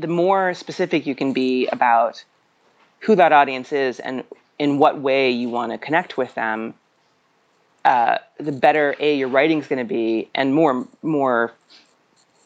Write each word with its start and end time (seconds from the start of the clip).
the 0.00 0.08
more 0.08 0.54
specific 0.54 1.06
you 1.06 1.14
can 1.14 1.32
be 1.32 1.66
about 1.68 2.24
who 3.00 3.14
that 3.16 3.32
audience 3.32 3.72
is 3.72 4.00
and 4.00 4.24
in 4.58 4.78
what 4.78 5.00
way 5.00 5.30
you 5.30 5.48
want 5.48 5.72
to 5.72 5.78
connect 5.78 6.16
with 6.16 6.34
them, 6.34 6.74
uh, 7.84 8.18
the 8.38 8.52
better 8.52 8.94
a 9.00 9.16
your 9.16 9.28
writing 9.28 9.58
is 9.58 9.66
going 9.66 9.78
to 9.78 9.88
be, 9.88 10.28
and 10.34 10.54
more 10.54 10.86
more 11.02 11.52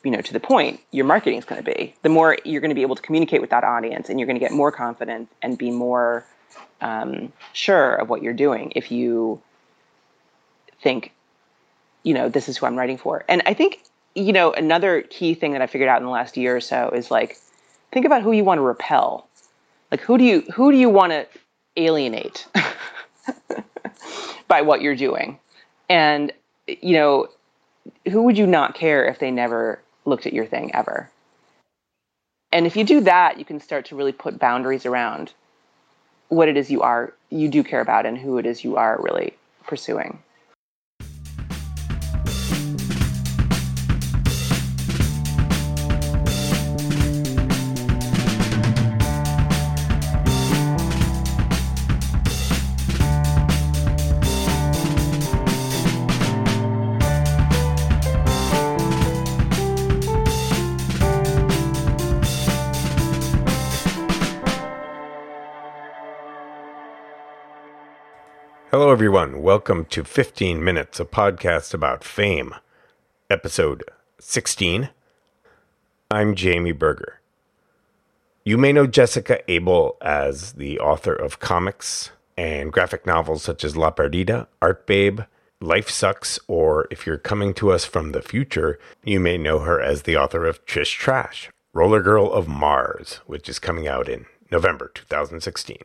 you 0.05 0.11
know 0.13 0.21
to 0.21 0.33
the 0.33 0.39
point 0.39 0.81
your 0.93 1.07
marketing 1.07 1.39
is 1.39 1.45
going 1.45 1.63
to 1.63 1.75
be. 1.75 1.95
The 2.03 2.09
more 2.09 2.39
you're 2.45 2.61
going 2.61 2.71
to 2.71 2.75
be 2.75 2.83
able 2.83 2.95
to 2.95 3.03
communicate 3.03 3.41
with 3.41 3.51
that 3.51 3.65
audience, 3.65 4.09
and 4.09 4.21
you're 4.21 4.27
going 4.27 4.39
to 4.39 4.41
get 4.41 4.53
more 4.53 4.71
confident 4.71 5.29
and 5.43 5.59
be 5.59 5.73
more 5.73 6.25
um, 6.81 7.33
sure 7.53 7.97
of 7.97 8.09
what 8.09 8.23
you're 8.23 8.33
doing 8.33 8.73
if 8.77 8.93
you 8.93 9.43
think, 10.83 11.13
you 12.05 12.15
know, 12.15 12.29
this 12.29 12.49
is 12.49 12.59
who 12.59 12.67
I'm 12.67 12.77
writing 12.77 12.99
for. 12.99 13.25
And 13.29 13.43
I 13.47 13.55
think 13.55 13.83
you 14.15 14.33
know 14.33 14.53
another 14.53 15.03
key 15.03 15.35
thing 15.35 15.53
that 15.53 15.63
I 15.63 15.67
figured 15.67 15.89
out 15.89 15.99
in 15.99 16.05
the 16.05 16.13
last 16.13 16.37
year 16.37 16.57
or 16.57 16.61
so 16.61 16.91
is 16.91 17.11
like 17.11 17.39
think 17.95 18.05
about 18.05 18.23
who 18.23 18.33
you 18.33 18.45
want 18.45 18.59
to 18.59 18.63
repel. 18.63 19.27
Like 19.91 20.01
who 20.01 20.19
do 20.19 20.25
you 20.25 20.43
who 20.53 20.71
do 20.71 20.77
you 20.77 20.91
want 20.91 21.13
to 21.13 21.27
alienate? 21.77 22.47
by 24.49 24.63
what 24.63 24.83
you're 24.83 24.97
doing. 24.97 25.39
And, 25.89 26.33
you 26.67 26.95
know, 26.95 27.29
who 28.11 28.23
would 28.23 28.39
you 28.39 28.47
not 28.47 28.75
care 28.75 29.05
if 29.05 29.19
they 29.19 29.31
never 29.31 29.81
looked 30.05 30.27
at 30.27 30.33
your 30.33 30.47
thing 30.47 30.75
ever? 30.75 31.11
And 32.53 32.67
if 32.67 32.77
you 32.77 32.85
do 32.85 33.01
that, 33.01 33.39
you 33.39 33.45
can 33.45 33.61
start 33.61 33.87
to 33.87 33.97
really 33.97 34.13
put 34.13 34.39
boundaries 34.39 34.87
around 34.87 35.33
what 36.29 36.49
it 36.49 36.57
is 36.57 36.71
you 36.71 36.83
are, 36.83 37.13
you 37.31 37.49
do 37.49 37.63
care 37.65 37.81
about 37.81 38.07
and 38.07 38.17
who 38.17 38.39
it 38.39 38.47
is 38.47 38.65
you 38.65 38.77
are 38.77 38.99
really 39.03 39.35
pursuing. 39.67 40.23
Everyone. 69.05 69.43
Welcome 69.43 69.85
to 69.91 70.03
15 70.03 70.65
Minutes, 70.65 70.99
a 70.99 71.05
podcast 71.05 71.75
about 71.75 72.03
fame, 72.03 72.55
episode 73.29 73.85
16. 74.19 74.89
I'm 76.11 76.35
Jamie 76.35 76.73
Berger. 76.73 77.21
You 78.47 78.57
may 78.57 78.73
know 78.73 78.87
Jessica 78.87 79.41
Abel 79.47 79.99
as 80.01 80.55
the 80.55 80.81
author 80.81 81.13
of 81.13 81.39
comics 81.39 82.13
and 82.39 82.73
graphic 82.73 83.05
novels 83.05 83.43
such 83.43 83.63
as 83.63 83.77
La 83.77 83.91
Perdida, 83.91 84.47
Art 84.63 84.87
Babe, 84.87 85.21
Life 85.61 85.91
Sucks, 85.91 86.39
or 86.49 86.89
if 86.91 87.07
you're 87.07 87.19
coming 87.19 87.53
to 87.53 87.73
us 87.73 87.85
from 87.85 88.13
the 88.13 88.23
future, 88.23 88.79
you 89.05 89.21
may 89.21 89.37
know 89.37 89.59
her 89.59 89.83
as 89.83 90.05
the 90.05 90.17
author 90.17 90.47
of 90.47 90.65
Trish 90.65 90.97
Trash, 90.97 91.51
Roller 91.75 92.01
Girl 92.01 92.33
of 92.33 92.49
Mars, 92.49 93.21
which 93.27 93.51
is 93.51 93.59
coming 93.59 93.87
out 93.87 94.09
in 94.09 94.25
November 94.51 94.91
2016. 94.95 95.77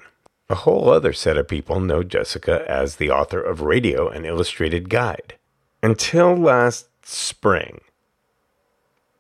A 0.49 0.55
whole 0.55 0.89
other 0.89 1.13
set 1.13 1.37
of 1.37 1.47
people 1.47 1.79
know 1.79 2.01
Jessica 2.01 2.65
as 2.67 2.95
the 2.95 3.11
author 3.11 3.39
of 3.39 3.61
Radio: 3.61 4.09
An 4.09 4.25
Illustrated 4.25 4.89
Guide. 4.89 5.35
Until 5.83 6.35
last 6.35 6.87
spring, 7.05 7.81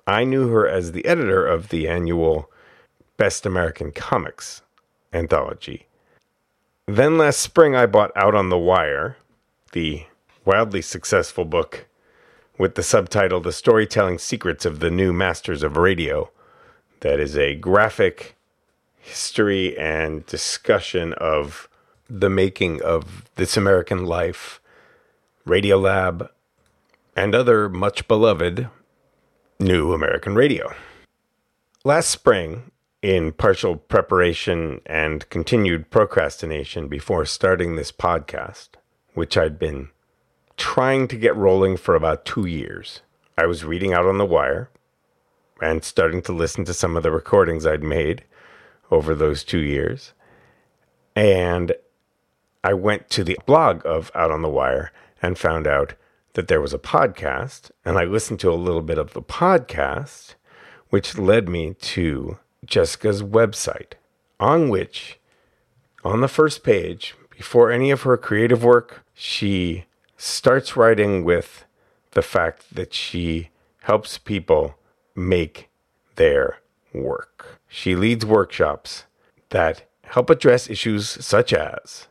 I 0.07 0.23
knew 0.23 0.47
her 0.49 0.67
as 0.67 0.91
the 0.91 1.05
editor 1.05 1.45
of 1.45 1.69
the 1.69 1.87
annual 1.87 2.49
Best 3.17 3.45
American 3.45 3.91
Comics 3.91 4.63
anthology. 5.13 5.85
Then 6.87 7.19
last 7.19 7.39
spring, 7.39 7.75
I 7.75 7.85
bought 7.85 8.11
Out 8.15 8.33
on 8.33 8.49
the 8.49 8.57
Wire, 8.57 9.17
the 9.73 10.05
wildly 10.45 10.81
successful 10.81 11.45
book 11.45 11.87
with 12.57 12.73
the 12.73 12.81
subtitle 12.81 13.39
The 13.39 13.53
Storytelling 13.53 14.17
Secrets 14.17 14.65
of 14.65 14.79
the 14.79 14.89
New 14.89 15.13
Masters 15.13 15.61
of 15.61 15.77
Radio. 15.77 16.31
That 17.01 17.19
is 17.19 17.37
a 17.37 17.53
graphic 17.53 18.35
history 18.99 19.77
and 19.77 20.25
discussion 20.25 21.13
of 21.13 21.67
the 22.09 22.29
making 22.29 22.81
of 22.81 23.25
This 23.35 23.57
American 23.57 24.05
Life, 24.05 24.61
Radiolab, 25.47 26.29
and 27.15 27.33
other 27.33 27.69
much 27.69 28.07
beloved 28.07 28.69
new 29.59 29.93
American 29.93 30.35
radio. 30.35 30.73
Last 31.83 32.09
spring, 32.09 32.71
in 33.01 33.31
partial 33.31 33.77
preparation 33.77 34.81
and 34.85 35.29
continued 35.29 35.89
procrastination 35.89 36.87
before 36.87 37.25
starting 37.25 37.75
this 37.75 37.91
podcast, 37.91 38.69
which 39.13 39.37
I'd 39.37 39.57
been 39.57 39.89
trying 40.57 41.07
to 41.07 41.15
get 41.15 41.35
rolling 41.35 41.77
for 41.77 41.95
about 41.95 42.25
two 42.25 42.45
years, 42.45 43.01
I 43.37 43.45
was 43.45 43.63
reading 43.63 43.93
out 43.93 44.05
on 44.05 44.17
the 44.17 44.25
wire 44.25 44.69
and 45.61 45.83
starting 45.83 46.21
to 46.23 46.33
listen 46.33 46.65
to 46.65 46.73
some 46.73 46.97
of 46.97 47.03
the 47.03 47.11
recordings 47.11 47.65
I'd 47.65 47.83
made 47.83 48.23
over 48.91 49.13
those 49.15 49.43
two 49.43 49.59
years. 49.59 50.13
And 51.15 51.73
I 52.63 52.73
went 52.73 53.09
to 53.11 53.23
the 53.23 53.37
blog 53.45 53.85
of 53.85 54.11
Out 54.13 54.31
on 54.31 54.41
the 54.41 54.49
Wire 54.49 54.91
and 55.21 55.37
found 55.37 55.67
out 55.67 55.93
that 56.33 56.47
there 56.47 56.61
was 56.61 56.73
a 56.73 56.79
podcast. 56.79 57.71
And 57.85 57.97
I 57.97 58.03
listened 58.03 58.39
to 58.41 58.51
a 58.51 58.55
little 58.55 58.81
bit 58.81 58.97
of 58.97 59.13
the 59.13 59.21
podcast, 59.21 60.35
which 60.89 61.17
led 61.17 61.49
me 61.49 61.73
to 61.73 62.39
Jessica's 62.65 63.23
website, 63.23 63.93
on 64.39 64.69
which, 64.69 65.19
on 66.03 66.21
the 66.21 66.27
first 66.27 66.63
page, 66.63 67.15
before 67.29 67.71
any 67.71 67.91
of 67.91 68.01
her 68.01 68.17
creative 68.17 68.63
work, 68.63 69.05
she 69.13 69.85
starts 70.17 70.75
writing 70.75 71.23
with 71.23 71.65
the 72.11 72.21
fact 72.21 72.75
that 72.75 72.93
she 72.93 73.49
helps 73.83 74.17
people 74.17 74.75
make 75.15 75.69
their 76.15 76.59
work. 76.93 77.58
She 77.69 77.95
leads 77.95 78.25
workshops 78.25 79.05
that 79.49 79.83
help 80.03 80.29
address 80.29 80.69
issues 80.69 81.07
such 81.07 81.53
as 81.53 82.07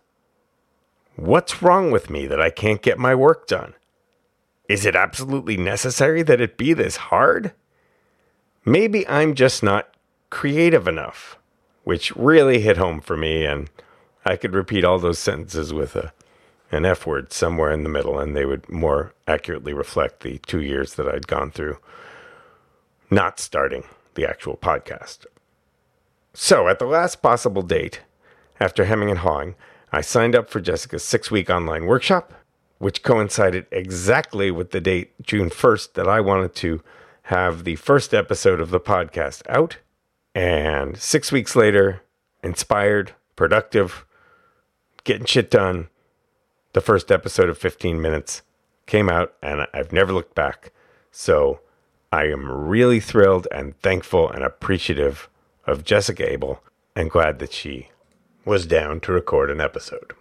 What's 1.17 1.63
wrong 1.63 1.91
with 1.91 2.11
me 2.11 2.29
that 2.29 2.41
I 2.41 2.51
can't 2.51 2.81
get 2.81 2.97
my 2.97 3.13
work 3.13 3.49
done? 3.49 3.75
Is 4.69 4.87
it 4.87 4.95
absolutely 4.95 5.57
necessary 5.57 6.23
that 6.23 6.41
it 6.41 6.57
be 6.57 6.73
this 6.73 6.97
hard? 6.97 7.53
Maybe 8.65 9.07
I'm 9.09 9.35
just 9.35 9.61
not 9.65 9.93
creative 10.31 10.87
enough, 10.87 11.37
which 11.83 12.15
really 12.15 12.61
hit 12.61 12.77
home 12.77 13.01
for 13.01 13.17
me, 13.17 13.45
and 13.45 13.69
I 14.25 14.37
could 14.37 14.55
repeat 14.55 14.85
all 14.85 15.01
those 15.01 15.19
sentences 15.19 15.75
with 15.75 15.97
a, 15.97 16.13
an 16.71 16.85
F 16.85 17.05
word 17.05 17.33
somewhere 17.33 17.73
in 17.73 17.83
the 17.83 17.89
middle, 17.89 18.21
and 18.21 18.37
they 18.37 18.45
would 18.45 18.69
more 18.69 19.13
accurately 19.27 19.73
reflect 19.73 20.21
the 20.21 20.39
two 20.47 20.63
years 20.63 20.95
that 20.95 21.09
I'd 21.09 21.27
gone 21.27 21.51
through 21.51 21.79
not 23.11 23.41
starting 23.41 23.85
the 24.15 24.29
actual 24.29 24.57
podcast. 24.57 25.27
So, 26.34 26.69
at 26.69 26.78
the 26.78 26.87
last 26.87 27.22
possible 27.22 27.62
date, 27.62 28.03
after 28.61 28.84
hemming 28.84 29.11
and 29.11 29.21
hawing, 29.21 29.55
I 29.91 30.03
signed 30.03 30.37
up 30.37 30.50
for 30.50 30.61
Jessica's 30.61 31.03
six 31.05 31.31
week 31.31 31.49
online 31.49 31.87
workshop, 31.87 32.34
which 32.78 33.03
coincided 33.03 33.66
exactly 33.71 34.50
with 34.50 34.71
the 34.71 34.81
date, 34.81 35.21
June 35.22 35.50
1st, 35.50 35.94
that 35.94 36.06
I 36.06 36.21
wanted 36.21 36.55
to 36.56 36.83
have 37.22 37.65
the 37.65 37.77
first 37.77 38.15
episode 38.15 38.61
of 38.61 38.71
the 38.71 38.81
podcast 38.81 39.43
out. 39.49 39.78
And 40.34 40.97
six 40.97 41.33
weeks 41.33 41.56
later, 41.56 42.03
inspired, 42.43 43.12
productive, 43.34 44.05
getting 45.05 45.27
shit 45.27 45.50
done, 45.50 45.88
the 46.75 46.81
first 46.81 47.11
episode 47.11 47.49
of 47.49 47.59
15 47.59 48.00
minutes 48.00 48.43
came 48.87 49.09
out, 49.09 49.34
and 49.43 49.67
I've 49.72 49.93
never 49.93 50.12
looked 50.12 50.34
back. 50.34 50.72
So, 51.11 51.61
I 52.12 52.25
am 52.25 52.50
really 52.50 53.00
thrilled 53.00 53.49
and 53.50 53.78
thankful 53.81 54.31
and 54.31 54.43
appreciative 54.43 55.28
of 55.69 55.84
Jessica 55.84 56.31
Abel 56.31 56.62
and 56.97 57.11
glad 57.11 57.38
that 57.38 57.53
she 57.53 57.91
was 58.44 58.67
down 58.67 59.00
to 59.00 59.12
record 59.12 59.50
an 59.50 59.61
episode. 59.61 60.12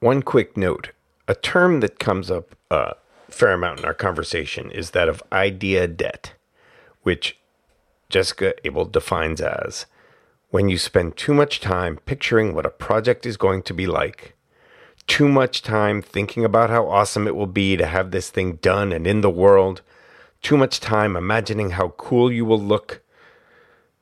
One 0.00 0.22
quick 0.22 0.56
note 0.56 0.90
a 1.28 1.34
term 1.34 1.80
that 1.80 1.98
comes 1.98 2.30
up 2.30 2.54
a 2.70 2.94
fair 3.28 3.52
amount 3.52 3.80
in 3.80 3.84
our 3.84 3.94
conversation 3.94 4.70
is 4.70 4.90
that 4.90 5.08
of 5.08 5.22
idea 5.32 5.88
debt, 5.88 6.34
which 7.02 7.36
Jessica 8.08 8.54
Abel 8.64 8.84
defines 8.84 9.40
as 9.40 9.86
when 10.50 10.68
you 10.68 10.78
spend 10.78 11.16
too 11.16 11.34
much 11.34 11.60
time 11.60 11.98
picturing 12.06 12.54
what 12.54 12.64
a 12.64 12.70
project 12.70 13.26
is 13.26 13.36
going 13.36 13.62
to 13.62 13.74
be 13.74 13.86
like, 13.86 14.34
too 15.08 15.28
much 15.28 15.62
time 15.62 16.00
thinking 16.00 16.44
about 16.44 16.70
how 16.70 16.86
awesome 16.88 17.26
it 17.26 17.34
will 17.34 17.46
be 17.46 17.76
to 17.76 17.86
have 17.86 18.12
this 18.12 18.30
thing 18.30 18.56
done 18.56 18.92
and 18.92 19.06
in 19.06 19.20
the 19.20 19.30
world 19.30 19.82
too 20.42 20.56
much 20.56 20.78
time 20.78 21.16
imagining 21.16 21.70
how 21.70 21.88
cool 21.96 22.30
you 22.30 22.44
will 22.44 22.60
look, 22.60 23.02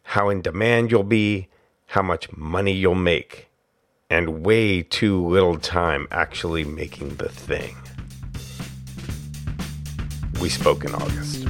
how 0.05 0.29
in 0.29 0.43
demand 0.43 0.91
you'll 0.91 1.03
be, 1.03 1.49
how 1.87 2.03
much 2.03 2.31
money 2.37 2.73
you'll 2.73 2.95
make, 2.95 3.49
and 4.09 4.45
way 4.45 4.83
too 4.83 5.27
little 5.27 5.59
time 5.59 6.07
actually 6.11 6.63
making 6.63 7.17
the 7.17 7.29
thing. 7.29 7.77
We 10.41 10.49
spoke 10.49 10.85
in 10.85 10.95
August. 10.95 11.47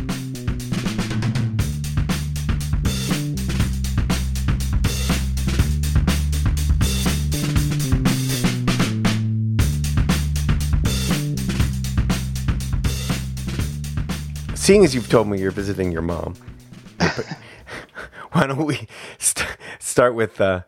Seeing 14.55 14.85
as 14.85 14.95
you've 14.95 15.11
told 15.11 15.29
me 15.29 15.39
you're 15.39 15.51
visiting 15.51 15.93
your 15.93 16.01
mom, 16.01 16.37
why 18.37 18.49
don't 18.49 18.65
we 18.67 18.89
st- 19.19 19.57
start 19.79 20.15
with, 20.15 20.41
uh, 20.41 20.63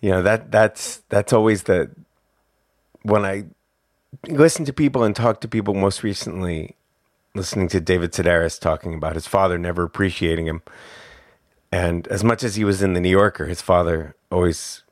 you 0.00 0.10
know, 0.10 0.22
that 0.22 0.50
that's 0.50 0.98
that's 1.08 1.32
always 1.32 1.62
the 1.62 1.90
when 3.02 3.24
I 3.24 3.44
listen 4.28 4.66
to 4.66 4.72
people 4.72 5.02
and 5.02 5.16
talk 5.16 5.40
to 5.40 5.48
people. 5.48 5.72
Most 5.72 6.02
recently, 6.02 6.76
listening 7.34 7.68
to 7.68 7.80
David 7.80 8.12
Sedaris 8.12 8.60
talking 8.60 8.92
about 8.92 9.14
his 9.14 9.26
father 9.26 9.58
never 9.58 9.82
appreciating 9.82 10.46
him, 10.46 10.62
and 11.72 12.06
as 12.08 12.22
much 12.22 12.42
as 12.42 12.56
he 12.56 12.64
was 12.64 12.82
in 12.82 12.92
the 12.92 13.00
New 13.00 13.10
Yorker, 13.10 13.46
his 13.46 13.62
father 13.62 14.14
always 14.30 14.82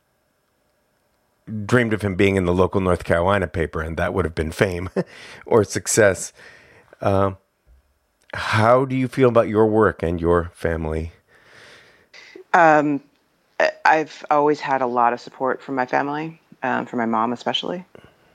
dreamed 1.66 1.92
of 1.92 2.00
him 2.00 2.14
being 2.14 2.36
in 2.36 2.46
the 2.46 2.54
local 2.54 2.80
North 2.80 3.04
Carolina 3.04 3.46
paper, 3.46 3.82
and 3.82 3.98
that 3.98 4.14
would 4.14 4.24
have 4.24 4.34
been 4.34 4.52
fame 4.52 4.88
or 5.46 5.62
success. 5.62 6.32
Uh, 7.02 7.32
how 8.32 8.86
do 8.86 8.96
you 8.96 9.08
feel 9.08 9.28
about 9.28 9.48
your 9.48 9.66
work 9.66 10.02
and 10.02 10.20
your 10.20 10.50
family? 10.54 11.12
Um, 12.54 13.00
I've 13.84 14.24
always 14.30 14.60
had 14.60 14.82
a 14.82 14.86
lot 14.86 15.12
of 15.12 15.20
support 15.20 15.62
from 15.62 15.74
my 15.74 15.86
family, 15.86 16.40
um, 16.62 16.86
from 16.86 16.98
my 16.98 17.06
mom 17.06 17.32
especially. 17.32 17.84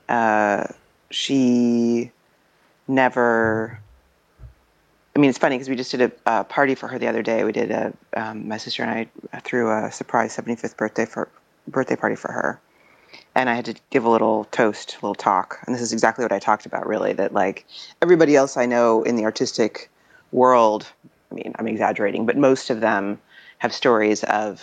Uh, 0.08 0.66
she 1.10 2.10
never. 2.88 3.78
I 5.16 5.20
mean, 5.20 5.30
it's 5.30 5.38
funny 5.38 5.56
because 5.56 5.68
we 5.68 5.76
just 5.76 5.92
did 5.92 6.00
a, 6.02 6.40
a, 6.40 6.44
party 6.44 6.74
for 6.74 6.88
her 6.88 6.98
the 6.98 7.06
other 7.06 7.22
day. 7.22 7.44
We 7.44 7.52
did 7.52 7.70
a 7.70 7.92
um, 8.14 8.48
my 8.48 8.58
sister 8.58 8.82
and 8.82 9.08
I 9.32 9.40
threw 9.40 9.70
a 9.70 9.90
surprise 9.92 10.36
75th 10.36 10.76
birthday 10.76 11.06
for 11.06 11.28
birthday 11.68 11.96
party 11.96 12.16
for 12.16 12.32
her, 12.32 12.60
and 13.34 13.48
I 13.48 13.54
had 13.54 13.64
to 13.66 13.74
give 13.90 14.04
a 14.04 14.10
little 14.10 14.44
toast, 14.46 14.96
a 15.00 15.06
little 15.06 15.14
talk. 15.14 15.60
And 15.66 15.74
this 15.74 15.82
is 15.82 15.92
exactly 15.92 16.24
what 16.24 16.32
I 16.32 16.38
talked 16.38 16.66
about, 16.66 16.86
really. 16.86 17.12
That 17.12 17.32
like 17.32 17.64
everybody 18.02 18.36
else 18.36 18.56
I 18.56 18.66
know 18.66 19.02
in 19.04 19.16
the 19.16 19.24
artistic 19.24 19.90
world, 20.32 20.86
I 21.30 21.34
mean, 21.36 21.54
I'm 21.58 21.68
exaggerating, 21.68 22.26
but 22.26 22.36
most 22.36 22.68
of 22.68 22.80
them 22.80 23.20
have 23.58 23.72
stories 23.72 24.24
of, 24.24 24.62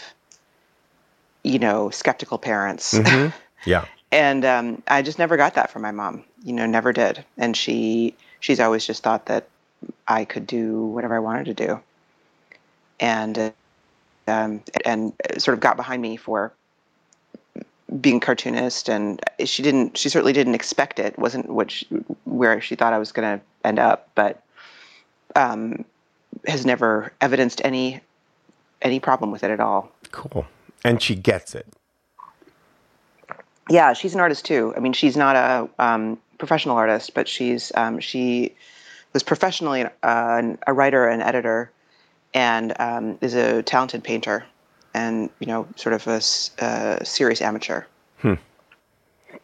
you 1.43 1.59
know, 1.59 1.89
skeptical 1.89 2.37
parents. 2.37 2.93
Mm-hmm. 2.93 3.29
Yeah. 3.63 3.85
and 4.11 4.43
um, 4.43 4.81
I 4.87 5.03
just 5.03 5.19
never 5.19 5.37
got 5.37 5.53
that 5.53 5.69
from 5.69 5.83
my 5.83 5.91
mom. 5.91 6.23
You 6.43 6.53
know, 6.53 6.65
never 6.65 6.93
did. 6.93 7.23
And 7.37 7.55
she 7.55 8.15
she's 8.39 8.59
always 8.59 8.87
just 8.87 9.03
thought 9.03 9.27
that 9.27 9.47
I 10.07 10.25
could 10.25 10.47
do 10.47 10.83
whatever 10.87 11.15
I 11.15 11.19
wanted 11.19 11.45
to 11.45 11.53
do. 11.53 11.79
And 12.99 13.37
uh, 13.37 13.51
um, 14.27 14.63
and 14.85 15.13
sort 15.37 15.53
of 15.53 15.59
got 15.59 15.77
behind 15.77 16.01
me 16.01 16.17
for 16.17 16.53
being 17.99 18.19
cartoonist 18.19 18.89
and 18.89 19.21
she 19.43 19.63
didn't 19.63 19.97
she 19.97 20.07
certainly 20.09 20.31
didn't 20.31 20.55
expect 20.55 20.97
it 20.97 21.19
wasn't 21.19 21.49
what 21.49 21.69
she, 21.69 21.85
where 22.23 22.61
she 22.61 22.75
thought 22.75 22.93
I 22.93 22.99
was 22.99 23.11
going 23.11 23.39
to 23.39 23.45
end 23.65 23.79
up 23.79 24.09
but 24.15 24.41
um, 25.35 25.83
has 26.47 26.65
never 26.65 27.11
evidenced 27.19 27.61
any 27.65 27.99
any 28.81 28.99
problem 28.99 29.31
with 29.31 29.43
it 29.43 29.51
at 29.51 29.59
all 29.59 29.91
cool 30.11 30.45
and 30.83 31.01
she 31.01 31.15
gets 31.15 31.55
it 31.55 31.67
yeah 33.69 33.93
she's 33.93 34.13
an 34.13 34.19
artist 34.19 34.45
too 34.45 34.73
I 34.75 34.79
mean 34.79 34.93
she's 34.93 35.17
not 35.17 35.35
a 35.35 35.69
um, 35.79 36.17
professional 36.37 36.75
artist 36.77 37.13
but 37.13 37.27
she's 37.27 37.71
um, 37.75 37.99
she 37.99 38.55
was 39.13 39.23
professionally 39.23 39.85
uh, 40.03 40.53
a 40.67 40.73
writer 40.73 41.07
and 41.07 41.21
editor 41.21 41.71
and 42.33 42.73
um, 42.79 43.17
is 43.21 43.33
a 43.33 43.61
talented 43.63 44.03
painter 44.03 44.45
and 44.93 45.29
you 45.39 45.47
know, 45.47 45.67
sort 45.75 45.93
of 45.93 46.07
a, 46.07 46.21
a 46.63 47.05
serious 47.05 47.41
amateur. 47.41 47.83
Hmm. 48.19 48.35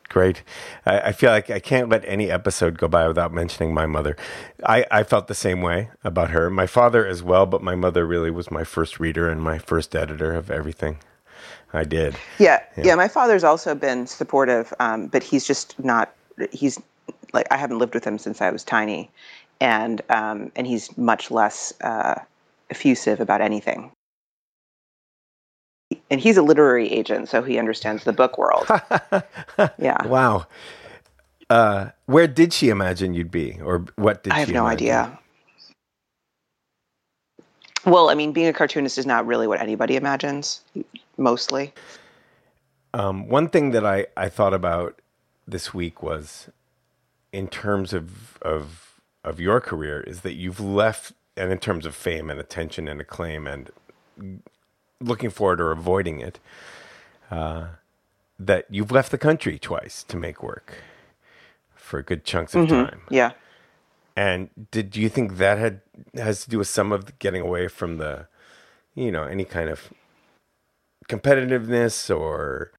Great. 0.10 0.42
I, 0.86 1.00
I, 1.00 1.12
feel 1.12 1.32
like 1.32 1.50
I 1.50 1.60
can't 1.60 1.90
let 1.90 2.04
any 2.06 2.32
episode 2.32 2.78
go 2.78 2.88
by 2.88 3.08
without 3.08 3.34
mentioning 3.34 3.74
my 3.74 3.86
mother. 3.86 4.16
I, 4.66 4.86
I 4.90 5.04
felt 5.04 5.28
the 5.28 5.36
same 5.36 5.62
way 5.62 5.90
about 6.04 6.30
her. 6.30 6.50
My 6.50 6.66
father 6.66 7.06
as 7.06 7.22
well, 7.22 7.46
but 7.46 7.62
my 7.62 7.76
mother 7.76 8.06
really 8.06 8.32
was 8.32 8.50
my 8.50 8.64
first 8.64 9.00
reader 9.00 9.30
and 9.30 9.42
my 9.42 9.58
first 9.60 9.96
editor 9.96 10.34
of 10.34 10.50
everything 10.50 11.00
I 11.74 11.84
did. 11.84 12.16
Yeah, 12.40 12.64
yeah. 12.78 12.86
yeah 12.86 12.96
my 12.96 13.08
father's 13.08 13.44
also 13.44 13.76
been 13.76 14.08
supportive, 14.08 14.74
um, 14.80 15.08
but 15.08 15.24
he's 15.24 15.46
just 15.46 15.78
not. 15.84 16.14
He's 16.52 16.80
like 17.34 17.48
I 17.52 17.58
haven't 17.58 17.80
lived 17.80 17.94
with 17.94 18.06
him 18.06 18.18
since 18.18 18.42
I 18.42 18.50
was 18.50 18.64
tiny, 18.64 19.10
and 19.60 20.02
um, 20.10 20.52
and 20.56 20.66
he's 20.66 20.98
much 20.98 21.30
less 21.30 21.74
uh, 21.82 22.16
effusive 22.70 23.20
about 23.20 23.42
anything 23.42 23.92
and 26.10 26.20
he's 26.20 26.38
a 26.38 26.42
literary 26.42 26.92
agent, 26.92 27.30
so 27.30 27.42
he 27.44 27.58
understands 27.58 28.04
the 28.04 28.14
book 28.14 28.38
world. 28.38 28.68
yeah. 29.78 29.98
Wow. 30.06 30.48
Uh, 31.50 31.90
where 32.06 32.28
did 32.28 32.54
she 32.54 32.70
imagine 32.70 33.14
you'd 33.14 33.32
be, 33.32 33.60
or 33.62 33.86
what 33.96 34.24
did 34.24 34.34
I 34.34 34.40
have 34.40 34.52
no 34.52 34.68
imagine? 34.68 34.68
idea. 34.68 35.20
Well, 37.86 38.10
I 38.10 38.16
mean, 38.16 38.34
being 38.34 38.48
a 38.48 38.54
cartoonist 38.54 38.98
is 38.98 39.06
not 39.06 39.26
really 39.26 39.48
what 39.48 39.62
anybody 39.62 39.96
imagines, 39.96 40.62
mostly. 41.18 41.74
Um, 42.94 43.30
one 43.30 43.48
thing 43.50 43.72
that 43.72 43.86
I, 43.86 44.08
I 44.18 44.28
thought 44.28 44.54
about 44.54 45.02
this 45.48 45.74
week 45.74 46.04
was, 46.04 46.50
in 47.32 47.48
terms 47.48 47.94
of 47.94 48.38
of 48.42 49.00
of 49.24 49.40
your 49.40 49.62
career, 49.62 50.02
is 50.02 50.22
that 50.22 50.34
you've 50.34 50.60
left, 50.60 51.14
and 51.38 51.52
in 51.52 51.60
terms 51.60 51.86
of 51.86 51.96
fame 51.96 52.30
and 52.30 52.40
attention 52.40 52.90
and 52.90 53.00
acclaim 53.00 53.48
and 53.48 53.72
looking 55.00 55.30
for 55.30 55.54
it 55.54 55.62
or 55.62 55.72
avoiding 55.72 56.20
it, 56.20 56.40
uh, 57.32 57.68
that 58.40 58.66
you've 58.70 58.92
left 58.92 59.12
the 59.12 59.18
country 59.18 59.58
twice 59.60 60.04
to 60.04 60.18
make 60.18 60.44
work 60.44 60.76
for 61.76 62.02
good 62.02 62.24
chunks 62.26 62.54
of 62.54 62.66
mm-hmm. 62.66 62.86
time. 62.86 63.02
Yeah. 63.10 63.32
And 64.16 64.50
did 64.72 64.96
you 64.96 65.10
think 65.10 65.38
that 65.38 65.58
had 65.58 65.82
has 66.16 66.44
to 66.44 66.50
do 66.50 66.58
with 66.58 66.68
some 66.68 66.92
of 66.92 67.20
getting 67.20 67.42
away 67.42 67.68
from 67.68 67.98
the, 67.98 68.28
you 68.96 69.12
know, 69.12 69.24
any 69.24 69.46
kind 69.46 69.70
of 69.70 69.94
competitiveness 71.08 72.16
or? 72.16 72.72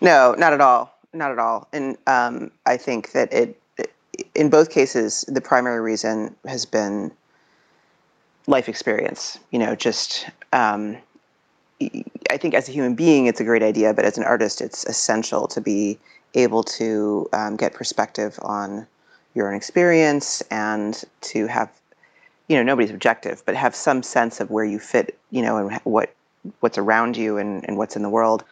No, 0.00 0.34
not 0.38 0.52
at 0.52 0.60
all. 0.60 0.98
Not 1.12 1.30
at 1.30 1.38
all. 1.38 1.66
And 1.72 1.96
um, 2.06 2.50
I 2.66 2.76
think 2.76 3.12
that 3.12 3.32
it, 3.32 3.58
in 4.34 4.50
both 4.50 4.70
cases, 4.70 5.24
the 5.28 5.40
primary 5.40 5.80
reason 5.80 6.36
has 6.46 6.66
been 6.66 7.10
life 8.46 8.68
experience. 8.68 9.38
You 9.50 9.58
know, 9.58 9.74
just 9.74 10.26
um, 10.52 10.98
I 11.80 12.36
think 12.36 12.54
as 12.54 12.68
a 12.68 12.72
human 12.72 12.94
being, 12.94 13.26
it's 13.26 13.40
a 13.40 13.44
great 13.44 13.62
idea, 13.62 13.92
but 13.92 14.04
as 14.04 14.16
an 14.18 14.24
artist, 14.24 14.60
it's 14.60 14.84
essential 14.86 15.46
to 15.48 15.60
be 15.60 15.98
able 16.34 16.62
to 16.62 17.28
um, 17.32 17.56
get 17.56 17.74
perspective 17.74 18.38
on 18.42 18.86
your 19.34 19.48
own 19.48 19.54
experience 19.54 20.42
and 20.50 21.02
to 21.20 21.46
have, 21.46 21.70
you 22.48 22.56
know, 22.56 22.62
nobody's 22.62 22.90
objective, 22.90 23.42
but 23.44 23.54
have 23.54 23.74
some 23.74 24.02
sense 24.02 24.40
of 24.40 24.50
where 24.50 24.64
you 24.64 24.78
fit, 24.78 25.18
you 25.30 25.42
know, 25.42 25.58
and 25.58 25.80
what 25.84 26.14
what's 26.60 26.78
around 26.78 27.16
you 27.16 27.38
and, 27.38 27.64
and 27.66 27.76
what's 27.76 27.96
in 27.96 28.02
the 28.02 28.08
world. 28.08 28.44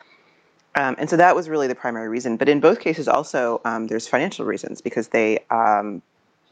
Um, 0.74 0.96
and 0.98 1.08
so 1.08 1.16
that 1.16 1.36
was 1.36 1.48
really 1.48 1.68
the 1.68 1.74
primary 1.76 2.08
reason. 2.08 2.36
But 2.36 2.48
in 2.48 2.58
both 2.58 2.80
cases, 2.80 3.06
also 3.06 3.60
um, 3.64 3.86
there's 3.86 4.08
financial 4.08 4.44
reasons 4.44 4.80
because 4.80 5.08
they 5.08 5.38
um, 5.50 6.02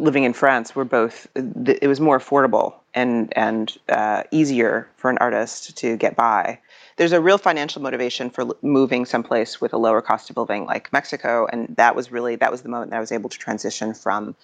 living 0.03 0.25
in 0.25 0.33
France 0.33 0.75
were 0.75 0.85
both 0.85 1.29
it 1.37 1.87
was 1.87 2.01
more 2.01 2.19
affordable 2.19 2.75
and 2.93 3.33
and 3.37 3.79
uh, 3.89 4.25
easier 4.33 4.89
for 4.97 5.09
an 5.11 5.19
artist 5.19 5.77
to 5.79 5.97
get 5.97 6.17
by. 6.17 6.59
There's 6.97 7.13
a 7.13 7.21
real 7.21 7.39
financial 7.39 7.81
motivation 7.81 8.29
for 8.29 8.49
moving 8.63 9.07
someplace 9.07 9.61
with 9.61 9.73
a 9.73 9.79
lower 9.79 10.03
cost 10.03 10.29
of 10.29 10.37
living, 10.37 10.67
like 10.67 10.93
Mexico, 10.93 11.47
and 11.51 11.75
that 11.77 11.95
was 11.95 12.11
really 12.11 12.37
that 12.37 12.51
was 12.51 12.63
the 12.63 12.69
moment 12.69 12.91
that 12.91 12.97
I 12.97 13.01
was 13.01 13.13
able 13.13 13.31
to 13.31 13.39
transition 13.39 13.95
from 13.95 14.35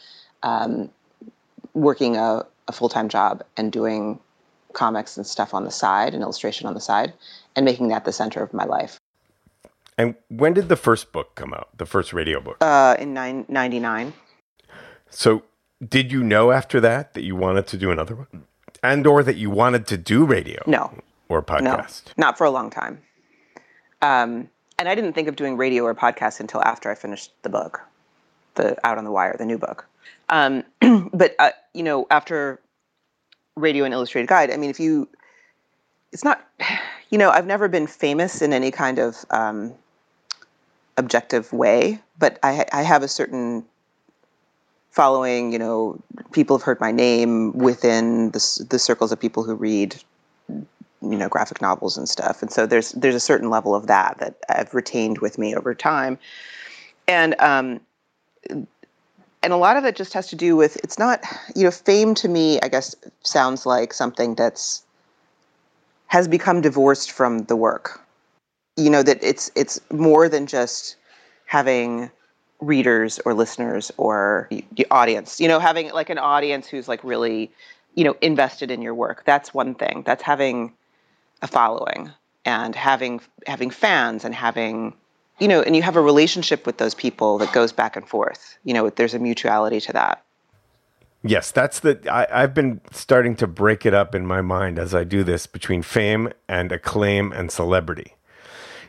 um, 0.45 0.91
working 1.75 2.17
a, 2.17 2.47
a 2.69 2.73
full 2.73 2.89
time 2.89 3.09
job 3.09 3.43
and 3.57 3.73
doing 3.73 4.21
comics 4.73 5.17
and 5.17 5.27
stuff 5.27 5.55
on 5.55 5.65
the 5.65 5.71
side 5.73 6.15
and 6.15 6.23
illustration 6.23 6.69
on 6.69 6.75
the 6.75 6.81
side, 6.81 7.13
and 7.57 7.65
making 7.65 7.89
that 7.89 8.05
the 8.05 8.13
center 8.13 8.43
of 8.43 8.55
my 8.55 8.65
life. 8.65 9.01
And 9.99 10.15
when 10.29 10.53
did 10.55 10.69
the 10.69 10.77
first 10.77 11.11
book 11.11 11.35
come 11.35 11.53
out? 11.53 11.77
The 11.77 11.87
first 11.87 12.13
radio 12.13 12.41
book? 12.41 12.59
Uh, 12.61 12.95
in 13.01 13.13
nine, 13.13 13.45
99. 13.49 14.13
So, 15.11 15.43
did 15.87 16.13
you 16.13 16.23
know 16.23 16.51
after 16.51 16.81
that 16.81 17.15
that 17.15 17.23
you 17.23 17.37
wanted 17.37 17.67
to 17.69 17.77
do 17.77 17.91
another 17.91 18.15
one, 18.15 18.45
and 18.83 19.07
or 19.07 19.23
that 19.23 19.37
you 19.37 19.51
wanted 19.51 19.87
to 19.89 19.97
do 19.97 20.25
radio? 20.25 20.63
No, 20.67 20.93
or 21.29 21.43
podcast. 21.43 22.07
No, 22.17 22.27
not 22.27 22.39
for 22.39 22.45
a 22.45 22.51
long 22.51 22.71
time. 22.71 23.03
Um, 24.03 24.51
and 24.79 24.89
I 24.89 24.95
didn't 24.95 25.13
think 25.13 25.29
of 25.29 25.37
doing 25.37 25.57
radio 25.57 25.85
or 25.85 25.95
podcast 25.95 26.41
until 26.41 26.63
after 26.63 26.91
I 26.91 26.95
finished 26.95 27.33
the 27.43 27.49
book, 27.49 27.81
the 28.55 28.77
Out 28.87 28.99
on 28.99 29.05
the 29.05 29.11
Wire, 29.11 29.35
the 29.37 29.47
new 29.47 29.59
book. 29.59 29.87
Um, 30.29 30.65
but 31.13 31.35
uh, 31.39 31.51
you 31.75 31.83
know, 31.83 32.07
after 32.11 32.61
Radio: 33.57 33.85
An 33.85 33.93
Illustrated 33.93 34.29
Guide, 34.29 34.51
I 34.51 34.57
mean, 34.57 34.71
if 34.71 34.79
you, 34.79 35.09
it's 36.13 36.25
not, 36.25 36.47
you 37.11 37.19
know, 37.19 37.31
I've 37.31 37.47
never 37.47 37.69
been 37.69 37.87
famous 37.87 38.43
in 38.43 38.53
any 38.53 38.71
kind 38.71 38.99
of 38.99 39.25
um, 39.31 39.75
objective 40.97 41.53
way, 41.53 42.01
but 42.19 42.39
I, 42.43 42.67
I 42.73 42.83
have 42.83 43.03
a 43.03 43.09
certain 43.09 43.65
following, 44.91 45.53
you 45.53 45.59
know, 45.59 46.01
people 46.33 46.57
have 46.57 46.65
heard 46.65 46.81
my 46.81 46.91
name 46.91 47.53
within 47.57 48.31
the, 48.31 48.67
the 48.69 48.79
circles 48.79 49.13
of 49.13 49.21
people 49.21 49.43
who 49.43 49.55
read, 49.55 49.97
you 50.49 50.67
know, 51.01 51.29
graphic 51.29 51.61
novels 51.61 51.97
and 51.97 52.09
stuff. 52.09 52.43
And 52.43 52.51
so 52.51 52.67
there's 52.67 52.93
there's 52.93 53.15
a 53.15 53.21
certain 53.21 53.51
level 53.51 53.75
of 53.75 53.87
that 53.87 54.19
that 54.19 54.37
I've 54.49 54.75
retained 54.75 55.19
with 55.19 55.39
me 55.39 55.55
over 55.55 55.75
time. 55.75 56.19
And 57.07 57.35
um, 57.41 57.81
and 59.43 59.53
a 59.53 59.57
lot 59.57 59.77
of 59.77 59.85
it 59.85 59.97
just 59.97 60.13
has 60.13 60.29
to 60.29 60.37
do 60.37 60.57
with 60.57 60.77
it's 60.83 60.99
not 60.99 61.23
you 61.55 61.65
know 61.65 61.71
fame 61.71 62.15
to 62.15 62.29
me 62.29 62.59
i 62.63 62.69
guess 62.69 62.95
sounds 63.23 63.67
like 63.67 63.93
something 63.93 64.35
that's 64.35 64.83
has 66.07 66.27
become 66.29 66.61
divorced 66.61 67.11
from 67.13 67.41
the 67.45 67.57
work 67.57 68.01
you 68.77 68.91
know 68.91 69.03
that 69.03 69.23
it's 69.23 69.51
it's 69.55 69.81
more 69.91 70.29
than 70.29 70.47
just 70.47 70.97
having 71.47 72.11
readers 72.61 73.21
or 73.25 73.35
listeners 73.35 73.93
or 73.97 74.49
the 74.51 74.87
audience 74.91 75.41
you 75.41 75.47
know 75.47 75.61
having 75.61 75.93
like 75.93 76.11
an 76.11 76.19
audience 76.19 76.67
who's 76.67 76.89
like 76.89 77.03
really 77.05 77.51
you 77.99 78.05
know 78.05 78.17
invested 78.21 78.71
in 78.71 78.81
your 78.81 78.95
work 78.95 79.25
that's 79.25 79.53
one 79.53 79.75
thing. 79.75 80.03
That's 80.07 80.23
having 80.23 80.73
a 81.43 81.49
following 81.49 82.11
and 82.45 82.75
having 82.75 83.21
having 83.47 83.71
fans 83.71 84.25
and 84.25 84.35
having 84.35 84.95
you 85.41 85.49
know 85.49 85.63
and 85.63 85.75
you 85.75 85.83
have 85.83 85.97
a 85.97 86.01
relationship 86.01 86.65
with 86.65 86.79
those 86.79 86.95
people 86.95 87.39
that 87.39 87.53
goes 87.53 87.73
back 87.73 87.97
and 87.97 88.09
forth 88.09 88.57
you 88.65 88.73
know 88.73 88.89
there's 88.91 89.15
a 89.15 89.19
mutuality 89.19 89.81
to 89.81 89.93
that. 89.93 90.25
Yes 91.25 91.51
that's 91.51 91.81
the 91.81 92.01
I, 92.11 92.43
i've 92.45 92.55
been 92.55 92.81
starting 92.93 93.35
to 93.37 93.49
break 93.49 93.85
it 93.85 93.93
up 93.93 94.15
in 94.15 94.25
my 94.25 94.41
mind 94.41 94.79
as 94.79 94.95
i 94.95 95.03
do 95.03 95.25
this 95.25 95.49
between 95.49 95.83
fame 95.83 96.33
and 96.49 96.71
acclaim 96.71 97.33
and 97.33 97.51
celebrity 97.51 98.15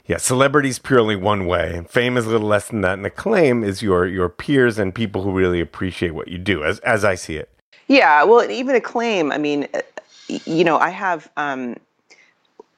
yeah, 0.09 0.17
celebrity 0.17 0.69
is 0.69 0.79
purely 0.79 1.15
one 1.15 1.45
way. 1.45 1.83
Fame 1.87 2.17
is 2.17 2.25
a 2.25 2.31
little 2.31 2.47
less 2.47 2.69
than 2.69 2.81
that, 2.81 2.93
and 2.93 3.05
acclaim 3.05 3.63
is 3.63 3.83
your 3.83 4.07
your 4.07 4.27
peers 4.27 4.79
and 4.79 4.93
people 4.93 5.21
who 5.21 5.31
really 5.31 5.61
appreciate 5.61 6.15
what 6.15 6.29
you 6.29 6.39
do, 6.39 6.63
as 6.63 6.79
as 6.79 7.05
I 7.05 7.13
see 7.13 7.35
it. 7.35 7.47
Yeah, 7.87 8.23
well, 8.23 8.49
even 8.49 8.73
acclaim. 8.73 9.31
I 9.31 9.37
mean, 9.37 9.67
uh, 9.71 9.81
you 10.27 10.63
know, 10.63 10.79
I 10.79 10.89
have 10.89 11.29
um, 11.37 11.75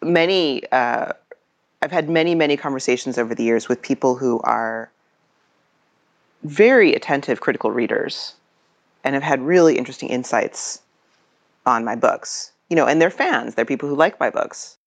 many. 0.02 0.70
Uh, 0.74 1.14
I've 1.82 1.92
had 1.94 2.10
many 2.10 2.36
many 2.36 2.58
conversations 2.58 3.18
over 3.18 3.34
the 3.34 3.44
years 3.46 3.70
with 3.70 3.82
people 3.82 4.18
who 4.18 4.42
are 4.42 4.92
very 6.44 6.94
attentive, 6.94 7.40
critical 7.40 7.72
readers, 7.72 8.36
and 9.06 9.14
have 9.14 9.24
had 9.24 9.42
really 9.42 9.78
interesting 9.78 10.10
insights 10.10 10.82
on 11.66 11.86
my 11.86 11.96
books. 11.96 12.52
You 12.70 12.76
know, 12.76 12.88
and 12.88 13.02
they're 13.02 13.10
fans. 13.10 13.56
They're 13.56 13.64
people 13.64 13.88
who 13.88 13.96
like 13.96 14.20
my 14.20 14.30
books 14.30 14.78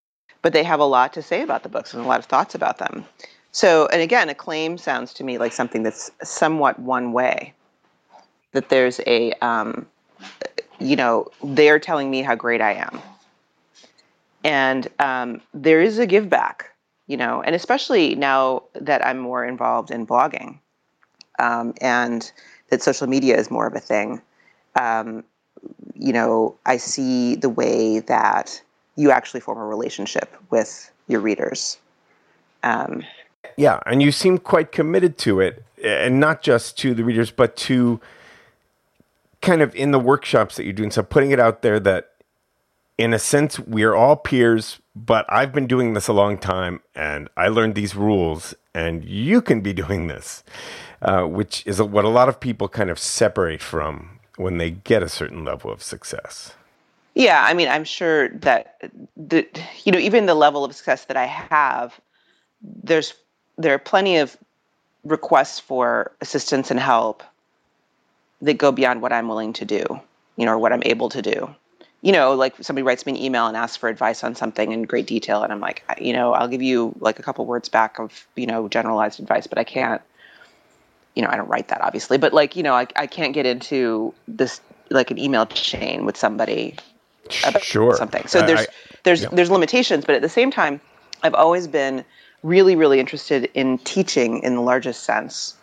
but 0.45 0.53
they 0.53 0.63
have 0.63 0.79
a 0.79 0.85
lot 0.85 1.15
to 1.15 1.23
say 1.23 1.41
about 1.41 1.63
the 1.63 1.71
books 1.71 1.95
and 1.95 2.05
a 2.05 2.07
lot 2.07 2.21
of 2.21 2.27
thoughts 2.27 2.55
about 2.55 2.77
them. 2.77 3.07
So, 3.51 3.87
and 3.87 4.03
again, 4.03 4.29
acclaim 4.29 4.77
sounds 4.77 5.15
to 5.15 5.25
me 5.25 5.39
like 5.39 5.55
something 5.55 5.83
that's 5.83 6.11
somewhat 6.23 6.79
one 6.79 7.15
way. 7.15 7.55
That 8.53 8.69
there's 8.69 9.01
a, 9.07 9.33
um, 9.41 9.87
you 10.79 10.97
know, 10.97 11.29
they're 11.43 11.79
telling 11.79 12.11
me 12.11 12.21
how 12.21 12.35
great 12.35 12.61
I 12.61 12.75
am. 12.75 13.01
And 14.45 14.87
um, 14.99 15.41
there 15.55 15.81
is 15.81 15.99
a 15.99 16.07
give 16.07 16.29
back, 16.29 16.71
you 17.07 17.17
know, 17.17 17.41
and 17.41 17.55
especially 17.55 18.15
now 18.15 18.65
that 18.75 19.05
I'm 19.05 19.19
more 19.19 19.47
involved 19.47 19.91
in 19.91 20.07
blogging 20.07 20.59
um, 21.39 21.73
and 21.81 22.31
that 22.69 22.83
social 22.83 23.07
media 23.07 23.39
is 23.39 23.51
more 23.51 23.67
of 23.67 23.75
a 23.75 23.81
thing. 23.81 24.21
Um, 24.79 25.25
you 25.95 26.13
know, 26.13 26.59
I 26.67 26.77
see 26.77 27.35
the 27.35 27.49
way 27.49 28.01
that 28.01 28.61
you 28.97 29.11
actually 29.11 29.41
form 29.41 29.59
a 29.59 29.67
relationship 29.67 30.35
with 30.51 30.91
your 31.09 31.21
readers. 31.21 31.79
Um, 32.63 33.05
yeah, 33.57 33.81
and 33.87 34.03
you 34.03 34.13
seem 34.13 34.39
quite 34.39 34.73
committed 34.73 35.19
to 35.19 35.41
it, 35.41 35.65
and 35.83 36.19
not 36.19 36.43
just 36.43 36.79
to 36.79 36.95
the 36.95 37.05
readers, 37.05 37.31
but 37.31 37.57
to 37.57 38.01
kind 39.41 39.63
of 39.63 39.75
in 39.75 39.91
the 39.91 40.01
workshops 40.01 40.57
that 40.57 40.65
you're 40.65 40.73
doing. 40.73 40.91
So 40.91 41.03
putting 41.03 41.31
it 41.31 41.39
out 41.39 41.63
there 41.63 41.79
that, 41.81 42.13
in 42.97 43.13
a 43.13 43.19
sense, 43.19 43.59
we're 43.59 43.95
all 43.95 44.17
peers, 44.17 44.81
but 44.97 45.27
I've 45.29 45.53
been 45.53 45.67
doing 45.67 45.95
this 45.95 46.09
a 46.09 46.13
long 46.13 46.39
time, 46.39 46.81
and 46.95 47.29
I 47.37 47.49
learned 47.49 47.75
these 47.75 47.95
rules, 47.95 48.55
and 48.75 49.05
you 49.05 49.43
can 49.43 49.61
be 49.61 49.73
doing 49.85 50.07
this, 50.07 50.43
uh, 51.03 51.23
which 51.23 51.67
is 51.67 51.81
what 51.83 52.05
a 52.05 52.09
lot 52.09 52.29
of 52.29 52.41
people 52.41 52.69
kind 52.69 52.91
of 52.91 52.99
separate 52.99 53.63
from 53.63 54.19
when 54.37 54.59
they 54.59 54.71
get 54.71 55.03
a 55.03 55.09
certain 55.09 55.45
level 55.45 55.71
of 55.71 55.83
success. 55.83 56.55
Yeah, 57.15 57.45
I 57.45 57.55
mean, 57.55 57.69
I'm 57.69 57.85
sure 57.85 58.29
that 58.31 58.83
the 59.17 59.47
you 59.85 59.93
know 59.93 59.99
even 59.99 60.27
the 60.27 60.35
level 60.35 60.65
of 60.65 60.75
success 60.75 61.05
that 61.07 61.17
I 61.17 61.27
have, 61.27 61.99
there's 62.63 63.15
there 63.57 63.73
are 63.75 63.79
plenty 63.79 64.17
of 64.19 64.37
requests 65.05 65.61
for 65.61 66.13
assistance 66.21 66.71
and 66.71 66.81
help 66.81 67.23
that 68.43 68.59
go 68.59 68.73
beyond 68.73 69.01
what 69.01 69.13
I'm 69.13 69.29
willing 69.29 69.53
to 69.55 69.65
do, 69.65 69.85
you 70.37 70.45
know, 70.45 70.53
or 70.53 70.59
what 70.59 70.73
I'm 70.73 70.83
able 70.85 71.09
to 71.11 71.23
do. 71.23 71.55
You 72.03 72.13
know, 72.13 72.35
like 72.35 72.55
somebody 72.61 72.83
writes 72.83 73.07
me 73.07 73.13
an 73.13 73.19
email 73.19 73.47
and 73.47 73.57
asks 73.57 73.77
for 73.77 73.89
advice 73.89 74.25
on 74.25 74.35
something 74.35 74.73
in 74.73 74.83
great 74.83 75.07
detail, 75.07 75.43
and 75.43 75.53
I'm 75.53 75.61
like, 75.61 75.85
you 76.01 76.13
know, 76.13 76.33
I'll 76.33 76.49
give 76.49 76.63
you 76.63 76.95
like 76.99 77.19
a 77.21 77.23
couple 77.23 77.47
words 77.47 77.69
back 77.69 78.01
of 78.01 78.27
you 78.35 78.47
know 78.47 78.69
generalized 78.69 79.21
advice, 79.21 79.47
but 79.47 79.59
I 79.59 79.65
can't. 79.65 80.03
You 81.15 81.23
know, 81.23 81.29
I 81.29 81.37
don't 81.37 81.49
write 81.49 81.69
that 81.69 81.81
obviously, 81.81 82.19
but 82.19 82.33
like 82.33 82.57
you 82.57 82.65
know, 82.65 82.75
I 82.75 82.89
I 82.97 83.07
can't 83.07 83.33
get 83.33 83.47
into 83.47 84.13
this 84.27 84.61
like 84.91 85.13
an 85.13 85.19
email 85.19 85.47
chain 85.47 86.05
with 86.05 86.17
somebody 86.17 86.77
about 87.45 87.63
sure. 87.63 87.97
something. 87.97 88.27
So 88.27 88.43
there's 88.43 88.61
I, 88.61 88.67
there's 89.05 89.23
yeah. 89.23 89.29
there's 89.33 89.51
limitations, 89.51 90.05
but 90.05 90.15
at 90.15 90.23
the 90.23 90.29
same 90.29 90.51
time, 90.51 90.81
I've 91.23 91.35
always 91.35 91.67
been 91.67 92.05
really 92.43 92.77
really 92.77 93.01
interested 93.01 93.51
in 93.55 93.79
teaching 93.79 94.43
in 94.43 94.55
the 94.55 94.61
largest 94.61 95.05
sense, 95.05 95.55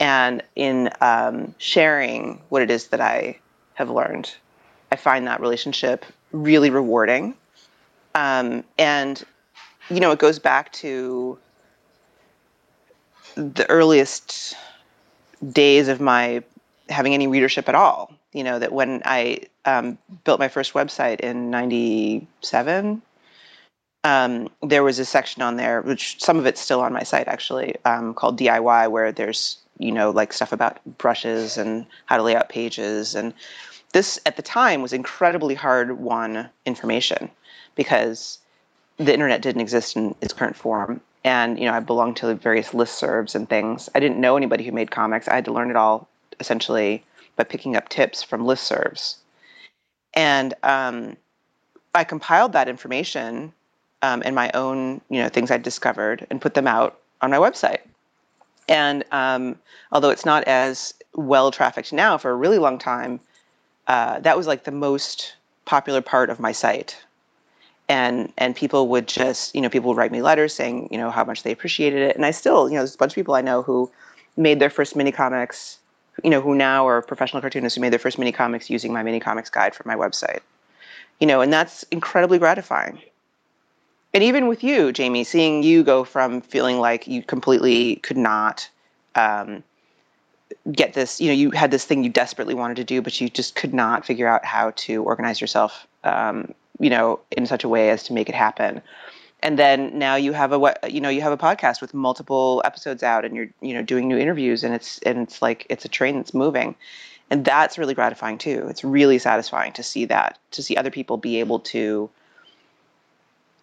and 0.00 0.42
in 0.56 0.90
um, 1.00 1.54
sharing 1.58 2.40
what 2.48 2.62
it 2.62 2.70
is 2.70 2.88
that 2.88 3.00
I 3.00 3.38
have 3.74 3.90
learned. 3.90 4.34
I 4.90 4.96
find 4.96 5.26
that 5.26 5.40
relationship 5.40 6.04
really 6.32 6.70
rewarding, 6.70 7.34
um, 8.14 8.64
and 8.78 9.22
you 9.90 10.00
know 10.00 10.10
it 10.12 10.18
goes 10.18 10.38
back 10.38 10.72
to 10.74 11.38
the 13.34 13.68
earliest 13.70 14.56
days 15.52 15.88
of 15.88 16.00
my 16.00 16.42
having 16.88 17.14
any 17.14 17.26
readership 17.26 17.68
at 17.68 17.74
all 17.74 18.17
you 18.32 18.44
know 18.44 18.58
that 18.58 18.72
when 18.72 19.02
I 19.04 19.40
um, 19.64 19.98
built 20.24 20.40
my 20.40 20.48
first 20.48 20.72
website 20.74 21.20
in 21.20 21.50
'97, 21.50 23.02
um, 24.04 24.48
there 24.62 24.82
was 24.82 24.98
a 24.98 25.04
section 25.04 25.42
on 25.42 25.56
there, 25.56 25.82
which 25.82 26.22
some 26.22 26.38
of 26.38 26.46
it's 26.46 26.60
still 26.60 26.80
on 26.80 26.92
my 26.92 27.02
site 27.02 27.28
actually, 27.28 27.76
um, 27.84 28.14
called 28.14 28.38
DIY, 28.38 28.90
where 28.90 29.12
there's 29.12 29.58
you 29.78 29.92
know 29.92 30.10
like 30.10 30.32
stuff 30.32 30.52
about 30.52 30.78
brushes 30.98 31.56
and 31.56 31.86
how 32.06 32.16
to 32.16 32.22
lay 32.22 32.36
out 32.36 32.48
pages, 32.48 33.14
and 33.14 33.32
this 33.92 34.20
at 34.26 34.36
the 34.36 34.42
time 34.42 34.82
was 34.82 34.92
incredibly 34.92 35.54
hard 35.54 35.98
won 35.98 36.48
information 36.66 37.30
because 37.74 38.38
the 38.98 39.12
internet 39.12 39.40
didn't 39.40 39.62
exist 39.62 39.96
in 39.96 40.14
its 40.20 40.32
current 40.32 40.56
form. 40.56 41.00
And 41.24 41.58
you 41.58 41.64
know, 41.64 41.72
I 41.72 41.80
belonged 41.80 42.16
to 42.18 42.34
various 42.34 42.70
listservs 42.70 43.34
and 43.34 43.48
things. 43.48 43.88
I 43.94 44.00
didn't 44.00 44.20
know 44.20 44.36
anybody 44.36 44.64
who 44.64 44.72
made 44.72 44.90
comics. 44.90 45.28
I 45.28 45.34
had 45.34 45.44
to 45.46 45.52
learn 45.52 45.70
it 45.70 45.76
all 45.76 46.08
essentially 46.40 47.04
by 47.38 47.44
picking 47.44 47.76
up 47.76 47.88
tips 47.88 48.22
from 48.22 48.42
listservs. 48.42 49.16
And 50.12 50.52
um, 50.62 51.16
I 51.94 52.04
compiled 52.04 52.52
that 52.52 52.68
information 52.68 53.52
um, 54.02 54.22
and 54.24 54.34
my 54.34 54.50
own, 54.52 55.00
you 55.08 55.22
know, 55.22 55.28
things 55.28 55.50
I'd 55.50 55.62
discovered 55.62 56.26
and 56.28 56.40
put 56.40 56.54
them 56.54 56.66
out 56.66 56.98
on 57.22 57.30
my 57.30 57.38
website. 57.38 57.80
And 58.68 59.04
um, 59.12 59.56
although 59.92 60.10
it's 60.10 60.26
not 60.26 60.44
as 60.44 60.92
well 61.14 61.50
trafficked 61.50 61.92
now, 61.92 62.18
for 62.18 62.30
a 62.30 62.36
really 62.36 62.58
long 62.58 62.78
time, 62.78 63.18
uh, 63.86 64.20
that 64.20 64.36
was 64.36 64.46
like 64.46 64.64
the 64.64 64.70
most 64.70 65.34
popular 65.64 66.02
part 66.02 66.28
of 66.28 66.38
my 66.38 66.52
site. 66.52 66.96
And 67.88 68.30
and 68.36 68.54
people 68.54 68.88
would 68.88 69.08
just, 69.08 69.54
you 69.54 69.62
know, 69.62 69.70
people 69.70 69.88
would 69.88 69.96
write 69.96 70.12
me 70.12 70.20
letters 70.20 70.52
saying, 70.52 70.88
you 70.90 70.98
know, 70.98 71.10
how 71.10 71.24
much 71.24 71.42
they 71.42 71.52
appreciated 71.52 72.02
it. 72.02 72.16
And 72.16 72.26
I 72.26 72.32
still, 72.32 72.68
you 72.68 72.74
know, 72.74 72.80
there's 72.80 72.94
a 72.94 72.98
bunch 72.98 73.12
of 73.12 73.14
people 73.14 73.34
I 73.34 73.40
know 73.40 73.62
who 73.62 73.90
made 74.36 74.60
their 74.60 74.68
first 74.68 74.94
mini 74.94 75.10
comics 75.10 75.77
you 76.24 76.30
know, 76.30 76.40
who 76.40 76.54
now 76.54 76.86
are 76.86 77.02
professional 77.02 77.40
cartoonists 77.40 77.76
who 77.76 77.80
made 77.80 77.92
their 77.92 77.98
first 77.98 78.18
mini 78.18 78.32
comics 78.32 78.70
using 78.70 78.92
my 78.92 79.02
mini 79.02 79.20
comics 79.20 79.50
guide 79.50 79.74
from 79.74 79.88
my 79.88 79.96
website. 79.96 80.40
You 81.20 81.26
know, 81.26 81.40
and 81.40 81.52
that's 81.52 81.82
incredibly 81.84 82.38
gratifying. 82.38 83.00
And 84.14 84.24
even 84.24 84.46
with 84.46 84.64
you, 84.64 84.92
Jamie, 84.92 85.24
seeing 85.24 85.62
you 85.62 85.82
go 85.82 86.04
from 86.04 86.40
feeling 86.40 86.78
like 86.78 87.06
you 87.06 87.22
completely 87.22 87.96
could 87.96 88.16
not 88.16 88.68
um, 89.14 89.62
get 90.72 90.94
this, 90.94 91.20
you 91.20 91.28
know, 91.28 91.34
you 91.34 91.50
had 91.50 91.70
this 91.70 91.84
thing 91.84 92.04
you 92.04 92.10
desperately 92.10 92.54
wanted 92.54 92.76
to 92.76 92.84
do, 92.84 93.02
but 93.02 93.20
you 93.20 93.28
just 93.28 93.54
could 93.54 93.74
not 93.74 94.06
figure 94.06 94.26
out 94.26 94.44
how 94.44 94.70
to 94.76 95.02
organize 95.02 95.40
yourself, 95.40 95.86
um, 96.04 96.54
you 96.78 96.88
know, 96.88 97.20
in 97.32 97.46
such 97.46 97.64
a 97.64 97.68
way 97.68 97.90
as 97.90 98.02
to 98.04 98.12
make 98.12 98.28
it 98.28 98.34
happen 98.34 98.80
and 99.40 99.58
then 99.58 99.96
now 99.96 100.16
you 100.16 100.32
have 100.32 100.52
a 100.52 100.74
you 100.88 101.00
know 101.00 101.08
you 101.08 101.20
have 101.20 101.32
a 101.32 101.36
podcast 101.36 101.80
with 101.80 101.94
multiple 101.94 102.62
episodes 102.64 103.02
out 103.02 103.24
and 103.24 103.36
you're 103.36 103.48
you 103.60 103.74
know 103.74 103.82
doing 103.82 104.08
new 104.08 104.18
interviews 104.18 104.64
and 104.64 104.74
it's 104.74 104.98
and 105.00 105.18
it's 105.18 105.40
like 105.40 105.66
it's 105.68 105.84
a 105.84 105.88
train 105.88 106.16
that's 106.16 106.34
moving. 106.34 106.74
And 107.30 107.44
that's 107.44 107.76
really 107.76 107.92
gratifying 107.92 108.38
too. 108.38 108.66
It's 108.70 108.82
really 108.82 109.18
satisfying 109.18 109.74
to 109.74 109.82
see 109.82 110.06
that 110.06 110.38
to 110.52 110.62
see 110.62 110.76
other 110.76 110.90
people 110.90 111.18
be 111.18 111.40
able 111.40 111.60
to 111.60 112.08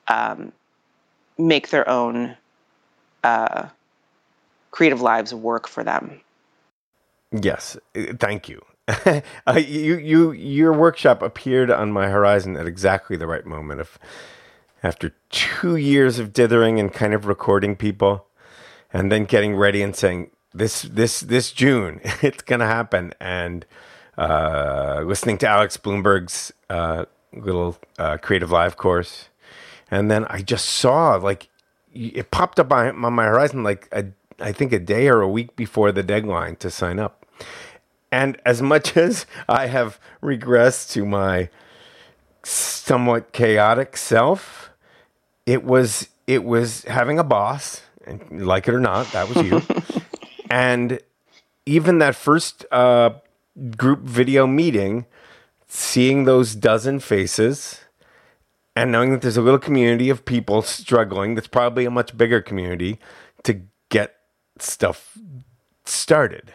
um, 0.08 0.52
make 1.38 1.70
their 1.70 1.90
own 1.90 2.38
uh, 3.24 3.68
creative 4.70 5.02
lives 5.02 5.34
work 5.34 5.68
for 5.68 5.84
them. 5.84 6.22
Yes. 7.32 7.78
Thank 8.20 8.50
you. 8.50 8.64
Uh, 9.48 9.54
you 9.54 9.98
you 9.98 10.32
your 10.32 10.74
workshop 10.74 11.22
appeared 11.22 11.72
on 11.72 11.92
my 11.92 12.08
horizon 12.08 12.56
at 12.56 12.68
exactly 12.68 13.16
the 13.16 13.28
right 13.28 13.46
moment 13.46 13.80
of 13.80 13.98
after 14.86 15.14
two 15.32 15.76
years 15.76 16.20
of 16.20 16.32
dithering 16.32 16.80
and 16.80 16.94
kind 16.94 17.14
of 17.16 17.26
recording 17.26 17.76
people 17.76 18.28
and 18.94 19.12
then 19.12 19.26
getting 19.26 19.56
ready 19.56 19.82
and 19.82 19.96
saying, 19.96 20.30
this 20.54 20.84
this 20.84 21.20
this 21.20 21.52
June, 21.52 22.00
it's 22.22 22.44
gonna 22.44 22.68
happen. 22.68 23.14
And 23.20 23.66
uh, 24.18 25.02
listening 25.04 25.38
to 25.40 25.48
Alex 25.48 25.76
Blumberg's 25.76 26.54
uh, 26.70 27.06
little 27.34 27.78
uh, 27.98 28.18
CreativeLive 28.18 28.78
course, 28.78 29.30
and 29.90 30.10
then 30.10 30.26
I 30.30 30.42
just 30.42 30.66
saw 30.66 31.16
like 31.16 31.50
it 31.92 32.30
popped 32.32 32.60
up 32.60 32.72
on, 32.72 33.04
on 33.04 33.14
my 33.14 33.26
horizon 33.26 33.64
like 33.64 33.90
a, 33.92 34.06
I 34.40 34.52
think 34.52 34.72
a 34.72 34.80
day 34.80 35.08
or 35.08 35.22
a 35.22 35.28
week 35.28 35.56
before 35.56 35.92
the 35.92 36.04
deadline 36.04 36.58
to 36.58 36.70
sign 36.70 37.00
up. 37.00 37.26
And 38.12 38.40
as 38.46 38.62
much 38.62 38.96
as 39.06 39.26
I 39.50 39.66
have 39.66 40.00
regressed 40.22 40.92
to 40.92 41.06
my 41.06 41.50
somewhat 42.44 43.34
chaotic 43.34 43.98
self, 43.98 44.72
it 45.46 45.64
was 45.64 46.10
it 46.28 46.44
was 46.44 46.84
having 46.84 47.20
a 47.20 47.24
boss, 47.24 47.82
and 48.06 48.46
like 48.46 48.68
it 48.68 48.74
or 48.74 48.80
not, 48.80 49.12
that 49.12 49.30
was 49.30 49.46
you. 49.46 49.62
and 50.50 51.00
even 51.66 52.00
that 52.00 52.16
first 52.16 52.66
uh, 52.72 53.12
group 53.78 54.02
video 54.02 54.48
meeting, 54.48 55.06
seeing 55.68 56.26
those 56.26 56.56
dozen 56.56 57.00
faces 57.00 57.82
and 58.76 58.92
knowing 58.92 59.12
that 59.12 59.22
there's 59.22 59.38
a 59.38 59.42
little 59.42 59.60
community 59.60 60.10
of 60.10 60.26
people 60.26 60.62
struggling 60.62 61.36
that's 61.36 61.48
probably 61.48 61.86
a 61.86 61.92
much 61.92 62.18
bigger 62.18 62.42
community 62.42 63.00
to 63.44 63.62
get 63.90 64.16
stuff 64.60 65.18
started 65.86 66.54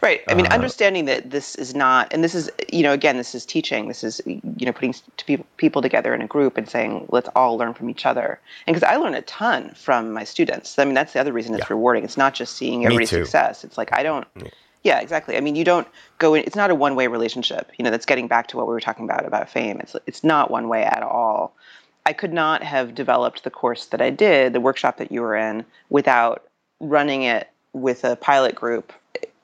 right 0.00 0.22
i 0.28 0.34
mean 0.34 0.46
uh, 0.46 0.50
understanding 0.50 1.04
that 1.04 1.30
this 1.30 1.54
is 1.56 1.74
not 1.74 2.12
and 2.12 2.22
this 2.22 2.34
is 2.34 2.50
you 2.72 2.82
know 2.82 2.92
again 2.92 3.16
this 3.16 3.34
is 3.34 3.44
teaching 3.44 3.88
this 3.88 4.04
is 4.04 4.20
you 4.26 4.66
know 4.66 4.72
putting 4.72 4.94
people, 5.26 5.46
people 5.56 5.82
together 5.82 6.14
in 6.14 6.22
a 6.22 6.26
group 6.26 6.56
and 6.56 6.68
saying 6.68 7.06
let's 7.10 7.28
all 7.34 7.56
learn 7.56 7.74
from 7.74 7.90
each 7.90 8.06
other 8.06 8.40
and 8.66 8.74
because 8.74 8.88
i 8.88 8.96
learn 8.96 9.14
a 9.14 9.22
ton 9.22 9.70
from 9.74 10.12
my 10.12 10.24
students 10.24 10.78
i 10.78 10.84
mean 10.84 10.94
that's 10.94 11.12
the 11.12 11.20
other 11.20 11.32
reason 11.32 11.54
it's 11.54 11.62
yeah. 11.62 11.74
rewarding 11.74 12.04
it's 12.04 12.16
not 12.16 12.34
just 12.34 12.56
seeing 12.56 12.84
everybody's 12.84 13.10
success 13.10 13.64
it's 13.64 13.78
like 13.78 13.92
i 13.92 14.02
don't 14.02 14.26
yeah. 14.36 14.48
Yeah, 14.84 15.00
exactly. 15.00 15.36
I 15.36 15.40
mean, 15.40 15.56
you 15.56 15.64
don't 15.64 15.88
go 16.18 16.34
in. 16.34 16.44
It's 16.44 16.56
not 16.56 16.70
a 16.70 16.74
one-way 16.74 17.08
relationship. 17.08 17.70
You 17.76 17.84
know, 17.84 17.90
that's 17.90 18.06
getting 18.06 18.28
back 18.28 18.46
to 18.48 18.56
what 18.56 18.66
we 18.66 18.72
were 18.72 18.80
talking 18.80 19.04
about 19.04 19.26
about 19.26 19.48
fame. 19.48 19.80
It's 19.80 19.96
it's 20.06 20.22
not 20.22 20.50
one 20.50 20.68
way 20.68 20.84
at 20.84 21.02
all. 21.02 21.54
I 22.06 22.12
could 22.12 22.32
not 22.32 22.62
have 22.62 22.94
developed 22.94 23.44
the 23.44 23.50
course 23.50 23.86
that 23.86 24.00
I 24.00 24.10
did, 24.10 24.52
the 24.52 24.60
workshop 24.60 24.96
that 24.96 25.12
you 25.12 25.20
were 25.20 25.36
in, 25.36 25.66
without 25.90 26.44
running 26.80 27.22
it 27.22 27.50
with 27.72 28.04
a 28.04 28.16
pilot 28.16 28.54
group. 28.54 28.92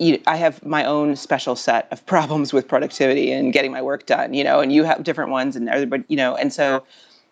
I 0.00 0.36
have 0.36 0.64
my 0.64 0.84
own 0.84 1.16
special 1.16 1.56
set 1.56 1.88
of 1.90 2.04
problems 2.14 2.52
with 2.52 2.68
productivity 2.68 3.32
and 3.32 3.52
getting 3.52 3.72
my 3.72 3.82
work 3.82 4.06
done. 4.06 4.34
You 4.34 4.44
know, 4.44 4.60
and 4.60 4.72
you 4.72 4.84
have 4.84 5.02
different 5.04 5.30
ones, 5.30 5.56
and 5.56 5.68
everybody, 5.68 6.04
you 6.08 6.16
know, 6.16 6.34
and 6.34 6.52
so 6.52 6.84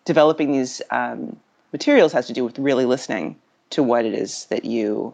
developing 0.05 0.51
these 0.51 0.81
um, 0.91 1.37
materials 1.71 2.11
has 2.13 2.27
to 2.27 2.33
do 2.33 2.43
with 2.43 2.59
really 2.59 2.85
listening 2.85 3.35
to 3.71 3.83
what 3.83 4.05
it 4.05 4.13
is 4.13 4.45
that 4.45 4.65
you 4.65 5.13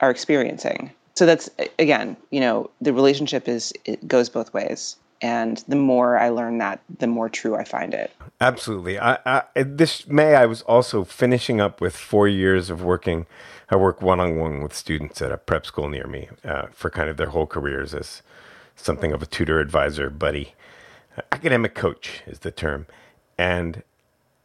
are 0.00 0.10
experiencing. 0.10 0.90
So 1.14 1.26
that's 1.26 1.48
again 1.78 2.16
you 2.30 2.40
know 2.40 2.70
the 2.80 2.92
relationship 2.92 3.48
is 3.48 3.72
it 3.84 4.06
goes 4.06 4.28
both 4.28 4.52
ways. 4.54 4.96
And 5.22 5.64
the 5.68 5.76
more 5.76 6.18
i 6.18 6.28
learn 6.28 6.58
that 6.58 6.80
the 6.98 7.06
more 7.06 7.28
true 7.28 7.56
i 7.56 7.64
find 7.64 7.94
it. 7.94 8.12
Absolutely. 8.40 8.98
I, 8.98 9.18
I, 9.24 9.42
this 9.62 10.06
may 10.06 10.34
i 10.34 10.44
was 10.44 10.62
also 10.62 11.04
finishing 11.04 11.60
up 11.60 11.80
with 11.80 11.96
four 11.96 12.28
years 12.28 12.68
of 12.68 12.82
working 12.82 13.26
i 13.74 13.76
work 13.76 14.00
one-on-one 14.00 14.62
with 14.62 14.74
students 14.74 15.20
at 15.20 15.32
a 15.32 15.36
prep 15.36 15.66
school 15.66 15.88
near 15.88 16.06
me 16.06 16.28
uh, 16.44 16.66
for 16.72 16.90
kind 16.90 17.08
of 17.08 17.16
their 17.16 17.30
whole 17.30 17.46
careers 17.46 17.94
as 17.94 18.22
something 18.76 19.12
of 19.12 19.22
a 19.22 19.26
tutor 19.26 19.60
advisor 19.60 20.08
buddy 20.10 20.54
academic 21.32 21.74
coach 21.74 22.22
is 22.26 22.40
the 22.40 22.50
term 22.50 22.86
and 23.38 23.82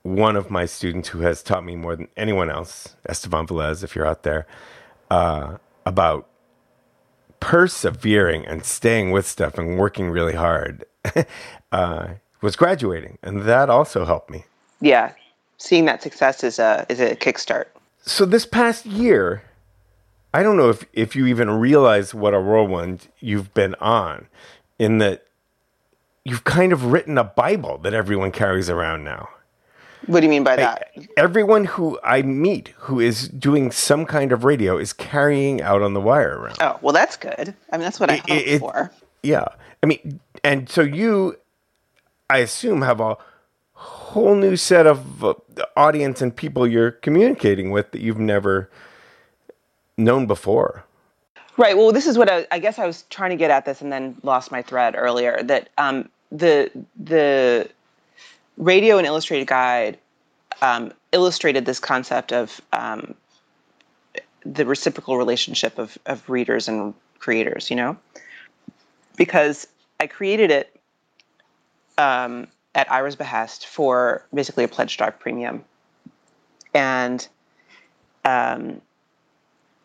one 0.03 0.35
of 0.35 0.49
my 0.49 0.65
students 0.65 1.09
who 1.09 1.19
has 1.21 1.43
taught 1.43 1.63
me 1.63 1.75
more 1.75 1.95
than 1.95 2.07
anyone 2.17 2.49
else 2.49 2.95
esteban 3.07 3.45
velez 3.47 3.83
if 3.83 3.95
you're 3.95 4.07
out 4.07 4.23
there 4.23 4.45
uh, 5.09 5.57
about 5.85 6.27
persevering 7.39 8.45
and 8.45 8.65
staying 8.65 9.11
with 9.11 9.27
stuff 9.27 9.57
and 9.57 9.77
working 9.77 10.09
really 10.09 10.35
hard 10.35 10.85
uh, 11.71 12.07
was 12.41 12.55
graduating, 12.55 13.17
and 13.21 13.43
that 13.43 13.69
also 13.69 14.05
helped 14.05 14.29
me. 14.29 14.45
Yeah, 14.81 15.13
seeing 15.57 15.85
that 15.85 16.01
success 16.01 16.43
is 16.43 16.59
a 16.59 16.85
is 16.89 16.99
a 16.99 17.15
kickstart. 17.15 17.65
So 18.09 18.25
this 18.25 18.47
past 18.47 18.87
year, 18.87 19.43
I 20.33 20.41
don't 20.41 20.57
know 20.57 20.69
if 20.69 20.83
if 20.93 21.15
you 21.15 21.27
even 21.27 21.51
realize 21.51 22.11
what 22.11 22.33
a 22.33 22.41
whirlwind 22.41 23.07
you've 23.19 23.53
been 23.53 23.75
on, 23.75 24.27
in 24.79 24.97
that 24.97 25.27
you've 26.25 26.43
kind 26.43 26.73
of 26.73 26.85
written 26.85 27.19
a 27.19 27.23
Bible 27.23 27.77
that 27.77 27.93
everyone 27.93 28.31
carries 28.31 28.67
around 28.67 29.03
now. 29.03 29.29
What 30.07 30.21
do 30.21 30.25
you 30.25 30.29
mean 30.31 30.43
by 30.43 30.55
that? 30.55 30.89
I, 30.97 31.07
everyone 31.17 31.65
who 31.65 31.99
I 32.03 32.23
meet 32.23 32.69
who 32.77 32.99
is 32.99 33.27
doing 33.27 33.69
some 33.69 34.07
kind 34.07 34.31
of 34.31 34.43
radio 34.43 34.79
is 34.79 34.91
carrying 34.91 35.61
out 35.61 35.83
on 35.83 35.93
the 35.93 36.01
wire 36.01 36.39
around. 36.39 36.57
Oh, 36.61 36.79
well, 36.81 36.93
that's 36.93 37.15
good. 37.15 37.53
I 37.71 37.77
mean, 37.77 37.83
that's 37.83 37.99
what 37.99 38.09
I 38.09 38.15
hope 38.15 38.29
it, 38.29 38.59
for. 38.59 38.91
Yeah. 39.21 39.45
I 39.83 39.85
mean, 39.85 40.19
and 40.43 40.67
so 40.67 40.81
you, 40.81 41.37
I 42.27 42.39
assume, 42.39 42.81
have 42.81 43.01
a 43.01 43.17
whole 43.73 44.35
new 44.35 44.55
set 44.55 44.87
of 44.87 45.23
uh, 45.23 45.35
audience 45.75 46.21
and 46.21 46.35
people 46.35 46.67
you're 46.67 46.91
communicating 46.91 47.71
with 47.71 47.91
that 47.91 48.01
you've 48.01 48.19
never 48.19 48.69
known 49.97 50.25
before. 50.25 50.83
Right. 51.57 51.75
Well, 51.75 51.91
this 51.91 52.07
is 52.07 52.17
what 52.17 52.31
I, 52.31 52.47
I 52.51 52.59
guess 52.59 52.79
I 52.79 52.85
was 52.85 53.03
trying 53.09 53.31
to 53.31 53.35
get 53.35 53.51
at 53.51 53.65
this 53.65 53.81
and 53.81 53.91
then 53.91 54.15
lost 54.23 54.51
my 54.51 54.61
thread 54.61 54.95
earlier. 54.97 55.41
That 55.43 55.69
um, 55.77 56.09
the 56.31 56.71
the 56.97 57.69
Radio: 58.57 58.97
An 58.97 59.05
Illustrated 59.05 59.47
Guide 59.47 59.97
um, 60.61 60.93
illustrated 61.11 61.65
this 61.65 61.79
concept 61.79 62.31
of 62.31 62.61
um, 62.73 63.13
the 64.45 64.65
reciprocal 64.65 65.17
relationship 65.17 65.77
of, 65.77 65.97
of 66.05 66.27
readers 66.29 66.67
and 66.67 66.93
creators, 67.19 67.69
you 67.69 67.75
know? 67.75 67.97
Because 69.17 69.67
I 69.99 70.07
created 70.07 70.51
it 70.51 70.79
um, 71.97 72.47
at 72.75 72.91
Ira's 72.91 73.15
behest 73.15 73.67
for 73.67 74.25
basically 74.33 74.63
a 74.63 74.67
pledge 74.67 74.95
drive 74.97 75.19
premium. 75.19 75.63
And 76.73 77.27
um, 78.25 78.81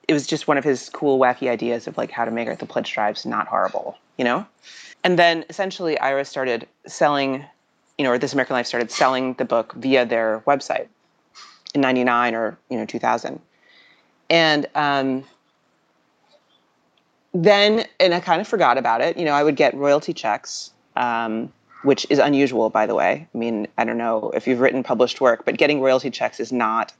it 0.06 0.12
was 0.12 0.26
just 0.26 0.46
one 0.46 0.58
of 0.58 0.64
his 0.64 0.90
cool, 0.90 1.18
wacky 1.18 1.48
ideas 1.48 1.86
of 1.86 1.96
like 1.96 2.10
how 2.10 2.24
to 2.24 2.30
make 2.30 2.58
the 2.58 2.66
pledge 2.66 2.92
drives 2.92 3.24
not 3.24 3.48
horrible, 3.48 3.96
you 4.18 4.24
know? 4.24 4.46
And 5.02 5.18
then 5.18 5.44
essentially 5.48 5.98
Ira 5.98 6.24
started 6.24 6.66
selling 6.86 7.44
you 7.98 8.04
know, 8.04 8.10
or 8.10 8.18
This 8.18 8.32
American 8.32 8.54
Life 8.54 8.66
started 8.66 8.90
selling 8.90 9.34
the 9.34 9.44
book 9.44 9.72
via 9.74 10.04
their 10.04 10.42
website 10.46 10.88
in 11.74 11.80
'99 11.80 12.34
or 12.34 12.58
you 12.68 12.76
know 12.76 12.86
2000, 12.86 13.40
and 14.30 14.66
um, 14.74 15.24
then 17.32 17.86
and 18.00 18.14
I 18.14 18.20
kind 18.20 18.40
of 18.40 18.48
forgot 18.48 18.78
about 18.78 19.00
it. 19.00 19.16
You 19.16 19.24
know, 19.24 19.32
I 19.32 19.42
would 19.42 19.56
get 19.56 19.74
royalty 19.74 20.12
checks, 20.12 20.72
um, 20.96 21.52
which 21.84 22.06
is 22.10 22.18
unusual, 22.18 22.70
by 22.70 22.86
the 22.86 22.94
way. 22.94 23.28
I 23.32 23.38
mean, 23.38 23.68
I 23.78 23.84
don't 23.84 23.98
know 23.98 24.30
if 24.34 24.46
you've 24.46 24.60
written 24.60 24.82
published 24.82 25.20
work, 25.20 25.44
but 25.44 25.58
getting 25.58 25.80
royalty 25.80 26.10
checks 26.10 26.40
is 26.40 26.52
not. 26.52 26.92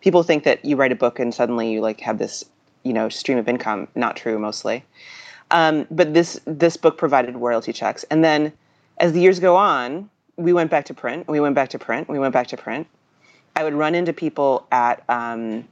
People 0.00 0.22
think 0.22 0.44
that 0.44 0.64
you 0.64 0.76
write 0.76 0.92
a 0.92 0.96
book 0.96 1.18
and 1.18 1.32
suddenly 1.32 1.72
you 1.72 1.80
like 1.80 2.00
have 2.00 2.18
this, 2.18 2.44
you 2.82 2.92
know, 2.92 3.08
stream 3.08 3.38
of 3.38 3.48
income. 3.48 3.88
Not 3.94 4.16
true, 4.16 4.38
mostly. 4.38 4.84
Um, 5.50 5.86
but 5.90 6.12
this 6.14 6.40
this 6.46 6.76
book 6.76 6.98
provided 6.98 7.36
royalty 7.36 7.72
checks, 7.72 8.04
and 8.04 8.24
then 8.24 8.52
as 8.98 9.12
the 9.12 9.20
years 9.20 9.38
go 9.38 9.56
on, 9.56 10.08
we 10.36 10.52
went 10.52 10.70
back 10.70 10.86
to 10.86 10.94
print. 10.94 11.28
We 11.28 11.40
went 11.40 11.54
back 11.54 11.70
to 11.70 11.78
print. 11.78 12.08
We 12.08 12.18
went 12.18 12.32
back 12.32 12.48
to 12.48 12.56
print. 12.56 12.86
I 13.54 13.64
would 13.64 13.74
run 13.74 13.94
into 13.94 14.12
people 14.12 14.66
at, 14.72 15.04
um, 15.10 15.68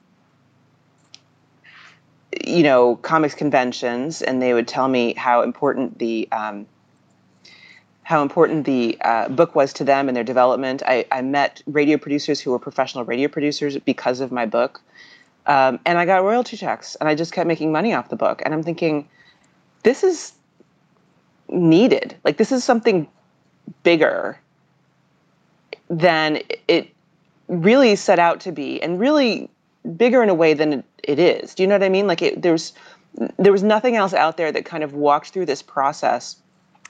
you 2.44 2.62
know, 2.62 2.96
comics 2.96 3.34
conventions, 3.34 4.20
and 4.20 4.42
they 4.42 4.52
would 4.52 4.68
tell 4.68 4.86
me 4.86 5.14
how 5.14 5.42
important 5.42 5.98
the 5.98 6.28
um, 6.30 6.66
how 8.10 8.22
important 8.22 8.64
the 8.64 8.98
uh, 9.02 9.28
book 9.28 9.54
was 9.54 9.72
to 9.72 9.84
them 9.84 10.08
and 10.08 10.16
their 10.16 10.24
development. 10.24 10.82
I, 10.84 11.06
I, 11.12 11.22
met 11.22 11.62
radio 11.66 11.96
producers 11.96 12.40
who 12.40 12.50
were 12.50 12.58
professional 12.58 13.04
radio 13.04 13.28
producers 13.28 13.78
because 13.78 14.18
of 14.18 14.32
my 14.32 14.46
book, 14.46 14.82
um, 15.46 15.78
and 15.86 15.96
I 15.96 16.06
got 16.06 16.24
royalty 16.24 16.56
checks, 16.56 16.96
and 16.96 17.08
I 17.08 17.14
just 17.14 17.32
kept 17.32 17.46
making 17.46 17.70
money 17.70 17.94
off 17.94 18.08
the 18.08 18.16
book. 18.16 18.42
And 18.44 18.52
I'm 18.52 18.64
thinking, 18.64 19.08
this 19.84 20.02
is 20.02 20.32
needed. 21.48 22.16
Like 22.24 22.36
this 22.36 22.50
is 22.50 22.64
something 22.64 23.06
bigger 23.84 24.40
than 25.88 26.40
it 26.66 26.90
really 27.46 27.94
set 27.94 28.18
out 28.18 28.40
to 28.40 28.50
be, 28.50 28.82
and 28.82 28.98
really 28.98 29.48
bigger 29.96 30.20
in 30.20 30.30
a 30.30 30.34
way 30.34 30.52
than 30.52 30.82
it 31.04 31.20
is. 31.20 31.54
Do 31.54 31.62
you 31.62 31.68
know 31.68 31.76
what 31.76 31.84
I 31.84 31.88
mean? 31.88 32.08
Like 32.08 32.22
it, 32.22 32.42
there's 32.42 32.72
there 33.38 33.52
was 33.52 33.62
nothing 33.62 33.94
else 33.94 34.14
out 34.14 34.36
there 34.36 34.50
that 34.50 34.64
kind 34.64 34.82
of 34.82 34.94
walked 34.94 35.28
through 35.28 35.46
this 35.46 35.62
process, 35.62 36.34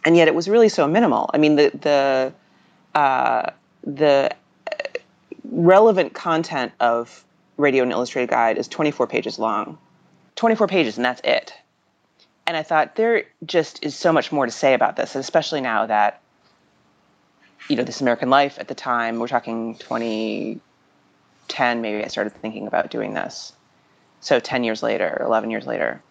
and 0.04 0.16
yet 0.16 0.28
it 0.28 0.34
was 0.34 0.48
really 0.48 0.68
so 0.68 0.86
minimal. 0.86 1.30
I 1.32 1.38
mean, 1.38 1.56
the 1.56 1.70
the 1.74 2.98
uh, 2.98 3.50
the 3.84 4.34
relevant 5.44 6.14
content 6.14 6.72
of 6.80 7.24
Radio: 7.56 7.82
An 7.82 7.92
Illustrated 7.92 8.30
Guide 8.30 8.58
is 8.58 8.68
24 8.68 9.06
pages 9.06 9.38
long, 9.38 9.78
24 10.36 10.68
pages, 10.68 10.96
and 10.96 11.04
that's 11.04 11.20
it. 11.24 11.54
And 12.46 12.56
I 12.56 12.62
thought 12.62 12.96
there 12.96 13.24
just 13.46 13.84
is 13.84 13.94
so 13.94 14.12
much 14.12 14.32
more 14.32 14.44
to 14.44 14.52
say 14.52 14.74
about 14.74 14.96
this, 14.96 15.14
especially 15.14 15.60
now 15.60 15.86
that 15.86 16.20
you 17.70 17.76
know, 17.76 17.84
This 17.84 18.00
American 18.00 18.30
Life 18.30 18.58
at 18.58 18.66
the 18.66 18.74
time, 18.74 19.20
we're 19.20 19.28
talking 19.28 19.76
2010, 19.76 21.80
maybe 21.80 22.04
I 22.04 22.08
started 22.08 22.34
thinking 22.34 22.66
about 22.66 22.90
doing 22.90 23.14
this. 23.14 23.52
So 24.20 24.40
10 24.40 24.64
years 24.64 24.82
later, 24.82 25.22
11 25.24 25.50
years 25.50 25.66
later. 25.66 26.02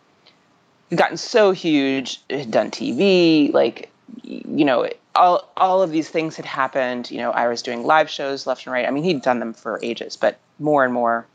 Gotten 0.98 1.18
so 1.18 1.52
huge, 1.52 2.22
had 2.30 2.52
done 2.52 2.72
TV, 2.72 3.54
like 3.54 3.92
you 4.24 4.66
know, 4.66 4.90
all 5.16 5.50
all 5.58 5.82
of 5.82 5.92
these 5.92 6.10
things 6.10 6.36
had 6.36 6.46
happened. 6.46 7.12
You 7.12 7.20
know, 7.20 7.32
I 7.32 7.48
was 7.48 7.62
doing 7.62 7.84
live 7.84 8.10
shows 8.10 8.48
left 8.48 8.66
and 8.66 8.74
right. 8.74 8.88
I 8.88 8.92
mean, 8.92 9.04
he'd 9.04 9.22
done 9.22 9.40
them 9.40 9.54
for 9.54 9.80
ages, 9.84 10.18
but 10.18 10.40
more 10.60 10.84
and 10.84 10.94
more. 10.94 11.26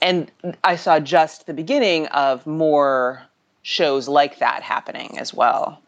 And 0.00 0.30
I 0.64 0.76
saw 0.76 0.98
just 0.98 1.46
the 1.46 1.54
beginning 1.54 2.06
of 2.08 2.46
more 2.46 3.22
shows 3.62 4.08
like 4.08 4.38
that 4.40 4.62
happening 4.62 5.18
as 5.18 5.32
well. 5.32 5.80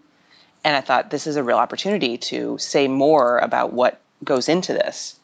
And 0.62 0.76
I 0.76 0.80
thought 0.80 1.10
this 1.10 1.26
is 1.26 1.36
a 1.36 1.42
real 1.42 1.58
opportunity 1.58 2.16
to 2.18 2.56
say 2.58 2.88
more 2.88 3.38
about 3.38 3.72
what 3.72 4.00
goes 4.22 4.48
into 4.48 4.72
this. 4.72 5.18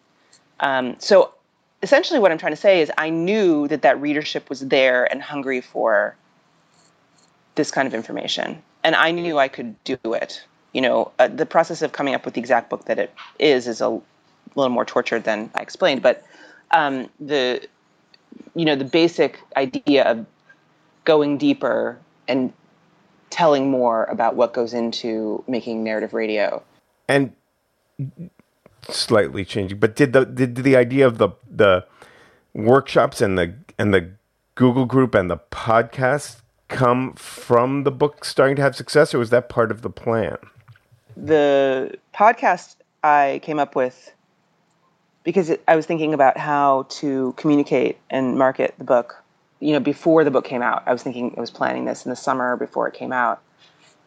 Um, 0.58 0.96
so 0.98 1.32
essentially, 1.82 2.18
what 2.18 2.30
I'm 2.32 2.38
trying 2.38 2.52
to 2.52 2.60
say 2.60 2.82
is, 2.82 2.90
I 2.98 3.10
knew 3.10 3.68
that 3.68 3.82
that 3.82 4.00
readership 4.00 4.50
was 4.50 4.60
there 4.60 5.10
and 5.10 5.22
hungry 5.22 5.60
for 5.60 6.16
this 7.60 7.70
kind 7.70 7.86
of 7.86 7.92
information, 7.92 8.62
and 8.82 8.96
I 8.96 9.10
knew 9.10 9.38
I 9.38 9.48
could 9.48 9.76
do 9.84 9.98
it. 10.04 10.42
You 10.72 10.80
know, 10.80 11.12
uh, 11.18 11.28
the 11.28 11.44
process 11.44 11.82
of 11.82 11.92
coming 11.92 12.14
up 12.14 12.24
with 12.24 12.32
the 12.32 12.40
exact 12.40 12.70
book 12.70 12.86
that 12.86 12.98
it 12.98 13.12
is 13.38 13.68
is 13.68 13.82
a 13.82 14.00
little 14.54 14.70
more 14.70 14.86
tortured 14.86 15.24
than 15.24 15.50
I 15.54 15.60
explained, 15.60 16.00
but 16.00 16.24
um, 16.70 17.10
the 17.20 17.60
you 18.54 18.64
know 18.64 18.76
the 18.76 18.86
basic 18.86 19.40
idea 19.56 20.04
of 20.04 20.24
going 21.04 21.36
deeper 21.36 21.98
and 22.26 22.50
telling 23.28 23.70
more 23.70 24.04
about 24.04 24.36
what 24.36 24.54
goes 24.54 24.72
into 24.72 25.44
making 25.46 25.84
narrative 25.84 26.14
radio. 26.14 26.62
And 27.08 27.34
slightly 28.88 29.44
changing, 29.44 29.80
but 29.80 29.96
did 29.96 30.14
the 30.14 30.24
did 30.24 30.56
the 30.56 30.76
idea 30.76 31.06
of 31.06 31.18
the 31.18 31.28
the 31.50 31.84
workshops 32.54 33.20
and 33.20 33.36
the 33.38 33.54
and 33.78 33.92
the 33.92 34.12
Google 34.54 34.86
group 34.86 35.14
and 35.14 35.30
the 35.30 35.38
podcast 35.50 36.39
come 36.70 37.12
from 37.14 37.84
the 37.84 37.90
book 37.90 38.24
starting 38.24 38.56
to 38.56 38.62
have 38.62 38.74
success, 38.74 39.12
or 39.12 39.18
was 39.18 39.30
that 39.30 39.50
part 39.50 39.70
of 39.70 39.82
the 39.82 39.90
plan? 39.90 40.38
The 41.16 41.98
podcast 42.14 42.76
I 43.04 43.40
came 43.42 43.58
up 43.58 43.76
with 43.76 44.12
because 45.22 45.52
I 45.68 45.76
was 45.76 45.84
thinking 45.84 46.14
about 46.14 46.38
how 46.38 46.86
to 46.88 47.34
communicate 47.36 47.98
and 48.08 48.38
market 48.38 48.74
the 48.78 48.84
book. 48.84 49.22
You 49.58 49.74
know, 49.74 49.80
before 49.80 50.24
the 50.24 50.30
book 50.30 50.46
came 50.46 50.62
out, 50.62 50.82
I 50.86 50.92
was 50.92 51.02
thinking 51.02 51.34
I 51.36 51.40
was 51.40 51.50
planning 51.50 51.84
this 51.84 52.06
in 52.06 52.10
the 52.10 52.16
summer 52.16 52.56
before 52.56 52.88
it 52.88 52.94
came 52.94 53.12
out. 53.12 53.42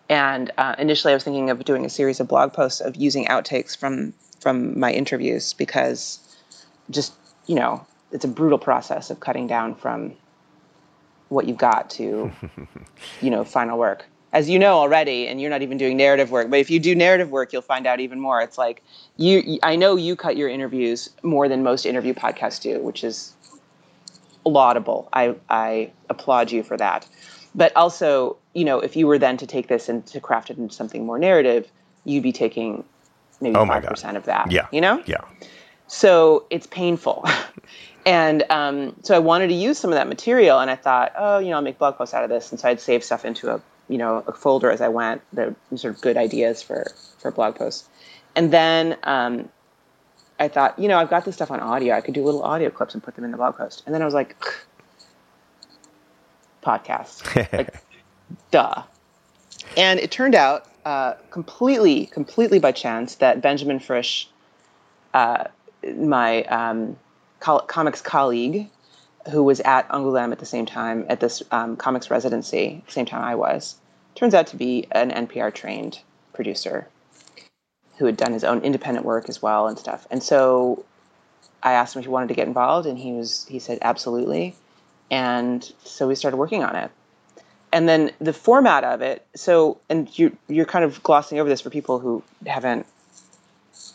And 0.10 0.50
uh, 0.58 0.76
initially, 0.80 1.14
I 1.14 1.16
was 1.16 1.24
thinking 1.24 1.52
of 1.52 1.64
doing 1.64 1.86
a 1.86 1.90
series 1.90 2.20
of 2.20 2.28
blog 2.28 2.54
posts 2.54 2.82
of 2.82 2.96
using 2.96 3.26
outtakes 3.26 3.78
from 3.78 4.14
from 4.40 4.78
my 4.78 4.92
interviews 4.92 5.54
because 5.54 6.20
just 6.90 7.14
you 7.46 7.56
know 7.56 7.86
it's 8.12 8.26
a 8.26 8.28
brutal 8.28 8.58
process 8.58 9.10
of 9.10 9.20
cutting 9.20 9.48
down 9.48 9.76
from 9.76 10.14
what 11.34 11.48
you've 11.48 11.58
got 11.58 11.90
to 11.90 12.32
you 13.22 13.30
know 13.30 13.44
final 13.44 13.78
work. 13.78 14.06
As 14.32 14.50
you 14.50 14.58
know 14.58 14.78
already 14.78 15.28
and 15.28 15.40
you're 15.40 15.50
not 15.52 15.62
even 15.62 15.78
doing 15.78 15.98
narrative 15.98 16.32
work 16.32 16.50
but 16.50 16.60
if 16.60 16.70
you 16.70 16.80
do 16.80 16.96
narrative 16.96 17.30
work 17.30 17.54
you'll 17.54 17.62
find 17.62 17.86
out 17.86 18.00
even 18.00 18.20
more. 18.20 18.42
It's 18.42 18.58
like 18.58 18.84
you 19.18 19.60
i 19.64 19.76
know 19.76 19.96
you 19.96 20.16
cut 20.16 20.38
your 20.38 20.50
interviews 20.50 21.10
more 21.22 21.48
than 21.50 21.62
most 21.64 21.86
interview 21.86 22.14
podcasts 22.14 22.62
do 22.62 22.80
which 22.80 23.04
is 23.04 23.34
laudable. 24.46 25.10
I 25.14 25.36
i 25.50 25.92
applaud 26.10 26.52
you 26.52 26.64
for 26.64 26.78
that. 26.78 27.08
But 27.56 27.76
also 27.76 28.38
you 28.54 28.66
know 28.66 28.80
if 28.80 28.96
you 28.96 29.06
were 29.08 29.20
then 29.20 29.38
to 29.38 29.48
take 29.48 29.68
this 29.68 29.90
and 29.90 30.06
to 30.08 30.20
craft 30.20 30.50
it 30.50 30.58
into 30.58 30.74
something 30.74 31.06
more 31.06 31.20
narrative 31.20 31.70
you'd 32.06 32.24
be 32.24 32.32
taking 32.32 32.84
maybe 33.40 33.56
Oh 33.56 33.66
5% 33.66 34.16
of 34.16 34.26
that 34.26 34.52
Yeah. 34.52 34.68
you 34.72 34.82
know? 34.82 35.02
Yeah. 35.06 35.22
So 35.88 36.46
it's 36.50 36.68
painful. 36.68 37.26
and 38.06 38.44
um, 38.50 38.96
so 39.04 39.16
I 39.16 39.20
wanted 39.20 39.48
to 39.48 39.54
use 39.54 39.78
some 39.78 39.92
of 39.92 39.96
that 39.96 40.08
material, 40.08 40.60
and 40.60 40.70
I 40.70 40.76
thought, 40.76 41.14
oh, 41.18 41.40
you 41.40 41.50
know, 41.50 41.58
I'll 41.58 41.62
make 41.62 41.78
blog 41.78 41.98
posts 41.98 42.14
out 42.14 42.24
of 42.24 42.30
this. 42.30 42.52
And 42.52 42.60
so 42.60 42.70
I'd 42.70 42.82
save 42.82 43.04
stuff 43.04 43.26
into 43.26 43.50
a, 43.50 43.62
you 43.90 43.98
know, 43.98 44.24
a 44.28 44.34
folder 44.34 44.72
as 44.72 44.82
I 44.82 44.90
went. 44.90 45.22
That 45.34 45.56
were 45.70 45.78
sort 45.78 45.96
of 45.96 46.02
good 46.02 46.18
ideas 46.18 46.62
for 46.62 46.92
for 47.20 47.32
blog 47.32 47.56
posts. 47.56 47.88
And 48.36 48.52
then 48.52 48.98
um, 49.04 49.50
I 50.40 50.48
thought, 50.48 50.78
you 50.80 50.88
know, 50.88 50.98
I've 50.98 51.10
got 51.10 51.26
this 51.26 51.36
stuff 51.36 51.52
on 51.52 51.60
audio. 51.60 51.96
I 51.96 52.02
could 52.02 52.14
do 52.14 52.24
little 52.24 52.44
audio 52.44 52.70
clips 52.70 52.94
and 52.94 53.04
put 53.04 53.16
them 53.16 53.24
in 53.24 53.32
the 53.32 53.38
blog 53.38 53.58
post. 53.58 53.84
And 53.86 53.94
then 53.94 54.02
I 54.02 54.06
was 54.06 54.14
like, 54.14 54.36
podcast, 56.64 57.36
like, 57.54 57.76
duh. 58.52 58.84
And 59.78 60.00
it 60.00 60.12
turned 60.12 60.36
out 60.36 60.68
uh, 60.86 61.14
completely, 61.30 62.08
completely 62.08 62.60
by 62.60 62.72
chance 62.72 63.16
that 63.16 63.42
Benjamin 63.42 63.80
Frisch 63.80 64.30
uh, 65.14 65.46
my 65.96 66.44
um, 66.44 66.98
col- 67.40 67.62
comics 67.62 68.02
colleague 68.02 68.70
who 69.32 69.44
was 69.44 69.60
at 69.62 69.88
Angoulême 69.90 70.32
at 70.32 70.40
the 70.40 70.46
same 70.46 70.66
time 70.66 71.06
at 71.10 71.20
this 71.20 71.42
um, 71.52 71.78
comics 71.78 72.12
residency, 72.12 72.84
same 72.88 73.06
time 73.06 73.24
I 73.24 73.36
was, 73.36 73.76
turns 74.16 74.34
out 74.34 74.48
to 74.48 74.58
be 74.58 74.88
an 74.92 75.12
NPR 75.12 75.54
trained 75.54 76.00
producer 76.34 76.88
who 77.98 78.06
had 78.06 78.18
done 78.18 78.34
his 78.34 78.44
own 78.44 78.62
independent 78.62 79.06
work 79.06 79.30
as 79.30 79.42
well 79.42 79.68
and 79.68 79.78
stuff. 79.78 80.08
And 80.12 80.22
so 80.22 80.84
I 81.62 81.74
asked 81.74 81.96
him 81.96 82.00
if 82.00 82.06
he 82.06 82.12
wanted 82.12 82.28
to 82.28 82.34
get 82.34 82.48
involved, 82.48 82.88
and 82.88 82.98
he 82.98 83.14
was 83.14 83.46
he 83.48 83.60
said 83.60 83.80
absolutely. 83.82 84.56
And 85.10 85.64
so 85.84 86.08
we 86.08 86.16
started 86.16 86.38
working 86.38 86.64
on 86.64 86.76
it. 86.76 86.92
And 87.72 87.88
then 87.88 88.12
the 88.20 88.34
format 88.34 88.84
of 88.84 89.02
it, 89.02 89.26
so 89.36 89.80
and 89.90 90.08
you 90.18 90.38
you're 90.48 90.66
kind 90.66 90.86
of 90.86 91.02
glossing 91.04 91.40
over 91.40 91.50
this 91.50 91.62
for 91.62 91.70
people 91.70 92.00
who 92.00 92.24
haven't 92.46 92.86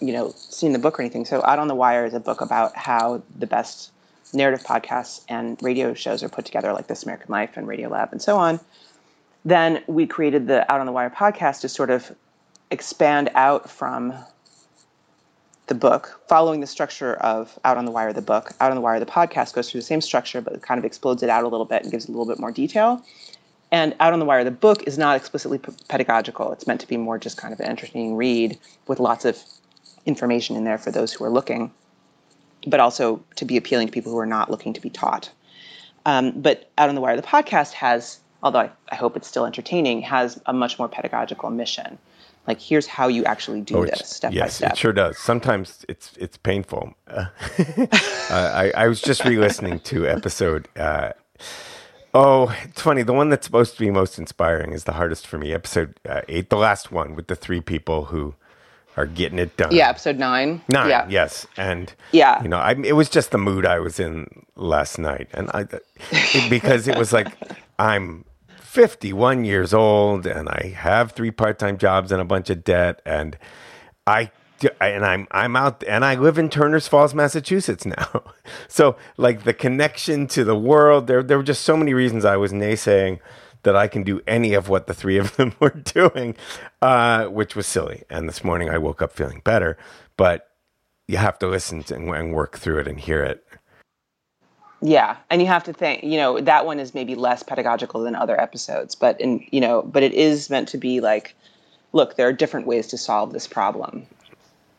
you 0.01 0.13
know 0.13 0.33
seen 0.37 0.73
the 0.73 0.79
book 0.79 0.99
or 0.99 1.03
anything. 1.03 1.25
So 1.25 1.43
Out 1.45 1.59
on 1.59 1.69
the 1.69 1.75
Wire 1.75 2.05
is 2.05 2.15
a 2.15 2.21
book 2.21 2.41
about 2.41 2.77
how 2.77 3.23
the 3.37 3.47
best 3.47 3.91
narrative 4.33 4.65
podcasts 4.65 5.25
and 5.29 5.61
radio 5.63 5.95
shows 5.95 6.23
are 6.23 6.29
put 6.29 6.45
together, 6.45 6.73
like 6.73 6.87
This 6.87 7.03
American 7.03 7.31
Life 7.31 7.57
and 7.57 7.67
Radiolab 7.67 8.13
and 8.13 8.21
so 8.21 8.37
on. 8.37 8.61
Then 9.45 9.83
we 9.87 10.07
created 10.07 10.47
the 10.47 10.71
Out 10.71 10.81
on 10.81 10.87
the 10.87 10.93
Wire 10.93 11.11
podcast 11.11 11.61
to 11.63 11.69
sort 11.69 11.91
of 11.91 12.15
expand 12.71 13.31
out 13.35 13.71
from 13.71 14.13
the 15.69 15.75
book, 15.75 16.21
following 16.29 16.61
the 16.61 16.67
structure 16.67 17.15
of 17.15 17.59
Out 17.65 17.77
on 17.77 17.85
the 17.85 17.91
Wire, 17.91 18.13
the 18.13 18.23
book. 18.23 18.53
Out 18.61 18.71
on 18.71 18.75
the 18.75 18.81
Wire, 18.81 19.01
the 19.01 19.07
podcast 19.07 19.55
goes 19.55 19.71
through 19.71 19.81
the 19.81 19.87
same 19.87 20.01
structure, 20.01 20.41
but 20.41 20.61
kind 20.63 20.79
of 20.79 20.85
explodes 20.85 21.23
it 21.23 21.31
out 21.31 21.45
a 21.45 21.49
little 21.49 21.67
bit 21.67 21.83
and 21.83 21.91
gives 21.91 22.07
a 22.07 22.11
little 22.11 22.27
bit 22.27 22.39
more 22.39 22.51
detail. 22.51 23.03
And 23.71 23.95
Out 24.01 24.13
on 24.13 24.19
the 24.19 24.25
Wire, 24.25 24.45
the 24.45 24.51
book 24.51 24.83
is 24.87 24.97
not 24.97 25.17
explicitly 25.17 25.61
pedagogical. 25.89 26.53
It's 26.53 26.67
meant 26.67 26.81
to 26.81 26.89
be 26.89 26.97
more 26.97 27.19
just 27.19 27.37
kind 27.37 27.53
of 27.53 27.61
an 27.61 27.67
entertaining 27.67 28.17
read 28.17 28.59
with 28.87 28.99
lots 28.99 29.25
of 29.25 29.43
information 30.07 30.57
in 30.57 30.65
there 30.65 30.79
for 30.79 30.91
those 30.91 31.13
who 31.13 31.25
are 31.25 31.31
looking, 31.31 31.71
but 32.67 32.81
also 32.81 33.23
to 33.37 33.45
be 33.45 33.57
appealing 33.57 33.87
to 33.89 33.93
people 33.93 34.13
who 34.13 34.19
are 34.19 34.27
not 34.27 34.51
looking 34.51 34.73
to 34.73 34.81
be 34.81 34.91
taught. 34.91 35.31
Um, 36.07 36.33
but 36.41 36.71
Out 36.79 36.89
on 36.89 36.95
the 36.95 37.01
Wire, 37.01 37.17
the 37.17 37.23
podcast 37.23 37.73
has, 37.73 38.19
although 38.43 38.61
I, 38.61 38.71
I 38.91 38.95
hope 38.95 39.17
it's 39.17 39.29
still 39.29 39.45
entertaining, 39.47 40.01
has 40.03 40.41
a 40.47 40.53
much 40.53 40.79
more 40.79 40.89
pedagogical 40.89 41.51
mission. 41.51 41.99
Like, 42.47 42.61
here's 42.61 42.87
how 42.87 43.09
you 43.09 43.25
actually 43.27 43.61
do 43.61 43.79
Oh, 43.79 43.85
this 43.85 44.09
step 44.09 44.31
by 44.31 44.37
yes, 44.37 44.55
step. 44.55 44.73
it 44.73 44.79
sure 44.79 44.93
does. 44.95 45.19
Sometimes 45.19 45.85
it's 45.89 46.13
it's 46.19 46.37
painful. 46.39 46.95
Uh, 48.31 48.53
I, 48.75 48.85
I 48.85 48.89
was 48.89 49.01
just 49.01 49.25
re-listening 49.25 49.81
to 49.81 50.07
episode. 50.07 50.69
Uh, 50.77 51.13
oh, 52.15 52.55
it's 52.65 52.83
funny. 52.83 53.03
The 53.03 53.15
one 53.15 53.31
that's 53.31 53.47
supposed 53.47 53.73
to 53.75 53.81
be 53.81 53.91
most 53.91 54.19
inspiring 54.19 54.73
is 54.73 54.85
the 54.85 54.93
hardest 54.93 55.27
for 55.27 55.39
me. 55.39 55.53
Episode 55.55 55.99
uh, 56.07 56.21
eight, 56.29 56.51
the 56.51 56.59
last 56.59 56.93
one 56.93 57.15
with 57.15 57.29
the 57.29 57.37
three 57.37 57.63
people 57.63 58.07
who 58.07 58.35
are 58.99 59.07
getting 59.07 59.39
it 59.39 59.57
done. 59.57 59.71
Yeah, 59.73 59.89
episode 59.89 60.19
nine. 60.19 60.61
Nine, 60.69 60.89
Yeah. 60.91 61.07
yes, 61.09 61.47
and 61.57 61.93
Yeah. 62.11 62.43
you 62.43 62.49
know, 62.49 62.59
I, 62.59 62.73
it 62.73 62.95
was 62.97 63.09
just 63.09 63.31
the 63.31 63.39
mood 63.39 63.65
I 63.65 63.79
was 63.79 64.01
in 64.01 64.27
last 64.57 64.99
night, 64.99 65.29
and 65.33 65.49
I 65.55 65.67
because 66.51 66.89
it 66.89 66.99
was 66.99 67.13
like 67.13 67.29
I'm 67.79 68.25
51 68.61 69.45
years 69.45 69.73
old 69.73 70.27
and 70.27 70.49
I 70.49 70.75
have 70.77 71.13
three 71.13 71.31
part-time 71.31 71.79
jobs 71.79 72.13
and 72.13 72.21
a 72.21 72.25
bunch 72.25 72.51
of 72.51 72.65
debt, 72.65 73.01
and 73.07 73.39
I 74.07 74.31
and 74.81 75.05
I'm 75.07 75.29
I'm 75.31 75.55
out 75.55 75.85
and 75.87 76.05
I 76.05 76.17
live 76.17 76.37
in 76.37 76.51
Turners 76.51 76.89
Falls, 76.89 77.15
Massachusetts 77.15 77.87
now, 77.87 78.25
so 78.69 78.97
like 79.17 79.45
the 79.45 79.55
connection 79.55 80.27
to 80.29 80.43
the 80.43 80.57
world, 80.57 81.07
there 81.07 81.23
there 81.23 81.37
were 81.39 81.45
just 81.45 81.63
so 81.63 81.77
many 81.77 81.95
reasons 81.95 82.25
I 82.25 82.37
was 82.37 82.53
naysaying 82.53 83.21
that 83.63 83.77
I 83.77 83.89
can 83.89 84.03
do 84.03 84.21
any 84.27 84.55
of 84.55 84.69
what 84.69 84.87
the 84.87 84.95
three 84.95 85.19
of 85.19 85.37
them 85.37 85.55
were 85.61 85.71
doing, 85.71 86.37
uh, 86.83 87.27
which 87.27 87.57
was 87.57 87.67
silly. 87.67 88.05
And 88.11 88.29
this 88.29 88.45
morning 88.45 88.69
I 88.71 88.79
woke 88.79 89.03
up 89.03 89.13
feeling 89.13 89.41
better, 89.45 89.77
but 90.17 90.49
you 91.07 91.17
have 91.17 91.39
to 91.41 91.47
listen 91.49 91.83
to, 91.85 91.95
and, 91.95 92.09
and 92.15 92.33
work 92.35 92.59
through 92.59 92.79
it 92.81 92.89
and 92.89 93.01
hear 93.01 93.23
it. 93.23 93.45
Yeah, 94.81 95.17
and 95.29 95.41
you 95.43 95.49
have 95.49 95.65
to 95.65 95.73
think, 95.73 96.05
you 96.05 96.17
know, 96.17 96.41
that 96.41 96.65
one 96.65 96.79
is 96.79 96.95
maybe 96.95 97.17
less 97.17 97.43
pedagogical 97.43 98.03
than 98.03 98.15
other 98.15 98.41
episodes, 98.41 98.95
but 98.95 99.21
in, 99.21 99.45
you 99.51 99.61
know, 99.61 99.83
but 99.83 100.05
it 100.05 100.15
is 100.15 100.51
meant 100.51 100.69
to 100.69 100.79
be 100.79 101.01
like, 101.01 101.35
look, 101.93 102.15
there 102.15 102.29
are 102.29 102.33
different 102.33 102.67
ways 102.67 102.87
to 102.89 102.99
solve 102.99 103.33
this 103.33 103.49
problem, 103.49 104.07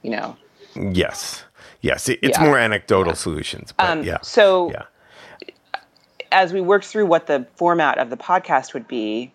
you 0.02 0.12
know. 0.12 0.38
Yes, 0.76 1.44
yes, 1.82 2.08
it, 2.08 2.20
it's 2.22 2.38
Yeah. 2.38 2.46
more 2.46 2.58
anecdotal 2.58 3.14
solutions, 3.14 3.74
but 3.74 3.90
Um, 3.90 4.04
yeah. 4.04 4.20
so- 4.22 4.72
yeah, 4.72 4.84
As 6.32 6.54
we 6.54 6.62
worked 6.62 6.86
through 6.86 7.08
what 7.08 7.28
the 7.28 7.48
format 7.56 7.98
of 7.98 8.10
the 8.10 8.18
podcast 8.18 8.74
would 8.74 8.88
be, 8.88 9.32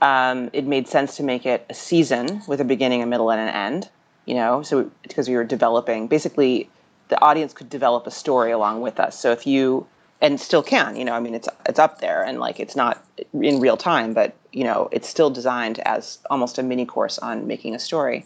um, 0.00 0.50
it 0.52 0.66
made 0.66 0.86
sense 0.86 1.16
to 1.16 1.22
make 1.22 1.46
it 1.46 1.64
a 1.70 1.74
season 1.74 2.42
with 2.46 2.60
a 2.60 2.64
beginning, 2.64 3.02
a 3.02 3.06
middle, 3.06 3.30
and 3.30 3.40
an 3.40 3.48
end. 3.48 3.88
You 4.26 4.34
know, 4.34 4.62
so 4.62 4.90
because 5.02 5.28
we 5.28 5.34
were 5.34 5.44
developing, 5.44 6.08
basically, 6.08 6.68
the 7.08 7.20
audience 7.22 7.52
could 7.52 7.68
develop 7.68 8.06
a 8.06 8.10
story 8.10 8.52
along 8.52 8.80
with 8.80 8.98
us. 8.98 9.18
So 9.18 9.32
if 9.32 9.46
you 9.46 9.86
and 10.24 10.40
still 10.40 10.62
can. 10.62 10.96
You 10.96 11.04
know, 11.04 11.12
I 11.12 11.20
mean, 11.20 11.34
it's 11.34 11.48
it's 11.66 11.78
up 11.78 12.00
there, 12.00 12.24
and 12.24 12.40
like 12.40 12.58
it's 12.58 12.74
not 12.74 13.04
in 13.34 13.60
real 13.60 13.76
time, 13.76 14.14
but 14.14 14.34
you 14.52 14.64
know, 14.64 14.88
it's 14.90 15.06
still 15.06 15.30
designed 15.30 15.80
as 15.80 16.18
almost 16.30 16.58
a 16.58 16.62
mini 16.62 16.86
course 16.86 17.18
on 17.18 17.46
making 17.46 17.74
a 17.74 17.78
story. 17.78 18.24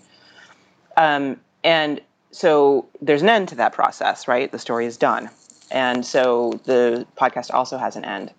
Um, 0.97 1.41
and 1.65 2.01
so 2.31 2.87
there's 3.03 3.23
an 3.23 3.29
end 3.29 3.49
to 3.49 3.57
that 3.57 3.73
process, 3.73 4.29
right? 4.29 4.51
The 4.53 4.59
story 4.59 4.87
is 4.87 4.97
done, 4.97 5.29
and 5.71 6.05
so 6.05 6.61
the 6.65 7.07
podcast 7.17 7.53
also 7.53 7.79
has 7.79 7.97
an 7.97 8.05
end. 8.05 8.33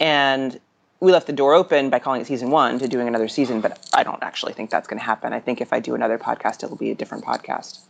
And 0.00 0.58
we 1.00 1.12
left 1.12 1.26
the 1.26 1.32
door 1.32 1.54
open 1.54 1.90
by 1.90 1.98
calling 1.98 2.20
it 2.20 2.26
season 2.26 2.50
one 2.50 2.78
to 2.78 2.88
doing 2.88 3.08
another 3.08 3.28
season, 3.28 3.60
but 3.60 3.88
I 3.92 4.02
don't 4.02 4.22
actually 4.22 4.52
think 4.52 4.70
that's 4.70 4.88
going 4.88 4.98
to 4.98 5.04
happen. 5.04 5.32
I 5.32 5.40
think 5.40 5.60
if 5.60 5.72
I 5.72 5.80
do 5.80 5.94
another 5.94 6.18
podcast, 6.18 6.64
it'll 6.64 6.76
be 6.76 6.90
a 6.90 6.94
different 6.94 7.24
podcast. 7.24 7.80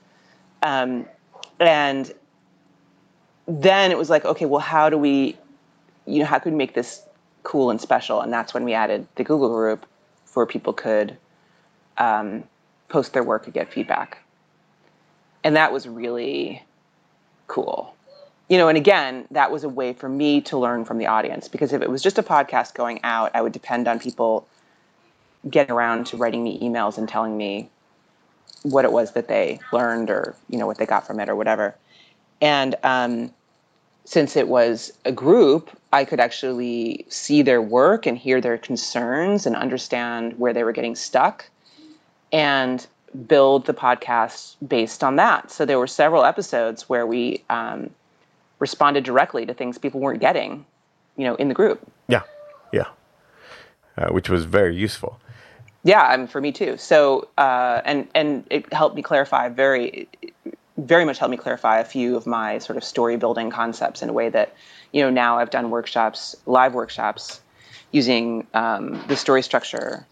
Um, 0.63 1.07
and 1.61 2.13
then 3.47 3.91
it 3.91 3.99
was 3.99 4.11
like, 4.11 4.25
okay, 4.25 4.47
well, 4.47 4.61
how 4.61 4.91
do 4.91 4.99
we, 4.99 5.37
you 6.07 6.19
know, 6.21 6.25
how 6.25 6.39
could 6.39 6.53
we 6.53 6.59
make 6.59 6.75
this 6.75 7.03
cool 7.43 7.71
and 7.71 7.81
special? 7.81 8.21
And 8.21 8.33
that's 8.33 8.55
when 8.55 8.65
we 8.65 8.75
added 8.75 9.07
the 9.17 9.25
Google 9.25 9.49
group 9.51 9.87
where 10.33 10.47
people 10.47 10.73
could 10.73 11.17
um, 11.99 12.43
post 12.89 13.13
their 13.13 13.23
work 13.23 13.45
and 13.45 13.55
get 13.55 13.73
feedback. 13.73 14.19
And 15.45 15.55
that 15.55 15.73
was 15.73 15.87
really 15.87 16.65
cool. 17.47 17.94
You 18.49 18.59
know, 18.59 18.69
and 18.69 18.77
again, 18.77 19.27
that 19.31 19.51
was 19.51 19.65
a 19.65 19.69
way 19.69 19.95
for 19.95 20.09
me 20.09 20.41
to 20.43 20.59
learn 20.59 20.85
from 20.85 20.99
the 20.99 21.07
audience 21.07 21.49
because 21.49 21.73
if 21.73 21.81
it 21.81 21.91
was 21.91 22.03
just 22.03 22.19
a 22.19 22.23
podcast 22.23 22.75
going 22.75 23.01
out, 23.03 23.31
I 23.35 23.41
would 23.41 23.53
depend 23.53 23.89
on 23.89 23.99
people 23.99 24.47
getting 25.49 25.75
around 25.75 26.07
to 26.09 26.17
writing 26.17 26.45
me 26.45 26.61
emails 26.61 26.99
and 26.99 27.09
telling 27.09 27.37
me 27.37 27.71
what 28.63 28.85
it 28.85 28.93
was 28.93 29.13
that 29.13 29.29
they 29.29 29.61
learned 29.73 30.11
or, 30.11 30.35
you 30.49 30.59
know, 30.59 30.67
what 30.67 30.79
they 30.79 30.87
got 30.87 31.07
from 31.07 31.21
it 31.21 31.29
or 31.29 31.37
whatever. 31.37 31.75
And 32.41 32.75
um, 32.83 33.33
since 34.05 34.37
it 34.37 34.49
was 34.49 34.93
a 35.05 35.13
group, 35.13 35.71
I 35.93 36.05
could 36.05 36.21
actually 36.21 37.07
see 37.09 37.43
their 37.43 37.63
work 37.63 38.07
and 38.07 38.19
hear 38.19 38.41
their 38.41 38.59
concerns 38.59 39.47
and 39.47 39.57
understand 39.57 40.39
where 40.39 40.53
they 40.53 40.65
were 40.65 40.73
getting 40.73 40.97
stuck 40.97 41.49
and 42.33 42.87
build 43.27 43.65
the 43.67 43.75
podcast 43.75 44.57
based 44.67 45.05
on 45.05 45.17
that. 45.17 45.51
So 45.51 45.65
there 45.65 45.79
were 45.79 45.87
several 45.87 46.25
episodes 46.25 46.89
where 46.89 47.07
we 47.07 47.45
um, 47.49 47.91
responded 48.59 49.05
directly 49.05 49.47
to 49.47 49.55
things 49.55 49.79
people 49.79 50.01
weren't 50.01 50.21
getting, 50.21 50.65
you 51.17 51.25
know, 51.25 51.35
in 51.37 51.49
the 51.49 51.55
group. 51.55 51.81
Yeah, 52.09 52.23
yeah, 52.73 52.87
uh, 53.99 54.09
which 54.09 54.29
was 54.29 54.45
very 54.45 54.77
useful. 54.77 55.21
Yeah, 55.83 56.03
I 56.03 56.17
mean, 56.17 56.27
for 56.27 56.41
me 56.41 56.51
too. 56.51 56.77
So, 56.77 57.29
uh, 57.37 57.83
and 57.85 58.09
and 58.15 58.47
it 58.51 58.73
helped 58.73 58.97
me 58.97 59.03
clarify 59.03 59.49
very 59.49 60.09
very 60.77 61.05
much 61.05 61.19
helped 61.19 61.31
me 61.31 61.37
clarify 61.37 61.79
a 61.79 61.85
few 61.85 62.17
of 62.17 62.27
my 62.27 62.59
sort 62.59 62.77
of 62.77 62.85
story 62.85 63.17
building 63.17 63.51
concepts 63.51 64.03
in 64.03 64.09
a 64.09 64.13
way 64.13 64.29
that, 64.29 64.55
you 64.93 65.03
know, 65.03 65.11
now 65.11 65.39
I've 65.39 65.51
done 65.51 65.71
workshops, 65.71 66.35
live 66.47 66.75
workshops, 66.75 67.41
using 67.93 68.47
um, 68.55 69.01
the 69.07 69.17
story 69.17 69.43
structure 69.43 70.05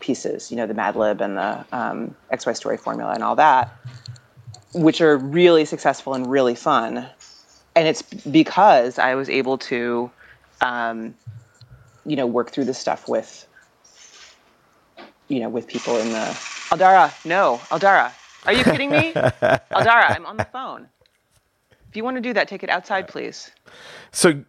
pieces, 0.00 0.50
you 0.50 0.56
know, 0.56 0.66
the 0.66 0.74
Mad 0.74 0.96
Lib 0.96 1.20
and 1.20 1.36
the 1.36 1.64
um, 1.72 2.14
XY 2.32 2.56
story 2.56 2.78
formula 2.78 3.12
and 3.12 3.22
all 3.22 3.36
that, 3.36 3.76
which 4.72 5.02
are 5.02 5.18
really 5.18 5.66
successful 5.66 6.14
and 6.14 6.26
really 6.26 6.54
fun. 6.54 7.06
And 7.76 7.86
it's 7.86 8.02
because 8.02 8.98
I 8.98 9.14
was 9.14 9.28
able 9.28 9.58
to, 9.58 10.10
um, 10.62 11.14
you 12.04 12.16
know, 12.16 12.26
work 12.26 12.50
through 12.50 12.64
this 12.64 12.78
stuff 12.78 13.08
with, 13.08 13.46
you 15.28 15.40
know, 15.40 15.48
with 15.48 15.68
people 15.68 15.96
in 15.98 16.10
the 16.10 16.36
Aldara. 16.70 17.12
No, 17.24 17.60
Aldara, 17.70 18.12
are 18.46 18.52
you 18.52 18.64
kidding 18.64 18.90
me? 18.90 19.12
Aldara, 19.14 20.16
I'm 20.16 20.26
on 20.26 20.38
the 20.38 20.46
phone. 20.46 20.88
If 21.88 21.96
you 21.96 22.02
want 22.02 22.16
to 22.16 22.20
do 22.20 22.32
that, 22.32 22.48
take 22.48 22.62
it 22.62 22.70
outside, 22.70 23.08
please. 23.08 23.50
So 24.10 24.42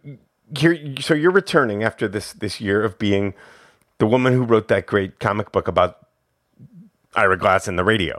you're 0.58 0.76
so 0.98 1.14
you're 1.14 1.30
returning 1.30 1.84
after 1.84 2.08
this 2.08 2.32
this 2.32 2.60
year 2.60 2.82
of 2.82 2.98
being 2.98 3.34
the 3.98 4.06
woman 4.06 4.32
who 4.32 4.42
wrote 4.42 4.68
that 4.68 4.86
great 4.86 5.20
comic 5.20 5.52
book 5.52 5.68
about 5.68 6.08
Ira 7.14 7.36
Glass 7.36 7.68
and 7.68 7.78
the 7.78 7.84
radio 7.84 8.18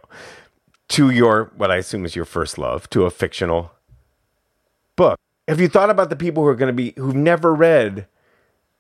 to 0.89 1.09
your 1.09 1.51
what 1.57 1.71
I 1.71 1.77
assume 1.77 2.05
is 2.05 2.15
your 2.15 2.25
first 2.25 2.57
love 2.57 2.89
to 2.91 3.05
a 3.05 3.11
fictional 3.11 3.71
book. 4.99 5.17
Have 5.47 5.61
you 5.61 5.69
thought 5.69 5.89
about 5.89 6.09
the 6.09 6.17
people 6.17 6.43
who 6.43 6.49
are 6.49 6.55
going 6.55 6.67
to 6.67 6.73
be 6.73 6.93
who've 6.97 7.15
never 7.15 7.55
read 7.55 8.05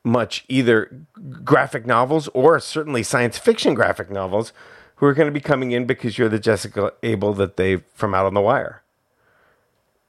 much 0.03 0.43
either 0.49 1.05
graphic 1.43 1.85
novels 1.85 2.27
or 2.33 2.59
certainly 2.59 3.03
science 3.03 3.37
fiction 3.37 3.73
graphic 3.73 4.11
novels 4.11 4.51
who 4.97 5.05
are 5.05 5.13
going 5.13 5.27
to 5.27 5.31
be 5.31 5.39
coming 5.39 5.71
in 5.71 5.85
because 5.85 6.17
you're 6.17 6.27
the 6.27 6.39
Jessica 6.39 6.91
Abel 7.03 7.33
that 7.35 7.55
they 7.55 7.77
from 7.93 8.13
Out 8.13 8.25
on 8.25 8.33
the 8.33 8.41
Wire, 8.41 8.83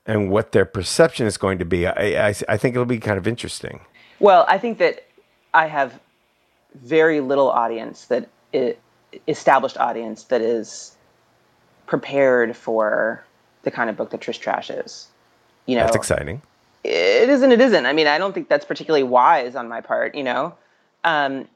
and 0.04 0.30
what 0.30 0.50
their 0.50 0.64
perception 0.64 1.28
is 1.28 1.36
going 1.38 1.58
to 1.60 1.64
be. 1.64 1.86
I, 1.86 2.28
I, 2.28 2.34
I 2.48 2.56
think 2.56 2.74
it'll 2.74 2.84
be 2.84 2.98
kind 2.98 3.16
of 3.16 3.28
interesting. 3.28 3.80
Well, 4.18 4.44
I 4.48 4.58
think 4.58 4.78
that 4.78 5.06
I 5.54 5.66
have 5.66 6.00
very 6.74 7.20
little 7.20 7.48
audience 7.48 8.06
that 8.06 8.28
it, 8.52 8.80
established 9.28 9.78
audience 9.78 10.24
that 10.24 10.40
is 10.40 10.96
prepared 11.86 12.56
for 12.56 13.24
the 13.62 13.70
kind 13.70 13.88
of 13.88 13.96
book 13.96 14.10
that 14.10 14.20
Trish 14.20 14.40
Trash 14.40 14.70
is. 14.70 15.06
You 15.70 15.76
know, 15.76 15.82
that's 15.82 15.96
exciting. 15.96 16.42
It 16.82 17.28
isn't. 17.28 17.52
It 17.52 17.60
isn't. 17.60 17.86
I 17.86 17.92
mean, 17.92 18.06
I 18.06 18.18
don't 18.18 18.32
think 18.32 18.48
that's 18.48 18.64
particularly 18.64 19.04
wise 19.04 19.54
on 19.54 19.68
my 19.68 19.80
part. 19.80 20.14
You 20.14 20.24
know, 20.24 20.54
um, 21.04 21.46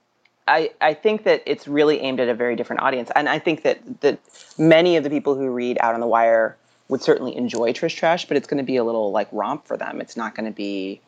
I, 0.46 0.70
I 0.80 0.94
think 0.94 1.24
that 1.24 1.42
it's 1.46 1.66
really 1.66 2.00
aimed 2.00 2.20
at 2.20 2.28
a 2.28 2.34
very 2.34 2.56
different 2.56 2.82
audience. 2.82 3.10
And 3.14 3.28
I 3.28 3.38
think 3.38 3.62
that, 3.62 4.00
that 4.02 4.18
many 4.58 4.96
of 4.96 5.04
the 5.04 5.10
people 5.10 5.34
who 5.34 5.50
read 5.50 5.78
Out 5.80 5.94
on 5.94 6.00
the 6.00 6.06
Wire 6.06 6.56
would 6.88 7.02
certainly 7.02 7.34
enjoy 7.36 7.72
Trish 7.72 7.96
Trash, 7.96 8.26
but 8.26 8.36
it's 8.36 8.46
going 8.46 8.58
to 8.58 8.64
be 8.64 8.76
a 8.76 8.84
little 8.84 9.10
like 9.10 9.28
romp 9.32 9.66
for 9.66 9.76
them. 9.76 10.00
It's 10.00 10.16
not 10.16 10.34
going 10.34 10.46
to 10.46 10.54
be, 10.54 11.00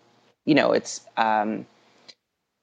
you 0.47 0.55
know, 0.55 0.73
it's 0.73 1.03
um, 1.16 1.66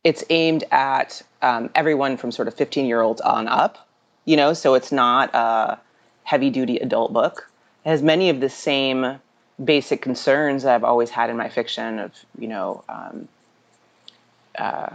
it's 0.03 0.23
aimed 0.29 0.63
at 0.71 1.21
um, 1.41 1.69
everyone 1.75 2.17
from 2.17 2.32
sort 2.32 2.47
of 2.47 2.56
15 2.56 2.86
year 2.86 3.01
olds 3.01 3.21
on 3.21 3.47
up, 3.47 3.88
you 4.25 4.36
know, 4.36 4.53
so 4.53 4.73
it's 4.73 4.91
not 4.91 5.34
a 5.36 5.79
heavy 6.23 6.49
duty 6.49 6.77
adult 6.77 7.13
book. 7.13 7.49
It 7.86 7.89
has 7.89 8.01
many 8.01 8.29
of 8.29 8.39
the 8.39 8.49
same 8.49 9.19
basic 9.63 10.02
concerns 10.02 10.63
that 10.63 10.76
I've 10.76 10.84
always 10.84 11.10
had 11.10 11.30
in 11.30 11.38
my 11.38 11.50
fiction 11.50 12.00
of, 12.00 12.12
you 12.38 12.48
know, 12.48 12.84
um, 12.89 13.28
uh, 14.58 14.89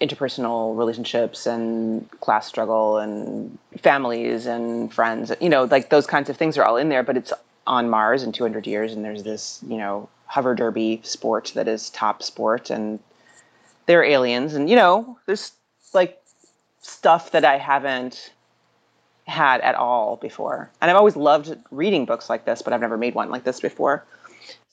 interpersonal 0.00 0.76
relationships 0.76 1.46
and 1.46 2.08
class 2.20 2.46
struggle 2.46 2.98
and 2.98 3.56
families 3.78 4.46
and 4.46 4.92
friends 4.92 5.32
you 5.40 5.48
know 5.48 5.64
like 5.64 5.88
those 5.90 6.06
kinds 6.06 6.28
of 6.28 6.36
things 6.36 6.58
are 6.58 6.64
all 6.64 6.76
in 6.76 6.88
there 6.88 7.02
but 7.02 7.16
it's 7.16 7.32
on 7.66 7.88
mars 7.88 8.22
in 8.22 8.32
200 8.32 8.66
years 8.66 8.92
and 8.92 9.04
there's 9.04 9.22
this 9.22 9.60
you 9.68 9.76
know 9.76 10.08
hover 10.26 10.54
derby 10.54 11.00
sport 11.04 11.52
that 11.54 11.68
is 11.68 11.90
top 11.90 12.22
sport 12.22 12.70
and 12.70 12.98
they're 13.86 14.04
aliens 14.04 14.54
and 14.54 14.68
you 14.68 14.76
know 14.76 15.16
there's 15.26 15.52
like 15.92 16.20
stuff 16.80 17.30
that 17.30 17.44
i 17.44 17.56
haven't 17.56 18.32
had 19.26 19.60
at 19.62 19.74
all 19.74 20.16
before 20.16 20.70
and 20.80 20.90
i've 20.90 20.96
always 20.96 21.16
loved 21.16 21.56
reading 21.70 22.04
books 22.04 22.28
like 22.28 22.44
this 22.44 22.62
but 22.62 22.72
i've 22.72 22.80
never 22.80 22.98
made 22.98 23.14
one 23.14 23.30
like 23.30 23.44
this 23.44 23.60
before 23.60 24.04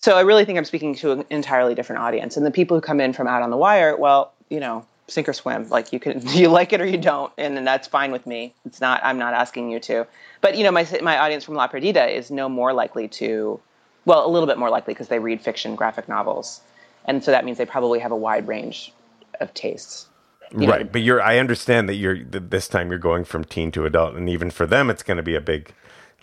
so 0.02 0.18
i 0.18 0.22
really 0.22 0.46
think 0.46 0.58
i'm 0.58 0.66
speaking 0.66 0.94
to 0.94 1.12
an 1.12 1.26
entirely 1.30 1.74
different 1.74 2.02
audience 2.02 2.36
and 2.36 2.46
the 2.46 2.52
people 2.52 2.76
who 2.76 2.82
come 2.82 3.00
in 3.00 3.14
from 3.14 3.28
out 3.28 3.42
on 3.42 3.50
the 3.50 3.58
wire 3.58 3.96
well 3.96 4.34
you 4.50 4.60
know 4.60 4.86
sink 5.12 5.28
or 5.28 5.34
swim. 5.34 5.70
Like 5.70 5.94
you 5.94 6.00
can, 6.00 6.22
you 6.30 6.48
like 6.48 6.74
it 6.74 6.82
or 6.82 6.86
you 6.86 6.98
don't, 6.98 7.32
and, 7.38 7.58
and 7.58 7.68
that's 7.68 7.88
fine 7.88 8.12
with 8.12 8.26
me. 8.26 8.54
It's 8.66 8.82
not. 8.82 9.02
I'm 9.04 9.18
not 9.18 9.34
asking 9.34 9.70
you 9.72 9.80
to. 9.82 10.08
But 10.42 10.58
you 10.58 10.64
know, 10.64 10.72
my 10.72 10.88
my 11.02 11.18
audience 11.20 11.44
from 11.44 11.56
La 11.56 11.68
Perdida 11.68 12.12
is 12.12 12.32
no 12.32 12.50
more 12.50 12.74
likely 12.74 13.08
to, 13.10 13.60
well, 14.06 14.26
a 14.26 14.30
little 14.30 14.48
bit 14.48 14.58
more 14.58 14.70
likely 14.70 14.94
because 14.94 15.10
they 15.10 15.20
read 15.20 15.42
fiction, 15.42 15.76
graphic 15.76 16.08
novels, 16.08 16.62
and 17.06 17.24
so 17.24 17.32
that 17.32 17.46
means 17.46 17.58
they 17.58 17.66
probably 17.66 18.00
have 18.00 18.12
a 18.12 18.18
wide 18.18 18.48
range 18.48 18.94
of 19.40 19.54
tastes. 19.54 20.08
Right, 20.54 20.86
know. 20.86 20.90
but 20.92 21.02
you're. 21.02 21.22
I 21.22 21.38
understand 21.38 21.88
that 21.90 21.96
you're. 21.96 22.24
This 22.24 22.68
time 22.68 22.90
you're 22.90 23.00
going 23.00 23.24
from 23.24 23.44
teen 23.44 23.72
to 23.72 23.86
adult, 23.86 24.16
and 24.16 24.30
even 24.30 24.52
for 24.52 24.66
them, 24.66 24.90
it's 24.90 25.04
going 25.04 25.18
to 25.18 25.24
be 25.24 25.36
a 25.36 25.42
big 25.42 25.74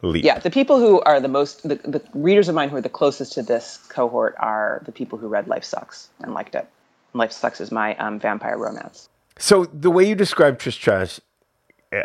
leap. 0.02 0.24
Yeah, 0.24 0.38
the 0.38 0.50
people 0.50 0.78
who 0.78 1.00
are 1.00 1.20
the 1.20 1.28
most, 1.28 1.68
the, 1.68 1.76
the 1.76 2.02
readers 2.14 2.48
of 2.48 2.54
mine 2.54 2.68
who 2.68 2.76
are 2.76 2.82
the 2.82 2.88
closest 2.88 3.32
to 3.34 3.42
this 3.42 3.78
cohort 3.88 4.34
are 4.38 4.82
the 4.84 4.92
people 4.92 5.18
who 5.18 5.28
read 5.28 5.48
Life 5.48 5.64
Sucks 5.64 6.08
and 6.20 6.34
liked 6.34 6.54
it. 6.54 6.68
Life 7.14 7.32
Sucks 7.32 7.60
is 7.60 7.72
my 7.72 7.96
um, 7.96 8.18
vampire 8.18 8.58
romance. 8.58 9.08
So 9.38 9.64
the 9.66 9.90
way 9.90 10.06
you 10.06 10.14
describe 10.14 10.58
Trish 10.58 10.78
Trash, 10.78 11.20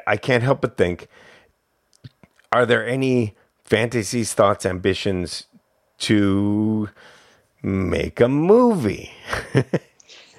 I 0.08 0.18
can't 0.18 0.44
help 0.44 0.62
but 0.62 0.78
think: 0.78 1.08
Are 2.52 2.66
there 2.66 2.86
any 2.86 3.36
fantasies, 3.64 4.34
thoughts, 4.34 4.66
ambitions 4.66 5.48
to 6.00 6.90
make 7.62 8.20
a 8.20 8.28
movie? 8.28 9.12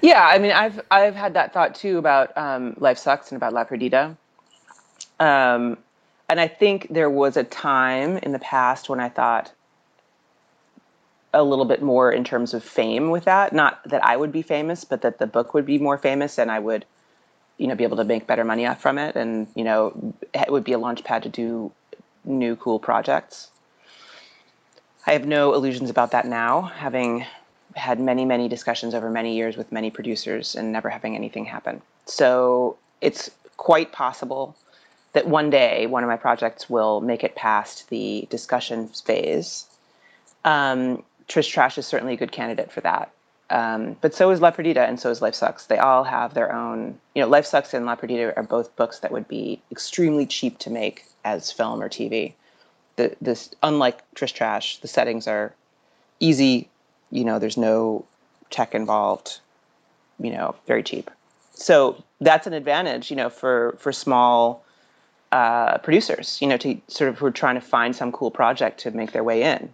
yeah, 0.05 0.25
I 0.25 0.37
mean, 0.37 0.51
I've 0.51 0.81
I've 0.91 1.15
had 1.15 1.33
that 1.33 1.53
thought 1.53 1.73
too 1.73 1.97
about 1.97 2.37
um, 2.37 2.75
Life 2.77 2.99
Sucks 2.99 3.31
and 3.31 3.37
about 3.37 3.53
La 3.53 3.65
Perdida. 3.65 4.15
Um, 5.19 5.77
and 6.29 6.39
I 6.39 6.47
think 6.47 6.87
there 6.89 7.09
was 7.09 7.37
a 7.37 7.43
time 7.43 8.17
in 8.17 8.31
the 8.31 8.39
past 8.39 8.89
when 8.89 8.99
I 8.99 9.09
thought, 9.09 9.51
a 11.33 11.43
little 11.43 11.65
bit 11.65 11.81
more 11.81 12.11
in 12.11 12.23
terms 12.23 12.53
of 12.53 12.63
fame 12.63 13.09
with 13.09 13.25
that. 13.25 13.51
Not 13.51 13.81
that 13.89 14.03
I 14.05 14.15
would 14.15 14.31
be 14.31 14.41
famous, 14.41 14.85
but 14.85 15.01
that 15.01 15.19
the 15.19 15.27
book 15.27 15.53
would 15.53 15.65
be 15.65 15.77
more 15.77 15.97
famous 15.97 16.37
and 16.39 16.49
I 16.49 16.59
would, 16.59 16.85
you 17.57 17.67
know, 17.67 17.75
be 17.75 17.83
able 17.83 17.97
to 17.97 18.05
make 18.05 18.25
better 18.25 18.45
money 18.45 18.65
off 18.65 18.81
from 18.81 18.97
it. 18.97 19.15
And, 19.15 19.47
you 19.55 19.63
know, 19.63 20.13
it 20.33 20.51
would 20.51 20.63
be 20.63 20.71
a 20.71 20.77
launch 20.77 21.03
pad 21.03 21.23
to 21.23 21.29
do 21.29 21.71
new 22.23 22.55
cool 22.55 22.79
projects. 22.79 23.49
I 25.05 25.11
have 25.11 25.27
no 25.27 25.53
illusions 25.53 25.89
about 25.89 26.11
that 26.11 26.25
now, 26.25 26.61
having 26.61 27.25
had 27.75 27.99
many, 27.99 28.25
many 28.25 28.47
discussions 28.47 28.95
over 28.95 29.09
many 29.09 29.35
years 29.35 29.57
with 29.57 29.71
many 29.71 29.91
producers 29.91 30.55
and 30.55 30.71
never 30.71 30.89
having 30.89 31.15
anything 31.15 31.45
happen. 31.45 31.81
So 32.05 32.77
it's 33.01 33.29
quite 33.57 33.91
possible 33.91 34.55
that 35.13 35.27
one 35.27 35.49
day 35.49 35.87
one 35.87 36.03
of 36.03 36.09
my 36.09 36.17
projects 36.17 36.69
will 36.69 37.01
make 37.01 37.23
it 37.23 37.35
past 37.35 37.89
the 37.89 38.27
discussion 38.29 38.87
phase. 38.87 39.65
Um, 40.43 41.03
Trish 41.27 41.49
Trash 41.49 41.77
is 41.77 41.85
certainly 41.85 42.13
a 42.13 42.17
good 42.17 42.31
candidate 42.31 42.71
for 42.71 42.81
that. 42.81 43.11
Um, 43.49 43.95
but 44.01 44.13
so 44.13 44.31
is 44.31 44.41
La 44.41 44.51
Perdida 44.51 44.87
and 44.87 44.99
so 44.99 45.09
is 45.09 45.21
Life 45.21 45.35
Sucks. 45.35 45.67
They 45.67 45.77
all 45.77 46.03
have 46.03 46.33
their 46.33 46.53
own, 46.53 46.99
you 47.13 47.21
know, 47.21 47.27
Life 47.27 47.45
Sucks 47.45 47.73
and 47.73 47.85
La 47.85 47.95
Perdida 47.95 48.35
are 48.35 48.43
both 48.43 48.75
books 48.75 48.99
that 48.99 49.11
would 49.11 49.27
be 49.27 49.61
extremely 49.71 50.25
cheap 50.25 50.57
to 50.59 50.69
make 50.69 51.05
as 51.23 51.51
film 51.51 51.81
or 51.81 51.89
TV. 51.89 52.33
The, 52.95 53.15
this, 53.21 53.51
unlike 53.61 53.99
Trish 54.15 54.33
Trash, 54.33 54.77
the 54.79 54.87
settings 54.87 55.27
are 55.27 55.53
easy. 56.19 56.69
You 57.11 57.25
know, 57.25 57.39
there's 57.39 57.57
no 57.57 58.05
tech 58.49 58.75
involved. 58.75 59.39
You 60.19 60.31
know, 60.31 60.55
very 60.65 60.83
cheap. 60.83 61.11
So 61.53 62.01
that's 62.21 62.47
an 62.47 62.53
advantage, 62.53 63.09
you 63.09 63.15
know, 63.15 63.29
for 63.29 63.75
for 63.79 63.91
small 63.91 64.63
uh, 65.31 65.77
producers, 65.79 66.41
you 66.41 66.47
know, 66.47 66.57
to 66.57 66.79
sort 66.87 67.09
of 67.09 67.17
who 67.17 67.25
are 67.25 67.31
trying 67.31 67.55
to 67.55 67.61
find 67.61 67.95
some 67.95 68.11
cool 68.11 68.31
project 68.31 68.79
to 68.81 68.91
make 68.91 69.11
their 69.11 69.23
way 69.23 69.43
in. 69.43 69.73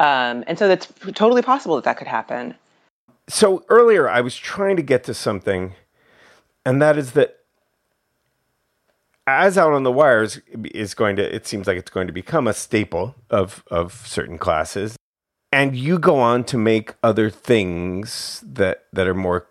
Um, 0.00 0.44
and 0.46 0.58
so 0.58 0.66
that's 0.66 0.88
totally 1.14 1.42
possible 1.42 1.76
that 1.76 1.84
that 1.84 1.98
could 1.98 2.06
happen. 2.06 2.54
So 3.28 3.64
earlier, 3.68 4.08
I 4.08 4.22
was 4.22 4.34
trying 4.34 4.76
to 4.76 4.82
get 4.82 5.04
to 5.04 5.14
something, 5.14 5.74
and 6.64 6.80
that 6.80 6.96
is 6.96 7.12
that 7.12 7.40
as 9.26 9.58
out 9.58 9.72
on 9.72 9.84
the 9.84 9.92
wires 9.92 10.40
is 10.74 10.94
going 10.94 11.16
to 11.16 11.34
it 11.34 11.46
seems 11.46 11.66
like 11.66 11.76
it's 11.76 11.90
going 11.90 12.06
to 12.06 12.12
become 12.12 12.48
a 12.48 12.54
staple 12.54 13.14
of 13.28 13.62
of 13.70 14.04
certain 14.06 14.38
classes 14.38 14.96
and 15.52 15.76
you 15.76 15.98
go 15.98 16.18
on 16.18 16.44
to 16.44 16.58
make 16.58 16.94
other 17.02 17.30
things 17.30 18.42
that 18.46 18.84
that 18.92 19.06
are 19.06 19.14
more 19.14 19.46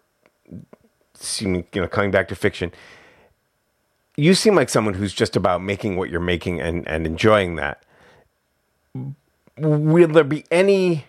seem 1.13 1.55
you 1.73 1.81
know 1.81 1.87
coming 1.87 2.11
back 2.11 2.27
to 2.29 2.35
fiction. 2.35 2.71
You 4.15 4.33
seem 4.33 4.55
like 4.55 4.69
someone 4.69 4.95
who's 4.95 5.13
just 5.13 5.35
about 5.35 5.61
making 5.61 5.97
what 5.97 6.09
you're 6.09 6.19
making 6.19 6.61
and 6.61 6.87
and 6.87 7.05
enjoying 7.05 7.55
that. 7.55 7.83
Will 9.57 10.07
there 10.07 10.23
be 10.23 10.45
any 10.51 11.05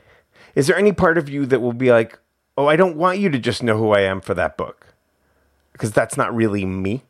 is 0.54 0.66
there 0.66 0.76
any 0.76 0.92
part 0.92 1.18
of 1.18 1.28
you 1.28 1.46
that 1.46 1.60
will 1.60 1.72
be 1.72 1.90
like 1.90 2.18
oh 2.58 2.66
i 2.66 2.74
don't 2.74 2.96
want 2.96 3.20
you 3.20 3.30
to 3.30 3.38
just 3.38 3.62
know 3.62 3.76
who 3.78 3.92
i 3.92 4.00
am 4.00 4.20
for 4.20 4.34
that 4.34 4.56
book 4.56 4.88
because 5.72 5.92
that's 5.92 6.16
not 6.16 6.34
really 6.34 6.64
me? 6.64 7.02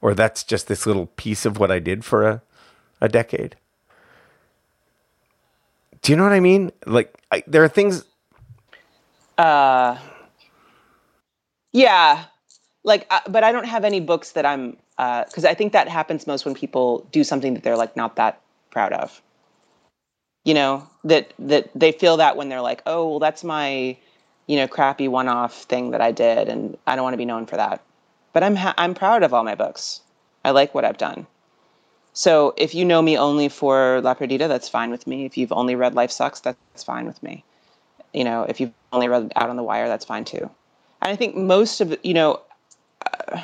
Or 0.00 0.14
that's 0.14 0.42
just 0.42 0.66
this 0.66 0.86
little 0.86 1.06
piece 1.06 1.44
of 1.44 1.58
what 1.58 1.70
i 1.70 1.78
did 1.78 2.04
for 2.04 2.26
a, 2.26 2.42
a 3.00 3.08
decade 3.08 3.56
do 6.02 6.12
you 6.12 6.16
know 6.16 6.24
what 6.24 6.32
i 6.32 6.40
mean? 6.40 6.72
Like 6.86 7.14
I, 7.30 7.42
there 7.46 7.64
are 7.64 7.68
things 7.68 8.04
uh 9.38 9.96
yeah. 11.72 12.24
Like 12.84 13.06
uh, 13.10 13.20
but 13.28 13.44
i 13.44 13.52
don't 13.52 13.66
have 13.66 13.84
any 13.84 14.00
books 14.00 14.32
that 14.32 14.44
i'm 14.44 14.76
because 14.96 15.44
uh, 15.44 15.48
i 15.48 15.54
think 15.54 15.72
that 15.72 15.88
happens 15.88 16.26
most 16.26 16.44
when 16.44 16.54
people 16.54 17.08
do 17.12 17.24
something 17.24 17.54
that 17.54 17.62
they're 17.62 17.76
like 17.76 17.96
not 17.96 18.16
that 18.16 18.40
proud 18.70 18.92
of. 18.92 19.22
You 20.44 20.54
know 20.54 20.88
that 21.04 21.32
that 21.38 21.70
they 21.74 21.92
feel 21.92 22.16
that 22.18 22.36
when 22.36 22.48
they're 22.48 22.60
like 22.60 22.82
oh 22.86 23.08
well 23.08 23.18
that's 23.20 23.44
my 23.44 23.96
you 24.46 24.56
know 24.56 24.66
crappy 24.66 25.08
one-off 25.08 25.62
thing 25.64 25.92
that 25.92 26.00
i 26.00 26.10
did 26.10 26.48
and 26.48 26.76
i 26.86 26.96
don't 26.96 27.04
want 27.04 27.14
to 27.14 27.18
be 27.18 27.24
known 27.24 27.46
for 27.46 27.56
that. 27.56 27.82
But 28.32 28.42
i'm 28.42 28.56
ha- 28.56 28.74
i'm 28.76 28.94
proud 28.94 29.22
of 29.22 29.32
all 29.32 29.44
my 29.44 29.54
books. 29.54 30.00
I 30.44 30.50
like 30.50 30.74
what 30.74 30.84
i've 30.84 30.98
done 30.98 31.26
so 32.12 32.54
if 32.56 32.74
you 32.74 32.84
know 32.84 33.00
me 33.00 33.16
only 33.16 33.48
for 33.48 34.00
la 34.02 34.14
perdida 34.14 34.48
that's 34.48 34.68
fine 34.68 34.90
with 34.90 35.06
me. 35.06 35.24
If 35.24 35.36
you've 35.36 35.52
only 35.52 35.74
read 35.74 35.94
life 35.94 36.10
sucks 36.10 36.40
that's 36.40 36.82
fine 36.84 37.06
with 37.06 37.22
me. 37.22 37.44
You 38.12 38.24
know 38.24 38.44
if 38.44 38.60
you've 38.60 38.72
only 38.92 39.08
read 39.08 39.32
out 39.36 39.50
on 39.50 39.56
the 39.56 39.62
wire 39.62 39.88
that's 39.88 40.04
fine 40.04 40.24
too. 40.24 40.50
And 41.00 41.12
i 41.12 41.16
think 41.16 41.36
most 41.36 41.80
of 41.80 41.96
you 42.02 42.14
know 42.14 42.40
uh, 43.06 43.40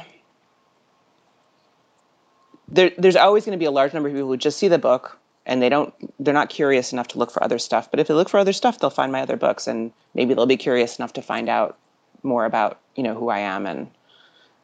there, 2.69 2.93
there's 2.99 3.17
always 3.17 3.45
going 3.45 3.57
to 3.57 3.59
be 3.59 3.65
a 3.65 3.71
large 3.71 3.95
number 3.95 4.09
of 4.09 4.15
people 4.15 4.29
who 4.29 4.37
just 4.37 4.59
see 4.59 4.69
the 4.69 4.79
book 4.79 5.19
and 5.47 5.63
they 5.63 5.71
don't 5.71 5.95
they're 6.23 6.35
not 6.35 6.51
curious 6.51 6.93
enough 6.93 7.09
to 7.09 7.19
look 7.19 7.31
for 7.31 7.43
other 7.43 7.59
stuff. 7.59 7.91
But 7.91 8.01
if 8.01 8.09
they 8.09 8.15
look 8.15 8.29
for 8.29 8.39
other 8.39 8.53
stuff 8.53 8.79
they'll 8.79 8.91
find 8.91 9.11
my 9.11 9.23
other 9.23 9.37
books 9.37 9.67
and 9.67 9.93
maybe 10.15 10.35
they'll 10.35 10.47
be 10.47 10.59
curious 10.59 10.99
enough 10.99 11.15
to 11.15 11.23
find 11.23 11.49
out 11.49 11.79
more 12.23 12.45
about 12.45 12.81
you 12.97 13.03
know 13.03 13.15
who 13.15 13.29
i 13.29 13.39
am 13.39 13.65
and 13.65 13.89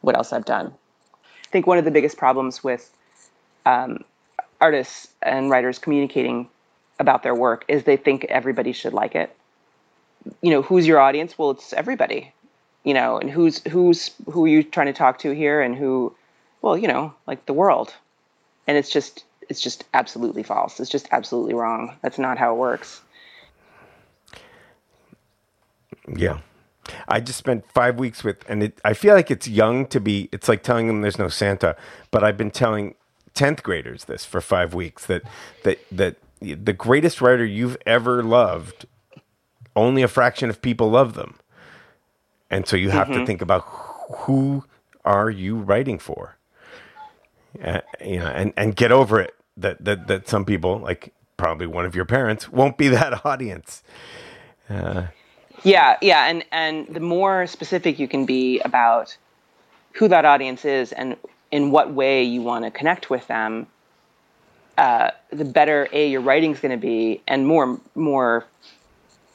what 0.01 0.15
else 0.15 0.31
i've 0.31 0.45
done. 0.45 0.73
I 1.23 1.47
think 1.51 1.65
one 1.65 1.77
of 1.77 1.85
the 1.85 1.91
biggest 1.91 2.17
problems 2.17 2.63
with 2.63 2.94
um, 3.65 4.03
artists 4.61 5.07
and 5.21 5.49
writers 5.49 5.79
communicating 5.79 6.47
about 6.99 7.23
their 7.23 7.35
work 7.35 7.65
is 7.67 7.83
they 7.83 7.97
think 7.97 8.25
everybody 8.25 8.71
should 8.71 8.93
like 8.93 9.15
it 9.15 9.35
you 10.41 10.49
know 10.49 10.61
who's 10.61 10.87
your 10.87 10.99
audience 10.99 11.37
well 11.37 11.51
it's 11.51 11.73
everybody 11.73 12.33
you 12.83 12.93
know 12.93 13.17
and 13.17 13.29
who's 13.29 13.61
who's 13.67 14.11
who 14.31 14.45
are 14.45 14.47
you 14.47 14.63
trying 14.63 14.87
to 14.87 14.93
talk 14.93 15.19
to 15.19 15.31
here 15.31 15.61
and 15.61 15.75
who 15.75 16.15
well 16.61 16.77
you 16.77 16.87
know 16.87 17.13
like 17.27 17.45
the 17.45 17.53
world 17.53 17.93
and 18.67 18.77
it's 18.77 18.89
just 18.89 19.25
it's 19.49 19.61
just 19.61 19.85
absolutely 19.93 20.43
false. 20.43 20.79
It's 20.79 20.89
just 20.89 21.07
absolutely 21.11 21.53
wrong. 21.53 21.95
That's 22.01 22.19
not 22.19 22.37
how 22.37 22.53
it 22.53 22.57
works. 22.57 23.01
Yeah. 26.07 26.39
I 27.07 27.19
just 27.19 27.39
spent 27.39 27.65
five 27.71 27.97
weeks 27.97 28.23
with, 28.23 28.47
and 28.47 28.63
it, 28.63 28.79
I 28.85 28.93
feel 28.93 29.15
like 29.15 29.31
it's 29.31 29.47
young 29.47 29.87
to 29.87 29.99
be, 29.99 30.29
it's 30.31 30.47
like 30.47 30.61
telling 30.61 30.87
them 30.87 31.01
there's 31.01 31.17
no 31.17 31.29
Santa, 31.29 31.75
but 32.11 32.23
I've 32.23 32.37
been 32.37 32.51
telling 32.51 32.95
10th 33.35 33.61
graders 33.63 34.05
this 34.05 34.25
for 34.25 34.41
five 34.41 34.73
weeks 34.73 35.05
that, 35.05 35.23
that, 35.63 35.79
that 35.91 36.17
the 36.41 36.73
greatest 36.73 37.21
writer 37.21 37.45
you've 37.45 37.77
ever 37.85 38.23
loved, 38.23 38.85
only 39.75 40.01
a 40.01 40.07
fraction 40.07 40.49
of 40.49 40.61
people 40.61 40.89
love 40.89 41.13
them. 41.13 41.35
And 42.49 42.67
so 42.67 42.75
you 42.75 42.89
have 42.89 43.07
mm-hmm. 43.07 43.19
to 43.19 43.25
think 43.25 43.41
about 43.41 43.61
who 43.65 44.63
are 45.03 45.29
you 45.29 45.57
writing 45.57 45.99
for? 45.99 46.37
Uh, 47.63 47.81
you 48.03 48.19
know, 48.19 48.27
and, 48.27 48.53
and 48.57 48.75
get 48.75 48.91
over 48.91 49.19
it 49.19 49.35
that, 49.57 49.83
that, 49.83 50.07
that 50.07 50.27
some 50.27 50.45
people, 50.45 50.79
like 50.79 51.13
probably 51.37 51.67
one 51.67 51.85
of 51.85 51.95
your 51.95 52.05
parents, 52.05 52.49
won't 52.49 52.77
be 52.77 52.87
that 52.89 53.25
audience. 53.25 53.83
Uh, 54.69 55.07
yeah, 55.63 55.97
yeah, 56.01 56.27
and 56.27 56.43
and 56.51 56.87
the 56.93 56.99
more 56.99 57.47
specific 57.47 57.97
you 57.97 58.07
can 58.07 58.25
be 58.25 58.59
about 58.61 59.17
who 59.93 60.07
that 60.07 60.25
audience 60.25 60.65
is 60.65 60.91
and 60.91 61.15
in 61.55 61.71
what 61.71 61.93
way 61.93 62.21
you 62.21 62.41
want 62.41 62.65
to 62.65 62.69
connect 62.69 63.09
with 63.09 63.25
them, 63.27 63.65
uh, 64.77 65.11
the 65.29 65.45
better 65.45 65.87
a 65.93 66.09
your 66.09 66.19
writing 66.19 66.51
is 66.51 66.59
going 66.59 66.77
to 66.77 66.85
be, 66.93 67.21
and 67.29 67.47
more 67.47 67.79
more 67.95 68.45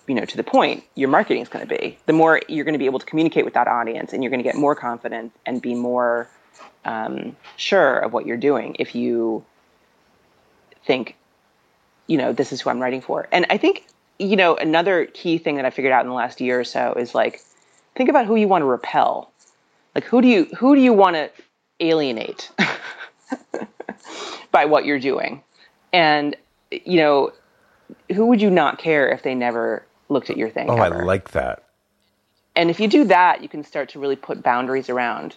you 0.07 0.15
know 0.15 0.27
to 0.27 0.37
the 0.37 0.45
point 0.45 0.85
your 0.95 1.09
marketing 1.09 1.41
is 1.41 1.49
going 1.49 1.67
to 1.67 1.79
be. 1.79 1.97
The 2.05 2.13
more 2.13 2.43
you're 2.47 2.67
going 2.67 2.75
to 2.75 2.79
be 2.79 2.85
able 2.85 2.99
to 2.99 3.07
communicate 3.07 3.47
with 3.47 3.55
that 3.55 3.69
audience, 3.69 4.13
and 4.13 4.23
you're 4.23 4.29
going 4.29 4.45
to 4.45 4.45
get 4.45 4.55
more 4.55 4.75
confident 4.75 5.33
and 5.47 5.63
be 5.63 5.75
more 5.75 6.29
um, 6.85 7.37
sure 7.57 7.99
of 8.01 8.13
what 8.13 8.27
you're 8.27 8.37
doing 8.51 8.77
if 8.79 8.95
you 8.95 9.43
think, 10.85 11.17
you 12.07 12.19
know, 12.19 12.35
this 12.35 12.53
is 12.53 12.61
who 12.61 12.69
I'm 12.69 12.81
writing 12.81 13.01
for. 13.01 13.29
And 13.33 13.47
I 13.49 13.57
think, 13.57 13.87
you 14.19 14.37
know, 14.37 14.57
another 14.57 15.07
key 15.07 15.39
thing 15.39 15.57
that 15.57 15.65
I 15.65 15.71
figured 15.71 15.93
out 15.93 16.03
in 16.03 16.09
the 16.09 16.15
last 16.15 16.43
year 16.43 16.61
or 16.61 16.65
so 16.65 16.93
is 16.99 17.15
like, 17.15 17.41
think 17.95 18.11
about 18.11 18.27
who 18.27 18.37
you 18.37 18.47
want 18.47 18.61
to 18.61 18.67
repel. 18.67 19.31
Like, 19.95 20.05
who 20.05 20.21
do 20.21 20.29
you 20.29 20.45
who 20.59 20.75
do 20.77 20.83
you 20.83 20.93
want 20.93 21.17
to 21.17 21.31
alienate 21.81 22.51
by 24.53 24.65
what 24.65 24.85
you're 24.85 24.99
doing? 24.99 25.43
And 25.93 26.37
you 26.71 26.99
know, 26.99 27.33
who 28.13 28.27
would 28.27 28.41
you 28.41 28.51
not 28.51 28.79
care 28.79 29.09
if 29.09 29.23
they 29.23 29.35
never 29.35 29.85
looked 30.09 30.31
at 30.31 30.37
your 30.37 30.51
thing? 30.51 30.71
Oh, 30.71 30.77
ever? 30.77 31.03
I 31.03 31.05
like 31.05 31.33
that. 31.33 31.65
And 32.57 32.71
if 32.71 32.81
you 32.81 32.89
do 32.89 33.05
that, 33.05 33.43
you 33.43 33.49
can 33.49 33.65
start 33.65 33.89
to 33.91 33.99
really 33.99 34.17
put 34.17 34.43
boundaries 34.43 34.91
around 34.91 35.37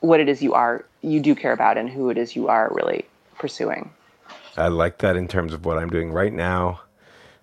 what 0.00 0.20
it 0.20 0.28
is 0.28 0.42
you 0.42 0.54
are 0.54 0.84
you 1.02 1.20
do 1.20 1.34
care 1.34 1.52
about 1.52 1.76
and 1.76 1.88
who 1.88 2.10
it 2.10 2.18
is 2.18 2.36
you 2.36 2.48
are 2.48 2.70
really 2.72 3.04
pursuing. 3.38 3.90
I 4.56 4.68
like 4.68 4.98
that 4.98 5.16
in 5.16 5.28
terms 5.28 5.52
of 5.52 5.64
what 5.64 5.78
I'm 5.78 5.90
doing 5.90 6.12
right 6.12 6.32
now. 6.32 6.80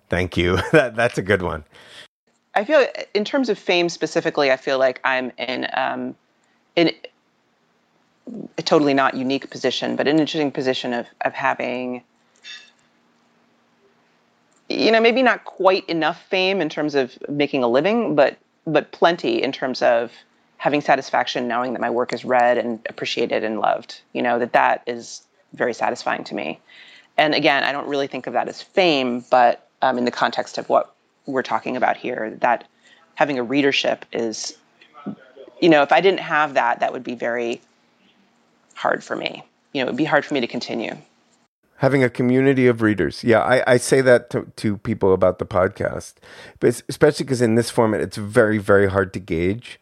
Thank 0.08 0.36
you. 0.36 0.58
that 0.72 0.94
that's 0.96 1.18
a 1.18 1.22
good 1.22 1.42
one. 1.42 1.64
I 2.54 2.64
feel 2.64 2.86
in 3.12 3.24
terms 3.24 3.48
of 3.48 3.58
fame 3.58 3.88
specifically, 3.88 4.50
I 4.50 4.56
feel 4.56 4.78
like 4.78 5.00
I'm 5.04 5.32
in 5.36 5.66
um, 5.74 6.14
in 6.74 6.92
a 8.58 8.62
totally 8.62 8.94
not 8.94 9.14
unique 9.14 9.50
position, 9.50 9.96
but 9.96 10.08
an 10.08 10.18
interesting 10.18 10.50
position 10.50 10.92
of 10.92 11.06
of 11.22 11.32
having 11.32 12.02
you 14.68 14.90
know 14.90 15.00
maybe 15.00 15.22
not 15.22 15.44
quite 15.44 15.88
enough 15.88 16.22
fame 16.28 16.60
in 16.60 16.68
terms 16.68 16.94
of 16.94 17.16
making 17.28 17.62
a 17.62 17.68
living, 17.68 18.14
but 18.14 18.36
but 18.66 18.90
plenty 18.92 19.42
in 19.42 19.52
terms 19.52 19.82
of 19.82 20.12
having 20.58 20.80
satisfaction 20.80 21.46
knowing 21.46 21.72
that 21.72 21.80
my 21.80 21.90
work 21.90 22.12
is 22.12 22.24
read 22.24 22.58
and 22.58 22.80
appreciated 22.88 23.44
and 23.44 23.60
loved. 23.60 24.00
You 24.12 24.22
know 24.22 24.38
that 24.38 24.52
that 24.52 24.82
is 24.86 25.22
very 25.52 25.74
satisfying 25.74 26.24
to 26.24 26.34
me. 26.34 26.58
And 27.16 27.34
again, 27.34 27.62
I 27.62 27.72
don't 27.72 27.88
really 27.88 28.06
think 28.06 28.26
of 28.26 28.32
that 28.34 28.48
as 28.48 28.60
fame, 28.60 29.24
but 29.30 29.68
um, 29.82 29.98
in 29.98 30.04
the 30.04 30.10
context 30.10 30.58
of 30.58 30.68
what 30.68 30.94
we're 31.26 31.42
talking 31.42 31.76
about 31.76 31.96
here, 31.96 32.36
that 32.40 32.64
having 33.14 33.38
a 33.38 33.42
readership 33.42 34.04
is, 34.12 34.56
you 35.60 35.68
know, 35.68 35.82
if 35.82 35.92
I 35.92 36.00
didn't 36.00 36.20
have 36.20 36.54
that, 36.54 36.80
that 36.80 36.92
would 36.92 37.04
be 37.04 37.14
very 37.14 37.60
hard 38.76 39.02
for 39.02 39.16
me. 39.16 39.42
You 39.72 39.80
know, 39.82 39.88
it 39.88 39.90
would 39.90 39.96
be 39.96 40.04
hard 40.04 40.24
for 40.24 40.34
me 40.34 40.40
to 40.40 40.46
continue. 40.46 40.94
having 41.78 42.02
a 42.02 42.08
community 42.08 42.66
of 42.66 42.80
readers. 42.80 43.22
Yeah, 43.22 43.40
I, 43.40 43.62
I 43.74 43.76
say 43.76 44.00
that 44.00 44.30
to, 44.30 44.50
to 44.56 44.78
people 44.78 45.12
about 45.12 45.38
the 45.38 45.44
podcast, 45.46 46.14
but 46.60 46.82
especially 46.88 47.24
because 47.24 47.42
in 47.42 47.54
this 47.54 47.68
format, 47.70 48.00
it's 48.00 48.16
very, 48.16 48.56
very 48.58 48.88
hard 48.88 49.12
to 49.12 49.20
gauge. 49.20 49.78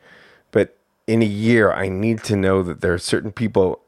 But 0.50 0.76
in 1.06 1.22
a 1.22 1.26
year, 1.26 1.72
I 1.72 1.88
need 1.88 2.24
to 2.24 2.34
know 2.36 2.62
that 2.64 2.80
there 2.80 2.92
are 2.94 2.98
certain 2.98 3.30
people. 3.30 3.80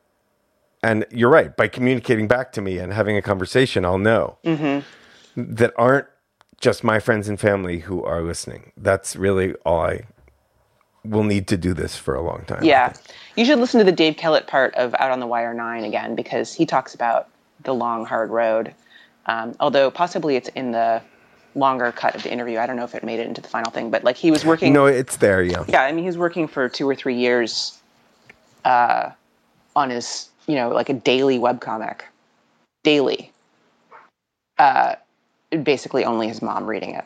And 0.82 1.04
you're 1.10 1.30
right, 1.30 1.56
by 1.56 1.66
communicating 1.66 2.28
back 2.28 2.52
to 2.52 2.60
me 2.60 2.78
and 2.78 2.92
having 2.92 3.16
a 3.16 3.22
conversation, 3.22 3.84
I'll 3.84 3.98
know 3.98 4.38
Mm-hmm. 4.44 5.52
that 5.56 5.72
aren't 5.76 6.06
just 6.60 6.84
my 6.84 7.00
friends 7.00 7.28
and 7.28 7.40
family 7.40 7.80
who 7.80 8.04
are 8.04 8.22
listening. 8.22 8.70
That's 8.76 9.16
really 9.16 9.54
all 9.64 9.80
I 9.80 10.02
will 11.08 11.24
need 11.24 11.46
to 11.48 11.56
do 11.56 11.74
this 11.74 11.96
for 11.96 12.14
a 12.14 12.22
long 12.22 12.44
time. 12.46 12.64
Yeah. 12.64 12.92
You 13.36 13.44
should 13.44 13.58
listen 13.58 13.78
to 13.78 13.84
the 13.84 13.92
Dave 13.92 14.16
Kellett 14.16 14.46
part 14.46 14.74
of 14.74 14.94
Out 14.98 15.10
on 15.10 15.20
the 15.20 15.26
Wire 15.26 15.54
9 15.54 15.84
again 15.84 16.14
because 16.14 16.52
he 16.54 16.66
talks 16.66 16.94
about 16.94 17.28
the 17.64 17.74
long, 17.74 18.04
hard 18.04 18.30
road. 18.30 18.74
Um, 19.26 19.54
although 19.60 19.90
possibly 19.90 20.36
it's 20.36 20.48
in 20.50 20.72
the 20.72 21.02
longer 21.54 21.90
cut 21.90 22.14
of 22.14 22.22
the 22.22 22.30
interview. 22.30 22.58
I 22.58 22.66
don't 22.66 22.76
know 22.76 22.84
if 22.84 22.94
it 22.94 23.02
made 23.02 23.18
it 23.18 23.26
into 23.26 23.40
the 23.40 23.48
final 23.48 23.70
thing, 23.70 23.90
but 23.90 24.04
like 24.04 24.16
he 24.16 24.30
was 24.30 24.44
working. 24.44 24.72
No, 24.72 24.86
it's 24.86 25.16
there, 25.16 25.42
yeah. 25.42 25.64
Yeah, 25.66 25.82
I 25.82 25.92
mean, 25.92 26.04
he 26.04 26.08
was 26.08 26.18
working 26.18 26.46
for 26.46 26.68
two 26.68 26.88
or 26.88 26.94
three 26.94 27.16
years 27.16 27.78
uh, 28.64 29.10
on 29.74 29.90
his, 29.90 30.28
you 30.46 30.54
know, 30.54 30.68
like 30.68 30.88
a 30.88 30.94
daily 30.94 31.38
webcomic. 31.38 32.02
Daily. 32.84 33.32
Uh, 34.58 34.96
basically 35.62 36.04
only 36.04 36.28
his 36.28 36.42
mom 36.42 36.66
reading 36.66 36.94
it 36.94 37.04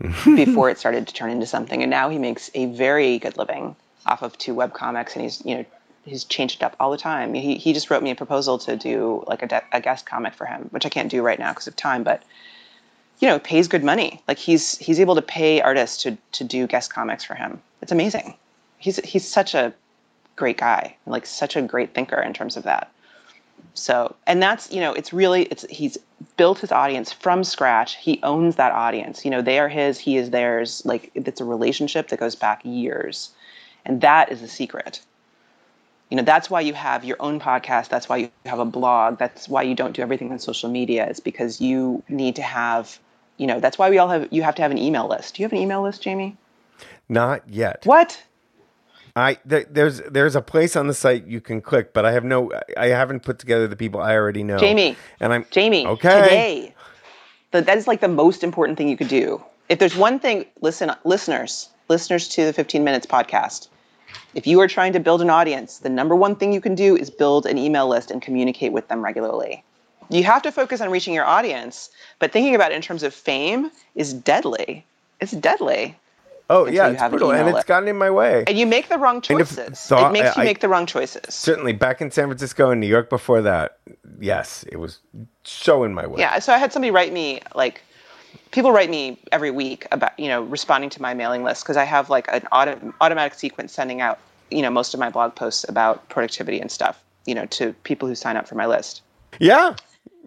before 0.24 0.70
it 0.70 0.78
started 0.78 1.06
to 1.06 1.14
turn 1.14 1.30
into 1.30 1.46
something. 1.46 1.82
And 1.82 1.90
now 1.90 2.08
he 2.08 2.18
makes 2.18 2.50
a 2.54 2.66
very 2.66 3.18
good 3.18 3.36
living 3.36 3.74
off 4.06 4.22
of 4.22 4.38
two 4.38 4.54
webcomics 4.54 5.14
and 5.14 5.22
he's, 5.22 5.44
you 5.44 5.56
know, 5.56 5.64
he's 6.04 6.24
changed 6.24 6.62
it 6.62 6.64
up 6.64 6.76
all 6.80 6.90
the 6.90 6.96
time. 6.96 7.34
He, 7.34 7.56
he 7.56 7.72
just 7.72 7.90
wrote 7.90 8.02
me 8.02 8.10
a 8.10 8.14
proposal 8.14 8.58
to 8.58 8.76
do 8.76 9.24
like 9.26 9.42
a, 9.42 9.46
de- 9.46 9.64
a 9.72 9.80
guest 9.80 10.06
comic 10.06 10.34
for 10.34 10.46
him, 10.46 10.68
which 10.70 10.86
I 10.86 10.88
can't 10.88 11.10
do 11.10 11.22
right 11.22 11.38
now 11.38 11.50
because 11.52 11.66
of 11.66 11.76
time, 11.76 12.04
but 12.04 12.22
you 13.20 13.28
know, 13.28 13.38
pays 13.38 13.66
good 13.66 13.82
money. 13.82 14.22
Like 14.28 14.38
he's 14.38 14.78
he's 14.78 15.00
able 15.00 15.16
to 15.16 15.22
pay 15.22 15.60
artists 15.60 16.02
to 16.04 16.16
to 16.32 16.44
do 16.44 16.66
guest 16.66 16.92
comics 16.92 17.24
for 17.24 17.34
him. 17.34 17.60
It's 17.82 17.92
amazing. 17.92 18.34
He's 18.78 18.96
he's 19.04 19.26
such 19.26 19.54
a 19.54 19.74
great 20.36 20.56
guy, 20.56 20.96
like 21.06 21.26
such 21.26 21.56
a 21.56 21.62
great 21.62 21.94
thinker 21.94 22.20
in 22.20 22.32
terms 22.32 22.56
of 22.56 22.62
that. 22.62 22.92
So, 23.74 24.14
and 24.26 24.40
that's 24.40 24.70
you 24.72 24.80
know, 24.80 24.92
it's 24.92 25.12
really 25.12 25.44
it's 25.44 25.66
he's 25.68 25.98
built 26.36 26.58
his 26.60 26.72
audience 26.72 27.12
from 27.12 27.44
scratch. 27.44 27.96
He 27.96 28.20
owns 28.22 28.56
that 28.56 28.72
audience. 28.72 29.24
You 29.24 29.30
know, 29.30 29.42
they 29.42 29.58
are 29.58 29.68
his, 29.68 29.98
he 29.98 30.16
is 30.16 30.30
theirs. 30.30 30.82
Like 30.84 31.10
it's 31.14 31.40
a 31.40 31.44
relationship 31.44 32.08
that 32.08 32.18
goes 32.18 32.34
back 32.34 32.60
years, 32.64 33.30
and 33.84 34.00
that 34.00 34.32
is 34.32 34.40
the 34.40 34.48
secret. 34.48 35.00
You 36.10 36.16
know, 36.16 36.22
that's 36.22 36.48
why 36.48 36.62
you 36.62 36.72
have 36.72 37.04
your 37.04 37.18
own 37.20 37.38
podcast. 37.38 37.88
That's 37.88 38.08
why 38.08 38.16
you 38.16 38.30
have 38.46 38.58
a 38.58 38.64
blog. 38.64 39.18
That's 39.18 39.48
why 39.48 39.62
you 39.62 39.74
don't 39.74 39.94
do 39.94 40.00
everything 40.00 40.32
on 40.32 40.38
social 40.38 40.70
media. 40.70 41.06
is 41.08 41.20
because 41.20 41.60
you 41.60 42.02
need 42.08 42.36
to 42.36 42.42
have, 42.42 42.98
you 43.36 43.46
know, 43.46 43.60
that's 43.60 43.78
why 43.78 43.90
we 43.90 43.98
all 43.98 44.08
have. 44.08 44.28
You 44.30 44.42
have 44.42 44.54
to 44.56 44.62
have 44.62 44.70
an 44.70 44.78
email 44.78 45.06
list. 45.06 45.34
Do 45.34 45.42
you 45.42 45.44
have 45.44 45.52
an 45.52 45.58
email 45.58 45.82
list, 45.82 46.02
Jamie? 46.02 46.36
Not 47.08 47.42
yet. 47.48 47.82
What? 47.84 48.22
I 49.18 49.34
th- 49.48 49.66
there's 49.70 50.00
there's 50.02 50.36
a 50.36 50.42
place 50.42 50.76
on 50.76 50.86
the 50.86 50.94
site 50.94 51.26
you 51.26 51.40
can 51.40 51.60
click, 51.60 51.92
but 51.92 52.04
I 52.04 52.12
have 52.12 52.24
no 52.24 52.50
I 52.76 52.86
haven't 52.86 53.20
put 53.20 53.38
together 53.38 53.66
the 53.66 53.76
people 53.76 54.00
I 54.00 54.14
already 54.14 54.42
know. 54.42 54.58
Jamie. 54.58 54.96
and 55.20 55.32
I'm 55.32 55.46
Jamie, 55.50 55.86
Okay. 55.86 56.20
today, 56.20 56.74
the, 57.52 57.62
that 57.62 57.76
is 57.78 57.86
like 57.86 58.00
the 58.00 58.08
most 58.08 58.44
important 58.44 58.76
thing 58.78 58.88
you 58.88 58.96
could 58.96 59.08
do. 59.08 59.42
If 59.68 59.78
there's 59.78 59.96
one 59.96 60.18
thing, 60.18 60.46
listen, 60.60 60.90
listeners, 61.04 61.68
listeners 61.88 62.28
to 62.28 62.44
the 62.46 62.52
15 62.52 62.84
Minutes 62.84 63.06
podcast, 63.06 63.68
if 64.34 64.46
you 64.46 64.60
are 64.60 64.68
trying 64.68 64.92
to 64.94 65.00
build 65.00 65.20
an 65.20 65.30
audience, 65.30 65.78
the 65.78 65.90
number 65.90 66.16
one 66.16 66.36
thing 66.36 66.52
you 66.52 66.60
can 66.60 66.74
do 66.74 66.96
is 66.96 67.10
build 67.10 67.44
an 67.46 67.58
email 67.58 67.86
list 67.88 68.10
and 68.10 68.22
communicate 68.22 68.72
with 68.72 68.88
them 68.88 69.04
regularly. 69.04 69.62
You 70.10 70.24
have 70.24 70.40
to 70.42 70.52
focus 70.52 70.80
on 70.80 70.90
reaching 70.90 71.12
your 71.12 71.26
audience, 71.26 71.90
but 72.18 72.32
thinking 72.32 72.54
about 72.54 72.72
it 72.72 72.76
in 72.76 72.82
terms 72.82 73.02
of 73.02 73.12
fame 73.12 73.70
is 73.94 74.14
deadly. 74.14 74.86
It's 75.20 75.32
deadly. 75.32 75.96
Oh 76.50 76.66
yeah, 76.66 76.88
it's 76.88 77.00
have 77.00 77.12
an 77.12 77.22
and 77.22 77.48
it's 77.54 77.64
gotten 77.64 77.88
in 77.88 77.96
my 77.98 78.10
way. 78.10 78.44
And 78.46 78.56
you 78.58 78.66
make 78.66 78.88
the 78.88 78.96
wrong 78.98 79.20
choices. 79.20 79.78
thought- 79.80 80.10
it 80.10 80.12
makes 80.12 80.34
you 80.36 80.42
I- 80.42 80.44
make 80.46 80.60
the 80.60 80.68
wrong 80.68 80.86
choices. 80.86 81.34
Certainly, 81.34 81.74
back 81.74 82.00
in 82.00 82.10
San 82.10 82.26
Francisco 82.26 82.70
and 82.70 82.80
New 82.80 82.86
York 82.86 83.10
before 83.10 83.42
that, 83.42 83.78
yes, 84.18 84.64
it 84.72 84.76
was 84.76 85.00
so 85.44 85.84
in 85.84 85.92
my 85.92 86.06
way. 86.06 86.20
Yeah, 86.20 86.38
so 86.38 86.52
I 86.54 86.58
had 86.58 86.72
somebody 86.72 86.90
write 86.90 87.12
me 87.12 87.40
like 87.54 87.82
people 88.50 88.72
write 88.72 88.88
me 88.88 89.18
every 89.30 89.50
week 89.50 89.86
about 89.92 90.18
you 90.18 90.28
know 90.28 90.42
responding 90.42 90.88
to 90.90 91.02
my 91.02 91.12
mailing 91.14 91.44
list 91.44 91.64
because 91.64 91.76
I 91.76 91.84
have 91.84 92.08
like 92.08 92.26
an 92.32 92.46
auto- 92.50 92.94
automatic 93.02 93.34
sequence 93.34 93.72
sending 93.72 94.00
out 94.00 94.18
you 94.50 94.62
know 94.62 94.70
most 94.70 94.94
of 94.94 95.00
my 95.00 95.10
blog 95.10 95.34
posts 95.34 95.68
about 95.68 96.08
productivity 96.08 96.58
and 96.60 96.70
stuff 96.70 97.02
you 97.26 97.34
know 97.34 97.44
to 97.46 97.74
people 97.84 98.08
who 98.08 98.14
sign 98.14 98.36
up 98.38 98.48
for 98.48 98.54
my 98.54 98.64
list. 98.66 99.02
yeah, 99.38 99.74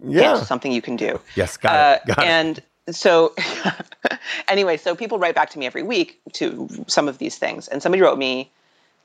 yeah. 0.04 0.40
something 0.44 0.70
you 0.70 0.82
can 0.82 0.94
do. 0.94 1.18
Yes, 1.34 1.56
got 1.56 1.74
Uh, 1.74 1.98
it. 2.04 2.06
Got 2.14 2.18
it. 2.18 2.24
and 2.28 2.62
so 2.94 3.34
anyway, 4.48 4.76
so 4.76 4.94
people 4.94 5.18
write 5.18 5.34
back 5.34 5.50
to 5.50 5.58
me 5.58 5.66
every 5.66 5.82
week 5.82 6.20
to 6.34 6.68
some 6.86 7.08
of 7.08 7.18
these 7.18 7.38
things, 7.38 7.68
and 7.68 7.82
somebody 7.82 8.02
wrote 8.02 8.18
me 8.18 8.50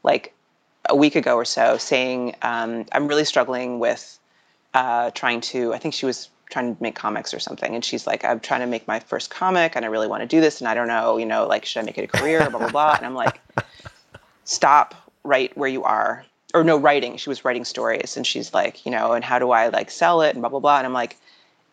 like 0.03 0.33
a 0.89 0.95
week 0.95 1.15
ago 1.15 1.35
or 1.35 1.45
so 1.45 1.77
saying 1.77 2.35
um, 2.41 2.85
I'm 2.91 3.07
really 3.07 3.25
struggling 3.25 3.79
with 3.79 4.19
uh, 4.73 5.11
trying 5.11 5.41
to. 5.41 5.73
I 5.73 5.77
think 5.79 5.93
she 5.93 6.05
was 6.05 6.29
trying 6.49 6.75
to 6.75 6.81
make 6.81 6.95
comics 6.95 7.33
or 7.33 7.39
something, 7.39 7.75
and 7.75 7.83
she's 7.83 8.07
like, 8.07 8.23
I'm 8.23 8.39
trying 8.39 8.61
to 8.61 8.67
make 8.67 8.87
my 8.87 8.99
first 8.99 9.29
comic, 9.29 9.75
and 9.75 9.83
I 9.83 9.89
really 9.89 10.07
want 10.07 10.21
to 10.21 10.27
do 10.27 10.39
this, 10.39 10.61
and 10.61 10.67
I 10.67 10.73
don't 10.73 10.87
know, 10.87 11.17
you 11.17 11.25
know, 11.25 11.45
like 11.47 11.65
should 11.65 11.81
I 11.81 11.83
make 11.83 11.97
it 11.97 12.05
a 12.05 12.07
career, 12.07 12.49
blah 12.49 12.59
blah 12.59 12.69
blah, 12.69 12.95
and 12.95 13.05
I'm 13.05 13.15
like, 13.15 13.41
stop, 14.45 14.95
write 15.23 15.57
where 15.57 15.69
you 15.69 15.83
are, 15.83 16.25
or 16.53 16.63
no, 16.63 16.77
writing. 16.77 17.17
She 17.17 17.29
was 17.29 17.43
writing 17.43 17.65
stories, 17.65 18.15
and 18.15 18.25
she's 18.25 18.53
like, 18.53 18.85
you 18.85 18.91
know, 18.91 19.13
and 19.13 19.23
how 19.23 19.39
do 19.39 19.51
I 19.51 19.67
like 19.69 19.91
sell 19.91 20.21
it, 20.21 20.35
and 20.35 20.41
blah 20.41 20.49
blah 20.49 20.59
blah, 20.59 20.77
and 20.77 20.85
I'm 20.85 20.93
like, 20.93 21.17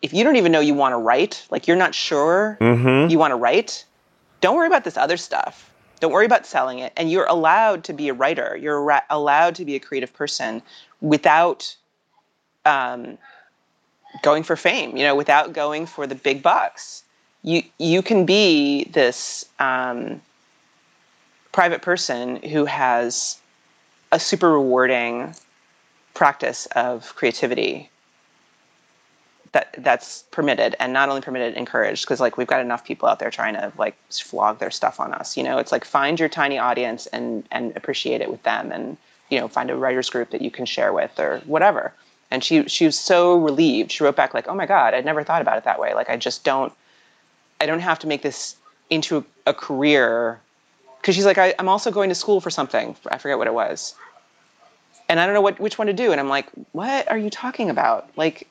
if 0.01 0.13
you 0.13 0.23
don't 0.23 0.35
even 0.35 0.51
know 0.51 0.59
you 0.59 0.73
want 0.73 0.93
to 0.93 0.97
write, 0.97 1.45
like 1.49 1.67
you're 1.67 1.77
not 1.77 1.95
sure 1.95 2.57
Mm-hmm. 2.59 3.09
you 3.09 3.17
want 3.19 3.31
to 3.31 3.35
write, 3.35 3.85
don't 4.41 4.55
worry 4.55 4.67
about 4.67 4.83
this 4.83 4.97
other 4.97 5.17
stuff. 5.17 5.71
Don't 5.99 6.11
worry 6.11 6.25
about 6.25 6.45
selling 6.45 6.79
it. 6.79 6.91
And 6.97 7.09
you're 7.09 7.25
allowed 7.25 7.83
to 7.85 7.93
be 7.93 8.09
a 8.09 8.13
writer. 8.13 8.57
You're 8.61 8.81
ra- 8.81 9.01
allowed 9.09 9.55
to 9.55 9.65
be 9.65 9.75
a 9.75 9.79
creative 9.79 10.13
person 10.13 10.61
without 11.01 11.75
um, 12.65 13.17
going 14.21 14.43
for 14.43 14.55
fame. 14.55 14.97
You 14.97 15.03
know, 15.03 15.15
without 15.15 15.53
going 15.53 15.85
for 15.85 16.05
the 16.05 16.15
big 16.15 16.43
bucks. 16.43 17.03
You 17.43 17.63
you 17.77 18.01
can 18.01 18.25
be 18.25 18.85
this 18.85 19.45
um, 19.59 20.21
private 21.51 21.81
person 21.81 22.37
who 22.37 22.65
has 22.65 23.37
a 24.11 24.19
super 24.19 24.51
rewarding 24.51 25.33
practice 26.13 26.65
of 26.75 27.15
creativity 27.15 27.89
that 29.55 29.73
that's 29.77 30.25
permitted 30.31 30.75
and 30.81 30.91
not 30.91 31.07
only 31.07 31.21
permitted 31.21 31.53
encouraged 31.53 32.03
because 32.03 32.19
like 32.19 32.35
we've 32.35 32.45
got 32.45 32.59
enough 32.59 32.83
people 32.83 33.07
out 33.07 33.19
there 33.19 33.31
trying 33.31 33.53
to 33.53 33.71
like 33.77 33.95
flog 34.11 34.59
their 34.59 34.69
stuff 34.69 34.99
on 34.99 35.13
us 35.13 35.37
you 35.37 35.43
know? 35.43 35.57
It's 35.57 35.71
like 35.71 35.85
find 35.85 36.19
your 36.19 36.27
tiny 36.27 36.57
audience 36.57 37.07
and 37.07 37.47
and 37.51 37.75
appreciate 37.77 38.19
it 38.19 38.29
with 38.29 38.43
them 38.43 38.73
and 38.73 38.97
you 39.29 39.39
know 39.39 39.47
find 39.47 39.69
a 39.71 39.75
writers 39.77 40.09
group 40.09 40.31
that 40.31 40.41
you 40.41 40.51
can 40.51 40.65
share 40.65 40.91
with 40.91 41.17
or 41.17 41.41
whatever. 41.45 41.93
And 42.31 42.43
she 42.43 42.67
she 42.67 42.85
was 42.85 42.99
so 42.99 43.37
relieved. 43.37 43.93
She 43.93 44.03
wrote 44.03 44.17
back 44.17 44.33
like 44.33 44.49
oh 44.49 44.55
my 44.55 44.65
god 44.65 44.93
i'd 44.93 45.05
never 45.05 45.23
thought 45.23 45.41
about 45.41 45.57
it 45.57 45.63
that 45.63 45.79
way. 45.79 45.93
Like 45.93 46.09
i 46.09 46.17
just 46.17 46.43
don't 46.43 46.73
i 47.61 47.65
don't 47.65 47.79
have 47.79 47.99
to 47.99 48.07
make 48.07 48.23
this 48.23 48.57
into 48.89 49.23
a 49.47 49.53
career. 49.53 50.41
Because 50.99 51.15
she's 51.15 51.25
like 51.25 51.37
I, 51.37 51.55
i'm 51.59 51.69
also 51.69 51.91
going 51.91 52.09
to 52.09 52.15
school 52.15 52.41
for 52.41 52.49
something. 52.49 52.93
I 53.09 53.17
forget 53.19 53.37
what 53.37 53.47
it 53.47 53.53
was. 53.53 53.95
And 55.07 55.21
i 55.21 55.25
don't 55.25 55.33
know 55.33 55.45
what 55.47 55.61
which 55.61 55.77
one 55.77 55.87
to 55.87 55.93
do. 55.93 56.11
And 56.11 56.19
i'm 56.19 56.27
like 56.27 56.49
what 56.73 57.09
are 57.09 57.17
you 57.17 57.29
talking 57.29 57.69
about? 57.69 58.09
Like 58.17 58.49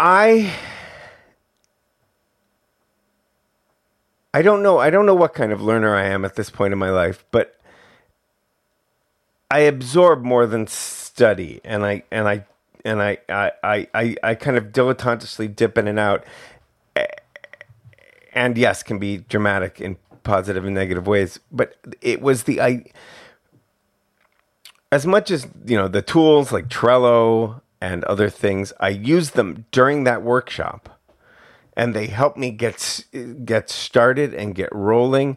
I 0.00 0.54
I 4.32 4.42
don't 4.42 4.62
know. 4.62 4.78
I 4.78 4.90
don't 4.90 5.06
know 5.06 5.14
what 5.14 5.32
kind 5.32 5.52
of 5.52 5.62
learner 5.62 5.94
I 5.94 6.06
am 6.06 6.24
at 6.24 6.34
this 6.34 6.50
point 6.50 6.72
in 6.72 6.78
my 6.78 6.90
life, 6.90 7.24
but 7.30 7.60
I 9.50 9.60
absorb 9.60 10.24
more 10.24 10.46
than 10.46 10.66
study, 10.66 11.60
and 11.64 11.86
I 11.86 12.02
and 12.10 12.26
I 12.26 12.44
and 12.84 13.00
I 13.00 13.18
I 13.28 13.52
I, 13.94 14.16
I, 14.24 14.34
kind 14.34 14.56
of 14.56 14.72
dilettantishly 14.72 15.46
dip 15.46 15.78
in 15.78 15.86
and 15.86 16.00
out, 16.00 16.24
and 18.32 18.58
yes, 18.58 18.82
can 18.82 18.98
be 18.98 19.18
dramatic 19.18 19.80
in 19.80 19.96
positive 20.24 20.64
and 20.64 20.74
negative 20.74 21.06
ways. 21.06 21.38
But 21.52 21.76
it 22.00 22.20
was 22.20 22.42
the 22.42 22.60
I 22.60 22.86
as 24.90 25.06
much 25.06 25.30
as 25.30 25.46
you 25.64 25.76
know 25.76 25.86
the 25.86 26.02
tools 26.02 26.50
like 26.50 26.68
Trello 26.68 27.60
and 27.84 28.02
other 28.04 28.30
things, 28.30 28.72
I 28.80 28.88
used 28.88 29.34
them 29.34 29.66
during 29.70 30.04
that 30.04 30.22
workshop, 30.22 30.98
and 31.76 31.92
they 31.92 32.06
helped 32.06 32.38
me 32.38 32.50
get 32.50 33.04
get 33.44 33.68
started 33.68 34.32
and 34.32 34.54
get 34.54 34.74
rolling. 34.74 35.36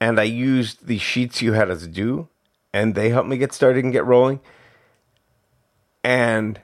And 0.00 0.18
I 0.18 0.24
used 0.24 0.88
the 0.88 0.98
sheets 0.98 1.40
you 1.40 1.52
had 1.52 1.70
us 1.70 1.86
do, 1.86 2.26
and 2.72 2.96
they 2.96 3.10
helped 3.10 3.28
me 3.28 3.36
get 3.36 3.52
started 3.52 3.84
and 3.84 3.92
get 3.92 4.04
rolling. 4.04 4.40
And 6.02 6.60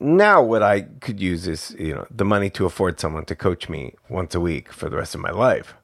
now 0.00 0.42
what 0.42 0.64
I 0.64 0.80
could 0.80 1.20
use 1.20 1.46
is 1.46 1.76
you 1.78 1.94
know 1.94 2.06
the 2.10 2.24
money 2.24 2.50
to 2.50 2.66
afford 2.66 2.98
someone 2.98 3.26
to 3.26 3.36
coach 3.36 3.68
me 3.68 3.94
once 4.08 4.34
a 4.34 4.40
week 4.40 4.72
for 4.72 4.88
the 4.90 4.96
rest 4.96 5.14
of 5.14 5.20
my 5.20 5.30
life 5.30 5.74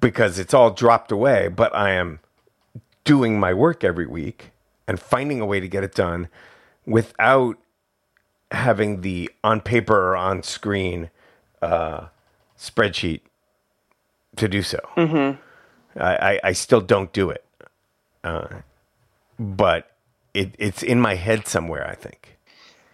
because 0.00 0.38
it's 0.38 0.54
all 0.54 0.70
dropped 0.70 1.12
away. 1.12 1.48
But 1.48 1.76
I 1.76 1.90
am 1.90 2.20
doing 3.04 3.38
my 3.38 3.52
work 3.52 3.84
every 3.84 4.06
week 4.06 4.52
and 4.86 4.98
finding 4.98 5.42
a 5.42 5.46
way 5.46 5.60
to 5.60 5.68
get 5.68 5.84
it 5.84 5.94
done 5.94 6.28
without 6.88 7.58
having 8.50 9.02
the 9.02 9.30
on 9.44 9.60
paper 9.60 9.94
or 9.94 10.16
on 10.16 10.42
screen 10.42 11.10
uh, 11.60 12.06
spreadsheet 12.58 13.20
to 14.36 14.48
do 14.48 14.62
so. 14.62 14.78
Mm-hmm. 14.96 16.00
I, 16.00 16.16
I, 16.16 16.40
I 16.44 16.52
still 16.52 16.80
don't 16.80 17.12
do 17.12 17.30
it, 17.30 17.44
uh, 18.24 18.48
but 19.38 19.92
it, 20.32 20.54
it's 20.58 20.82
in 20.82 21.00
my 21.00 21.14
head 21.14 21.46
somewhere. 21.46 21.86
I 21.86 21.94
think. 21.94 22.38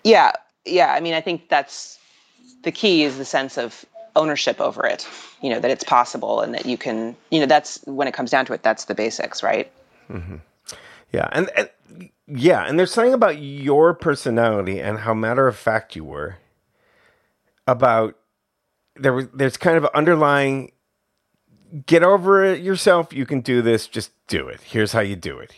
Yeah, 0.03 0.33
yeah. 0.65 0.93
I 0.93 1.01
mean, 1.01 1.15
I 1.15 1.21
think 1.21 1.49
that's 1.49 1.99
the 2.63 2.73
key 2.73 3.05
is 3.05 3.17
the 3.17 3.25
sense 3.25 3.57
of 3.57 3.85
ownership 4.17 4.61
over 4.61 4.87
it. 4.87 5.07
You 5.41 5.51
know 5.51 5.61
that 5.61 5.71
it's 5.71 5.85
possible 5.85 6.41
and 6.41 6.55
that 6.55 6.67
you 6.67 6.77
can. 6.77 7.17
You 7.31 7.41
know 7.41 7.47
that's 7.47 7.81
when 7.85 8.09
it 8.09 8.15
comes 8.15 8.31
down 8.31 8.47
to 8.47 8.53
it. 8.55 8.63
That's 8.63 8.87
the 8.87 8.95
basics, 8.95 9.43
right? 9.43 9.71
Yeah, 11.13 11.29
and, 11.31 11.49
and 11.57 11.71
yeah, 12.27 12.65
and 12.67 12.79
there's 12.79 12.93
something 12.93 13.13
about 13.13 13.39
your 13.39 13.95
personality 13.95 14.81
and 14.81 15.01
how 15.01 15.15
matter 15.15 15.47
of 15.47 15.57
fact 15.57 15.95
you 15.95 16.05
were 16.05 16.37
about 17.67 18.17
there 18.97 19.13
was 19.13 19.29
there's 19.35 19.57
kind 19.57 19.77
of 19.77 19.87
underlying 19.95 20.73
get 21.87 22.03
over 22.03 22.45
it 22.45 22.61
yourself, 22.63 23.13
you 23.13 23.27
can 23.27 23.41
do 23.41 23.63
this, 23.63 23.87
just 23.87 24.13
do 24.27 24.49
it. 24.49 24.61
Here's 24.63 24.93
how 24.93 25.01
you 25.01 25.17
do 25.17 25.39
it. 25.39 25.53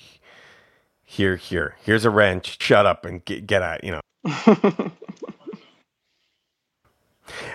Here, 1.04 1.36
here, 1.36 1.76
here's 1.82 2.04
a 2.04 2.10
wrench. 2.10 2.60
Shut 2.60 2.86
up 2.86 3.04
and 3.04 3.24
get 3.24 3.46
get 3.46 3.62
out, 3.62 3.84
you 3.84 3.92
know. 3.92 4.00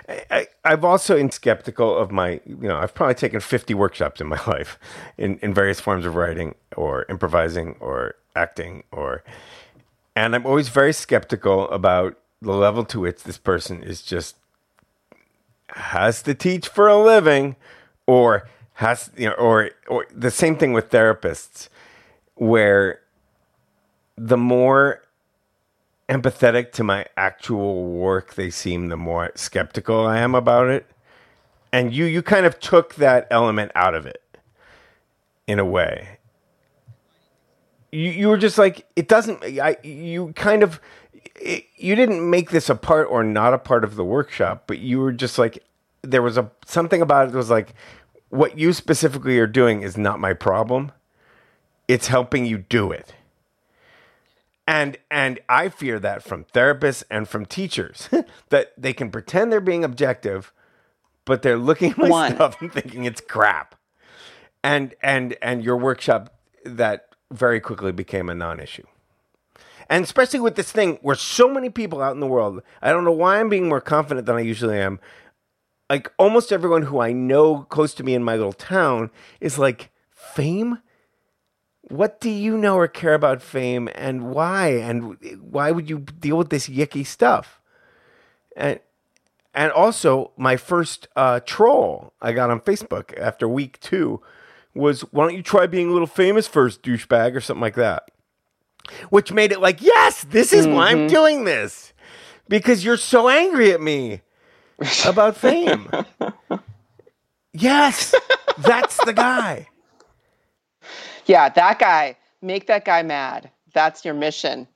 I, 0.07 0.47
I've 0.63 0.83
also 0.83 1.15
been 1.15 1.31
skeptical 1.31 1.97
of 1.97 2.11
my, 2.11 2.41
you 2.45 2.67
know, 2.67 2.77
I've 2.77 2.93
probably 2.93 3.15
taken 3.15 3.39
50 3.39 3.73
workshops 3.73 4.21
in 4.21 4.27
my 4.27 4.39
life 4.47 4.77
in, 5.17 5.37
in 5.39 5.53
various 5.53 5.79
forms 5.79 6.05
of 6.05 6.15
writing 6.15 6.55
or 6.75 7.05
improvising 7.09 7.75
or 7.79 8.15
acting 8.35 8.83
or, 8.91 9.23
and 10.15 10.35
I'm 10.35 10.45
always 10.45 10.69
very 10.69 10.93
skeptical 10.93 11.69
about 11.69 12.17
the 12.41 12.53
level 12.53 12.83
to 12.85 12.99
which 12.99 13.23
this 13.23 13.37
person 13.37 13.83
is 13.83 14.01
just 14.01 14.35
has 15.69 16.21
to 16.23 16.33
teach 16.33 16.67
for 16.67 16.87
a 16.87 17.01
living 17.01 17.55
or 18.07 18.47
has, 18.73 19.11
you 19.15 19.27
know, 19.27 19.35
or, 19.35 19.69
or 19.87 20.05
the 20.13 20.31
same 20.31 20.57
thing 20.57 20.73
with 20.73 20.89
therapists 20.89 21.69
where 22.35 22.99
the 24.17 24.37
more 24.37 25.01
empathetic 26.11 26.73
to 26.73 26.83
my 26.83 27.05
actual 27.15 27.85
work 27.85 28.35
they 28.35 28.49
seem, 28.49 28.89
the 28.89 28.97
more 28.97 29.31
skeptical 29.35 30.05
I 30.05 30.19
am 30.19 30.35
about 30.35 30.67
it. 30.67 30.85
And 31.71 31.93
you 31.93 32.03
you 32.03 32.21
kind 32.21 32.45
of 32.45 32.59
took 32.59 32.95
that 32.95 33.27
element 33.31 33.71
out 33.75 33.95
of 33.95 34.05
it 34.05 34.21
in 35.47 35.57
a 35.57 35.65
way. 35.65 36.19
You 37.91 38.09
you 38.09 38.27
were 38.27 38.37
just 38.37 38.57
like 38.57 38.85
it 38.97 39.07
doesn't 39.07 39.41
I 39.43 39.77
you 39.83 40.33
kind 40.33 40.63
of 40.63 40.81
it, 41.35 41.65
you 41.77 41.95
didn't 41.95 42.29
make 42.29 42.51
this 42.51 42.69
a 42.69 42.75
part 42.75 43.07
or 43.09 43.23
not 43.23 43.53
a 43.53 43.57
part 43.57 43.85
of 43.85 43.95
the 43.95 44.03
workshop, 44.03 44.63
but 44.67 44.79
you 44.79 44.99
were 44.99 45.13
just 45.13 45.37
like 45.37 45.63
there 46.01 46.21
was 46.21 46.37
a 46.37 46.51
something 46.65 47.01
about 47.01 47.29
it 47.29 47.31
that 47.31 47.37
was 47.37 47.49
like 47.49 47.73
what 48.29 48.57
you 48.57 48.73
specifically 48.73 49.39
are 49.39 49.47
doing 49.47 49.81
is 49.81 49.97
not 49.97 50.19
my 50.19 50.33
problem. 50.33 50.91
It's 51.87 52.07
helping 52.07 52.45
you 52.45 52.57
do 52.57 52.91
it 52.91 53.13
and 54.67 54.97
and 55.09 55.39
I 55.49 55.69
fear 55.69 55.99
that 55.99 56.23
from 56.23 56.45
therapists 56.45 57.03
and 57.09 57.27
from 57.27 57.45
teachers 57.45 58.09
that 58.49 58.73
they 58.77 58.93
can 58.93 59.09
pretend 59.11 59.51
they're 59.51 59.59
being 59.61 59.83
objective, 59.83 60.53
but 61.25 61.41
they're 61.41 61.57
looking 61.57 61.91
at 61.91 61.97
my 61.97 62.09
One. 62.09 62.35
stuff 62.35 62.61
and 62.61 62.71
thinking 62.71 63.05
it's 63.05 63.21
crap. 63.21 63.75
And 64.63 64.93
and 65.01 65.35
and 65.41 65.63
your 65.63 65.77
workshop 65.77 66.33
that 66.63 67.07
very 67.31 67.59
quickly 67.59 67.91
became 67.91 68.29
a 68.29 68.35
non-issue. 68.35 68.85
And 69.89 70.03
especially 70.03 70.39
with 70.39 70.55
this 70.55 70.71
thing 70.71 70.99
where 71.01 71.15
so 71.15 71.49
many 71.49 71.69
people 71.69 72.01
out 72.01 72.13
in 72.13 72.21
the 72.21 72.27
world, 72.27 72.61
I 72.81 72.91
don't 72.91 73.03
know 73.03 73.11
why 73.11 73.39
I'm 73.39 73.49
being 73.49 73.67
more 73.67 73.81
confident 73.81 74.25
than 74.25 74.37
I 74.37 74.41
usually 74.41 74.79
am. 74.79 74.99
Like 75.89 76.13
almost 76.17 76.53
everyone 76.53 76.83
who 76.83 77.01
I 77.01 77.11
know 77.11 77.63
close 77.63 77.93
to 77.95 78.03
me 78.03 78.13
in 78.13 78.23
my 78.23 78.35
little 78.35 78.53
town 78.53 79.09
is 79.41 79.59
like 79.59 79.91
fame 80.09 80.77
what 81.83 82.21
do 82.21 82.29
you 82.29 82.57
know 82.57 82.75
or 82.75 82.87
care 82.87 83.13
about 83.13 83.41
fame 83.41 83.89
and 83.95 84.31
why? 84.31 84.69
And 84.69 85.17
why 85.41 85.71
would 85.71 85.89
you 85.89 85.99
deal 85.99 86.37
with 86.37 86.49
this 86.49 86.67
yicky 86.67 87.05
stuff? 87.05 87.59
And 88.55 88.79
and 89.53 89.71
also 89.71 90.31
my 90.37 90.57
first 90.57 91.07
uh, 91.15 91.39
troll 91.45 92.13
i 92.21 92.31
got 92.31 92.49
on 92.49 92.59
facebook 92.61 93.17
after 93.19 93.47
week 93.47 93.79
two 93.79 94.21
was 94.73 95.01
why 95.11 95.25
don't 95.25 95.35
you 95.35 95.43
try 95.43 95.67
being 95.67 95.89
a 95.89 95.91
little 95.91 96.07
famous 96.07 96.47
first 96.47 96.81
douchebag 96.83 97.35
or 97.35 97.41
something 97.41 97.61
like 97.61 97.75
that. 97.75 98.09
Which 99.09 99.31
made 99.31 99.51
it 99.51 99.59
like 99.59 99.81
yes 99.81 100.23
this 100.23 100.53
is 100.53 100.65
why 100.67 100.91
i'm 100.91 101.07
doing 101.07 101.43
this 101.43 101.93
because 102.47 102.83
you're 102.83 102.97
so 102.97 103.27
angry 103.29 103.71
at 103.71 103.81
me 103.81 104.21
about 105.05 105.37
fame. 105.37 105.89
Yes 107.53 108.15
that's 108.59 109.03
the 109.03 109.11
guy 109.11 109.67
Yeah, 111.31 111.47
that 111.47 111.79
guy. 111.79 112.17
Make 112.41 112.67
that 112.67 112.83
guy 112.83 113.03
mad. 113.03 113.49
That's 113.73 114.03
your 114.03 114.13
mission. 114.13 114.67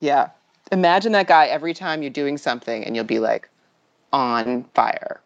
Yeah. 0.00 0.30
Imagine 0.72 1.12
that 1.12 1.28
guy 1.28 1.46
every 1.46 1.72
time 1.72 2.02
you're 2.02 2.10
doing 2.10 2.36
something 2.36 2.82
and 2.82 2.96
you'll 2.96 3.04
be 3.04 3.20
like 3.20 3.48
on 4.12 4.64
fire. 4.74 5.20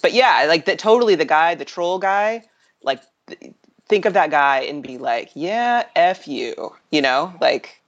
But 0.00 0.14
yeah, 0.14 0.46
like 0.48 0.64
that 0.64 0.78
totally 0.78 1.14
the 1.14 1.26
guy, 1.26 1.54
the 1.54 1.66
troll 1.66 1.98
guy, 1.98 2.44
like 2.82 3.02
th- 3.26 3.52
think 3.86 4.06
of 4.06 4.14
that 4.14 4.30
guy 4.30 4.60
and 4.60 4.82
be 4.82 4.96
like, 4.96 5.30
yeah, 5.34 5.84
F 5.94 6.26
you, 6.26 6.74
you 6.90 7.02
know? 7.02 7.34
Like 7.38 7.82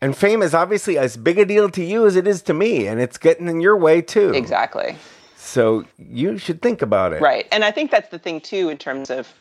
And 0.00 0.16
fame 0.16 0.42
is 0.42 0.54
obviously 0.54 0.96
as 0.96 1.16
big 1.16 1.40
a 1.40 1.44
deal 1.44 1.68
to 1.70 1.82
you 1.82 2.06
as 2.06 2.14
it 2.14 2.28
is 2.28 2.40
to 2.42 2.54
me, 2.54 2.86
and 2.86 3.00
it's 3.00 3.18
getting 3.18 3.48
in 3.48 3.60
your 3.60 3.76
way 3.76 4.00
too. 4.00 4.30
exactly. 4.32 4.96
So 5.34 5.84
you 5.98 6.38
should 6.38 6.62
think 6.62 6.82
about 6.82 7.12
it. 7.14 7.20
Right. 7.20 7.48
And 7.50 7.64
I 7.64 7.72
think 7.72 7.90
that's 7.90 8.10
the 8.10 8.18
thing 8.20 8.40
too 8.40 8.68
in 8.68 8.78
terms 8.78 9.10
of 9.10 9.34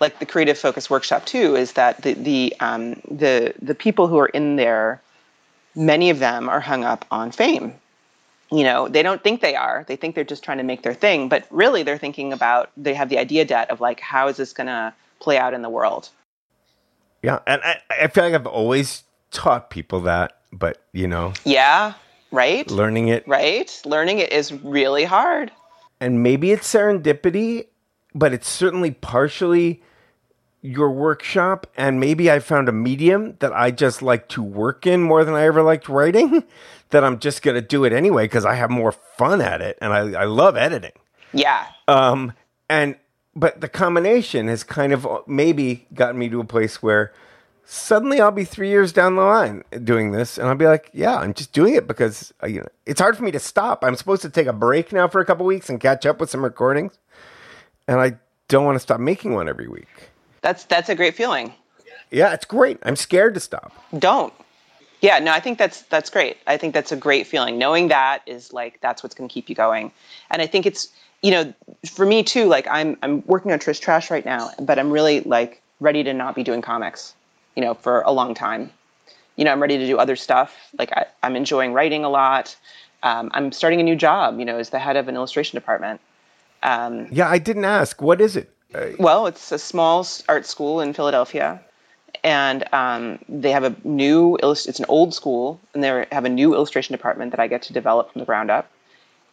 like 0.00 0.18
the 0.18 0.26
creative 0.26 0.58
focus 0.58 0.88
workshop 0.90 1.26
too 1.26 1.56
is 1.56 1.72
that 1.72 2.02
the 2.02 2.14
the 2.14 2.54
um, 2.60 3.00
the 3.10 3.54
the 3.60 3.74
people 3.74 4.08
who 4.08 4.18
are 4.18 4.28
in 4.28 4.56
there 4.56 5.00
many 5.76 6.10
of 6.10 6.18
them 6.18 6.48
are 6.48 6.60
hung 6.60 6.84
up 6.84 7.04
on 7.10 7.30
fame. 7.30 7.72
You 8.52 8.64
know, 8.64 8.88
they 8.88 9.04
don't 9.04 9.22
think 9.22 9.40
they 9.40 9.54
are. 9.54 9.84
They 9.86 9.94
think 9.94 10.16
they're 10.16 10.24
just 10.24 10.42
trying 10.42 10.58
to 10.58 10.64
make 10.64 10.82
their 10.82 10.94
thing, 10.94 11.28
but 11.28 11.46
really 11.50 11.84
they're 11.84 11.98
thinking 11.98 12.32
about 12.32 12.70
they 12.76 12.94
have 12.94 13.08
the 13.08 13.18
idea 13.18 13.44
debt 13.44 13.70
of 13.70 13.80
like 13.80 14.00
how 14.00 14.26
is 14.26 14.36
this 14.36 14.52
going 14.52 14.66
to 14.66 14.92
play 15.20 15.38
out 15.38 15.54
in 15.54 15.62
the 15.62 15.68
world? 15.70 16.08
Yeah, 17.22 17.38
and 17.46 17.60
I, 17.62 17.76
I 17.90 18.06
feel 18.08 18.24
like 18.24 18.34
I've 18.34 18.46
always 18.46 19.04
taught 19.30 19.70
people 19.70 20.00
that, 20.00 20.38
but 20.52 20.82
you 20.92 21.06
know, 21.06 21.32
Yeah, 21.44 21.92
right? 22.32 22.68
learning 22.68 23.08
it, 23.08 23.28
Right? 23.28 23.70
Learning 23.84 24.18
it 24.18 24.32
is 24.32 24.52
really 24.52 25.04
hard. 25.04 25.52
and 26.00 26.22
maybe 26.22 26.50
it's 26.50 26.72
serendipity, 26.72 27.66
but 28.14 28.32
it's 28.32 28.48
certainly 28.48 28.90
partially 28.90 29.82
your 30.62 30.90
workshop, 30.90 31.66
and 31.76 31.98
maybe 31.98 32.30
I 32.30 32.38
found 32.38 32.68
a 32.68 32.72
medium 32.72 33.36
that 33.40 33.52
I 33.52 33.70
just 33.70 34.02
like 34.02 34.28
to 34.28 34.42
work 34.42 34.86
in 34.86 35.02
more 35.02 35.24
than 35.24 35.34
I 35.34 35.44
ever 35.44 35.62
liked 35.62 35.88
writing. 35.88 36.44
That 36.90 37.04
I'm 37.04 37.20
just 37.20 37.42
gonna 37.42 37.60
do 37.60 37.84
it 37.84 37.92
anyway 37.92 38.24
because 38.24 38.44
I 38.44 38.54
have 38.56 38.68
more 38.68 38.90
fun 38.90 39.40
at 39.40 39.60
it, 39.60 39.78
and 39.80 39.92
I, 39.92 40.22
I 40.22 40.24
love 40.24 40.56
editing. 40.56 40.90
Yeah. 41.32 41.66
Um, 41.86 42.32
and 42.68 42.96
but 43.36 43.60
the 43.60 43.68
combination 43.68 44.48
has 44.48 44.64
kind 44.64 44.92
of 44.92 45.06
maybe 45.28 45.86
gotten 45.94 46.18
me 46.18 46.28
to 46.30 46.40
a 46.40 46.44
place 46.44 46.82
where 46.82 47.12
suddenly 47.64 48.20
I'll 48.20 48.32
be 48.32 48.42
three 48.42 48.68
years 48.68 48.92
down 48.92 49.14
the 49.14 49.22
line 49.22 49.62
doing 49.84 50.10
this, 50.10 50.36
and 50.36 50.48
I'll 50.48 50.56
be 50.56 50.66
like, 50.66 50.90
yeah, 50.92 51.16
I'm 51.16 51.32
just 51.32 51.52
doing 51.52 51.76
it 51.76 51.86
because 51.86 52.34
uh, 52.42 52.48
you 52.48 52.58
know 52.58 52.68
it's 52.86 53.00
hard 53.00 53.16
for 53.16 53.22
me 53.22 53.30
to 53.30 53.38
stop. 53.38 53.84
I'm 53.84 53.94
supposed 53.94 54.22
to 54.22 54.30
take 54.30 54.48
a 54.48 54.52
break 54.52 54.92
now 54.92 55.06
for 55.06 55.20
a 55.20 55.24
couple 55.24 55.46
weeks 55.46 55.68
and 55.68 55.80
catch 55.80 56.04
up 56.04 56.18
with 56.18 56.30
some 56.30 56.42
recordings, 56.42 56.98
and 57.86 58.00
I 58.00 58.18
don't 58.48 58.64
want 58.64 58.74
to 58.74 58.80
stop 58.80 58.98
making 58.98 59.34
one 59.34 59.48
every 59.48 59.68
week. 59.68 60.10
That's 60.42 60.64
that's 60.64 60.88
a 60.88 60.94
great 60.94 61.14
feeling. 61.14 61.52
Yeah, 62.10 62.32
it's 62.32 62.44
great. 62.44 62.78
I'm 62.82 62.96
scared 62.96 63.34
to 63.34 63.40
stop. 63.40 63.72
don't 63.98 64.32
yeah 65.00 65.18
no 65.18 65.32
i 65.32 65.40
think 65.40 65.58
that's 65.58 65.82
that's 65.82 66.10
great 66.10 66.36
i 66.46 66.56
think 66.56 66.74
that's 66.74 66.92
a 66.92 66.96
great 66.96 67.26
feeling 67.26 67.58
knowing 67.58 67.88
that 67.88 68.22
is 68.26 68.52
like 68.52 68.80
that's 68.80 69.02
what's 69.02 69.14
going 69.14 69.28
to 69.28 69.32
keep 69.32 69.48
you 69.48 69.54
going 69.54 69.90
and 70.30 70.42
i 70.42 70.46
think 70.46 70.66
it's 70.66 70.88
you 71.22 71.30
know 71.30 71.52
for 71.86 72.06
me 72.06 72.22
too 72.22 72.46
like 72.46 72.66
i'm 72.70 72.96
i'm 73.02 73.22
working 73.26 73.52
on 73.52 73.58
trish 73.58 73.80
trash 73.80 74.10
right 74.10 74.24
now 74.24 74.50
but 74.60 74.78
i'm 74.78 74.90
really 74.90 75.20
like 75.22 75.62
ready 75.80 76.02
to 76.02 76.12
not 76.12 76.34
be 76.34 76.42
doing 76.42 76.60
comics 76.60 77.14
you 77.56 77.62
know 77.62 77.74
for 77.74 78.02
a 78.02 78.12
long 78.12 78.34
time 78.34 78.70
you 79.36 79.44
know 79.44 79.52
i'm 79.52 79.60
ready 79.60 79.78
to 79.78 79.86
do 79.86 79.98
other 79.98 80.16
stuff 80.16 80.54
like 80.78 80.92
I, 80.92 81.06
i'm 81.22 81.36
enjoying 81.36 81.72
writing 81.72 82.04
a 82.04 82.10
lot 82.10 82.56
um, 83.02 83.30
i'm 83.32 83.52
starting 83.52 83.80
a 83.80 83.84
new 83.84 83.96
job 83.96 84.38
you 84.38 84.44
know 84.44 84.58
as 84.58 84.70
the 84.70 84.78
head 84.78 84.96
of 84.96 85.08
an 85.08 85.14
illustration 85.14 85.56
department 85.56 86.00
um, 86.62 87.08
Yeah, 87.10 87.26
I 87.26 87.38
didn't 87.38 87.64
ask. 87.64 88.02
What 88.02 88.20
is 88.20 88.36
it? 88.36 88.52
Uh, 88.74 88.88
well, 88.98 89.26
it's 89.26 89.52
a 89.52 89.58
small 89.58 90.06
art 90.28 90.46
school 90.46 90.80
in 90.80 90.92
Philadelphia, 90.92 91.60
and 92.22 92.64
um, 92.72 93.18
they 93.28 93.50
have 93.50 93.64
a 93.64 93.74
new. 93.84 94.38
illus- 94.42 94.66
It's 94.66 94.78
an 94.78 94.86
old 94.88 95.14
school, 95.14 95.60
and 95.74 95.82
they 95.82 96.06
have 96.12 96.24
a 96.24 96.28
new 96.28 96.54
illustration 96.54 96.92
department 96.92 97.30
that 97.32 97.40
I 97.40 97.46
get 97.48 97.62
to 97.62 97.72
develop 97.72 98.12
from 98.12 98.20
the 98.20 98.26
ground 98.26 98.50
up, 98.50 98.70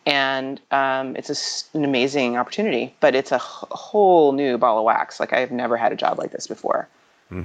and 0.05 0.59
um, 0.71 1.15
it's 1.15 1.29
a 1.29 1.77
an 1.77 1.83
amazing 1.85 2.38
opportunity. 2.38 2.93
But 2.99 3.13
it's 3.15 3.31
a 3.31 3.38
whole 3.38 4.31
new 4.31 4.57
ball 4.57 4.79
of 4.79 4.85
wax. 4.85 5.19
Like 5.19 5.33
I've 5.33 5.51
never 5.51 5.77
had 5.77 5.91
a 5.91 5.95
job 5.95 6.17
like 6.17 6.31
this 6.31 6.47
before. 6.47 6.88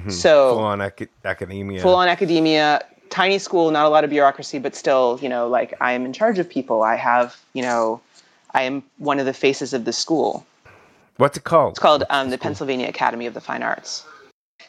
So 0.09 0.55
full 0.55 0.59
on 0.63 0.81
ac- 0.81 1.09
academia. 1.25 1.81
full 1.81 1.95
on 1.95 2.07
academia, 2.07 2.81
tiny 3.09 3.37
school, 3.37 3.69
not 3.69 3.85
a 3.85 3.89
lot 3.89 4.03
of 4.03 4.09
bureaucracy, 4.09 4.59
but 4.59 4.75
still, 4.75 5.19
you 5.21 5.27
know, 5.29 5.47
like 5.47 5.73
I 5.81 5.91
am 5.91 6.05
in 6.05 6.13
charge 6.13 6.39
of 6.39 6.49
people. 6.49 6.83
I 6.83 6.95
have, 6.95 7.35
you 7.53 7.61
know, 7.61 7.99
I 8.53 8.63
am 8.63 8.81
one 8.97 9.19
of 9.19 9.25
the 9.25 9.33
faces 9.33 9.73
of 9.73 9.83
the 9.85 9.91
school. 9.93 10.45
What's 11.17 11.37
it 11.37 11.43
called? 11.43 11.73
It's 11.73 11.79
called 11.79 12.03
um, 12.09 12.29
the 12.29 12.37
Pennsylvania 12.37 12.87
Academy 12.87 13.25
of 13.25 13.33
the 13.33 13.41
Fine 13.41 13.63
Arts. 13.63 14.05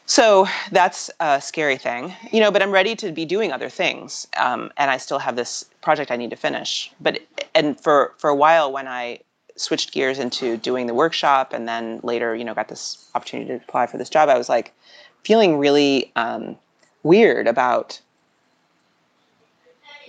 So 0.06 0.46
that's 0.70 1.10
a 1.20 1.40
scary 1.40 1.78
thing, 1.78 2.14
you 2.30 2.40
know. 2.40 2.50
But 2.50 2.62
I'm 2.62 2.70
ready 2.70 2.94
to 2.96 3.10
be 3.10 3.24
doing 3.24 3.52
other 3.52 3.70
things, 3.70 4.26
um, 4.36 4.70
and 4.76 4.90
I 4.90 4.98
still 4.98 5.18
have 5.18 5.36
this 5.36 5.64
project 5.80 6.10
I 6.10 6.16
need 6.16 6.30
to 6.30 6.36
finish. 6.36 6.92
But 7.00 7.20
and 7.54 7.80
for 7.80 8.12
for 8.18 8.28
a 8.28 8.34
while, 8.34 8.70
when 8.70 8.86
I 8.86 9.20
switched 9.56 9.92
gears 9.92 10.18
into 10.18 10.58
doing 10.58 10.86
the 10.86 10.94
workshop, 10.94 11.54
and 11.54 11.66
then 11.66 12.00
later, 12.02 12.34
you 12.34 12.44
know, 12.44 12.52
got 12.54 12.68
this 12.68 13.08
opportunity 13.14 13.48
to 13.48 13.56
apply 13.56 13.86
for 13.86 13.96
this 13.96 14.10
job, 14.10 14.28
I 14.28 14.36
was 14.36 14.48
like 14.48 14.74
feeling 15.22 15.56
really 15.58 16.12
um, 16.16 16.56
weird 17.02 17.46
about 17.46 17.98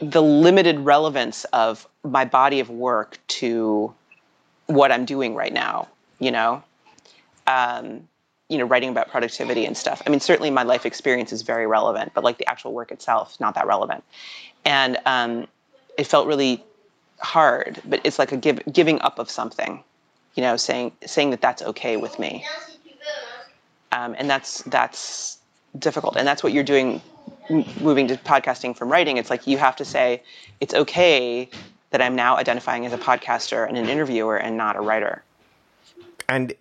the 0.01 0.21
limited 0.21 0.79
relevance 0.79 1.45
of 1.45 1.87
my 2.03 2.25
body 2.25 2.59
of 2.59 2.69
work 2.69 3.17
to 3.27 3.93
what 4.65 4.91
I'm 4.91 5.05
doing 5.05 5.35
right 5.35 5.53
now. 5.53 5.87
You 6.19 6.31
know. 6.31 6.63
Um, 7.47 8.07
you 8.49 8.59
know, 8.59 8.65
writing 8.65 8.89
about 8.89 9.09
productivity 9.09 9.65
and 9.65 9.75
stuff. 9.75 10.03
I 10.05 10.09
mean, 10.09 10.19
certainly 10.19 10.51
my 10.51 10.63
life 10.63 10.85
experience 10.85 11.33
is 11.33 11.41
very 11.41 11.65
relevant, 11.65 12.11
but 12.13 12.23
like 12.23 12.37
the 12.37 12.47
actual 12.47 12.73
work 12.73 12.91
itself, 12.91 13.39
not 13.39 13.55
that 13.55 13.65
relevant. 13.65 14.03
And 14.63 14.97
um, 15.05 15.47
it 15.97 16.05
felt 16.05 16.27
really 16.27 16.63
hard, 17.19 17.81
but 17.85 18.01
it's 18.03 18.19
like 18.19 18.31
a 18.31 18.37
give, 18.37 18.61
giving 18.71 19.01
up 19.01 19.19
of 19.19 19.29
something, 19.29 19.83
you 20.35 20.43
know, 20.43 20.57
saying 20.57 20.91
saying 21.05 21.31
that 21.31 21.41
that's 21.41 21.61
okay 21.61 21.97
with 21.97 22.19
me. 22.19 22.45
Um, 23.91 24.15
and 24.17 24.29
that's 24.29 24.61
that's 24.63 25.37
difficult, 25.79 26.17
and 26.17 26.27
that's 26.27 26.43
what 26.43 26.51
you're 26.51 26.63
doing, 26.63 27.01
moving 27.79 28.07
to 28.07 28.17
podcasting 28.17 28.75
from 28.75 28.91
writing. 28.91 29.17
It's 29.17 29.29
like 29.29 29.47
you 29.47 29.57
have 29.57 29.75
to 29.77 29.85
say 29.85 30.21
it's 30.59 30.73
okay 30.73 31.49
that 31.91 32.01
I'm 32.01 32.15
now 32.15 32.35
identifying 32.35 32.85
as 32.85 32.93
a 32.93 32.97
podcaster 32.97 33.67
and 33.67 33.77
an 33.77 33.87
interviewer 33.87 34.37
and 34.37 34.57
not 34.57 34.75
a 34.75 34.81
writer. 34.81 35.23
And 36.27 36.53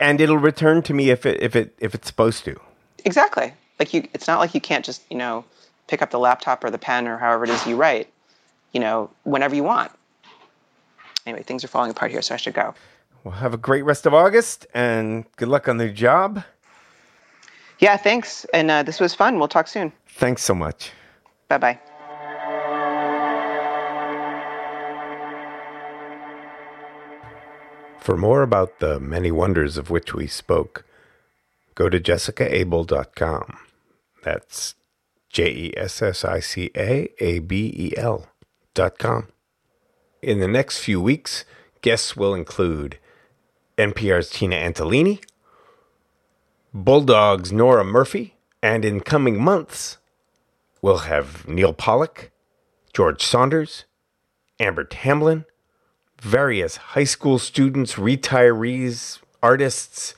and 0.00 0.20
it'll 0.20 0.38
return 0.38 0.82
to 0.82 0.94
me 0.94 1.10
if 1.10 1.26
it 1.26 1.42
if 1.42 1.54
it 1.54 1.74
if 1.78 1.94
it's 1.94 2.06
supposed 2.06 2.44
to. 2.44 2.60
Exactly. 3.04 3.52
Like 3.78 3.94
you, 3.94 4.06
it's 4.14 4.26
not 4.26 4.38
like 4.38 4.54
you 4.54 4.60
can't 4.60 4.84
just 4.84 5.02
you 5.10 5.16
know 5.16 5.44
pick 5.90 6.02
up 6.02 6.10
the 6.10 6.18
laptop 6.18 6.62
or 6.64 6.70
the 6.70 6.78
pen 6.78 7.08
or 7.08 7.18
however 7.18 7.44
it 7.44 7.50
is 7.50 7.66
you 7.66 7.76
write, 7.76 8.08
you 8.72 8.80
know, 8.80 9.10
whenever 9.24 9.54
you 9.54 9.64
want. 9.64 9.90
Anyway, 11.26 11.42
things 11.42 11.64
are 11.64 11.68
falling 11.68 11.90
apart 11.90 12.10
here, 12.10 12.22
so 12.22 12.34
I 12.34 12.38
should 12.38 12.54
go. 12.54 12.74
Well, 13.24 13.34
have 13.34 13.52
a 13.52 13.58
great 13.58 13.82
rest 13.82 14.06
of 14.06 14.14
August 14.14 14.66
and 14.72 15.24
good 15.36 15.48
luck 15.48 15.68
on 15.68 15.76
the 15.76 15.88
job. 15.90 16.42
Yeah, 17.80 17.96
thanks. 17.96 18.46
And 18.54 18.70
uh, 18.70 18.82
this 18.82 19.00
was 19.00 19.14
fun. 19.14 19.38
We'll 19.38 19.48
talk 19.48 19.68
soon. 19.68 19.92
Thanks 20.06 20.42
so 20.42 20.54
much. 20.54 20.92
Bye 21.48 21.58
bye. 21.58 21.80
For 28.00 28.16
more 28.16 28.42
about 28.42 28.78
the 28.78 28.98
many 28.98 29.30
wonders 29.30 29.76
of 29.76 29.90
which 29.90 30.14
we 30.14 30.26
spoke, 30.26 30.84
go 31.74 31.90
to 31.90 32.00
jessicaabel.com. 32.00 33.58
That's 34.22 34.74
J 35.28 35.50
E 35.50 35.74
S 35.76 36.00
S 36.00 36.24
I 36.24 36.40
C 36.40 36.70
A 36.74 37.08
A 37.20 37.38
B 37.40 37.72
E 37.76 37.92
L 37.98 38.28
dot 38.74 38.98
com. 38.98 39.28
In 40.22 40.40
the 40.40 40.48
next 40.48 40.78
few 40.78 41.00
weeks, 41.00 41.44
guests 41.82 42.16
will 42.16 42.34
include 42.34 42.98
NPR's 43.76 44.30
Tina 44.30 44.56
Antolini, 44.56 45.22
Bulldog's 46.72 47.52
Nora 47.52 47.84
Murphy, 47.84 48.34
and 48.62 48.84
in 48.84 49.00
coming 49.00 49.42
months, 49.42 49.98
we'll 50.82 50.98
have 50.98 51.46
Neal 51.46 51.72
Pollack, 51.72 52.30
George 52.92 53.22
Saunders, 53.22 53.84
Amber 54.58 54.84
Tamblyn, 54.84 55.44
various 56.20 56.76
high 56.76 57.04
school 57.04 57.38
students, 57.38 57.94
retirees, 57.94 59.20
artists, 59.42 60.14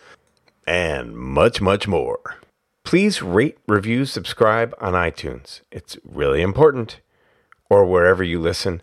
and 0.66 1.16
much, 1.16 1.60
much 1.60 1.86
more. 1.88 2.36
Please 2.84 3.22
rate, 3.22 3.58
review, 3.66 4.04
subscribe 4.04 4.74
on 4.80 4.92
iTunes. 4.94 5.60
It's 5.70 5.96
really 6.04 6.42
important. 6.42 7.00
Or 7.70 7.86
wherever 7.86 8.22
you 8.22 8.38
listen. 8.40 8.82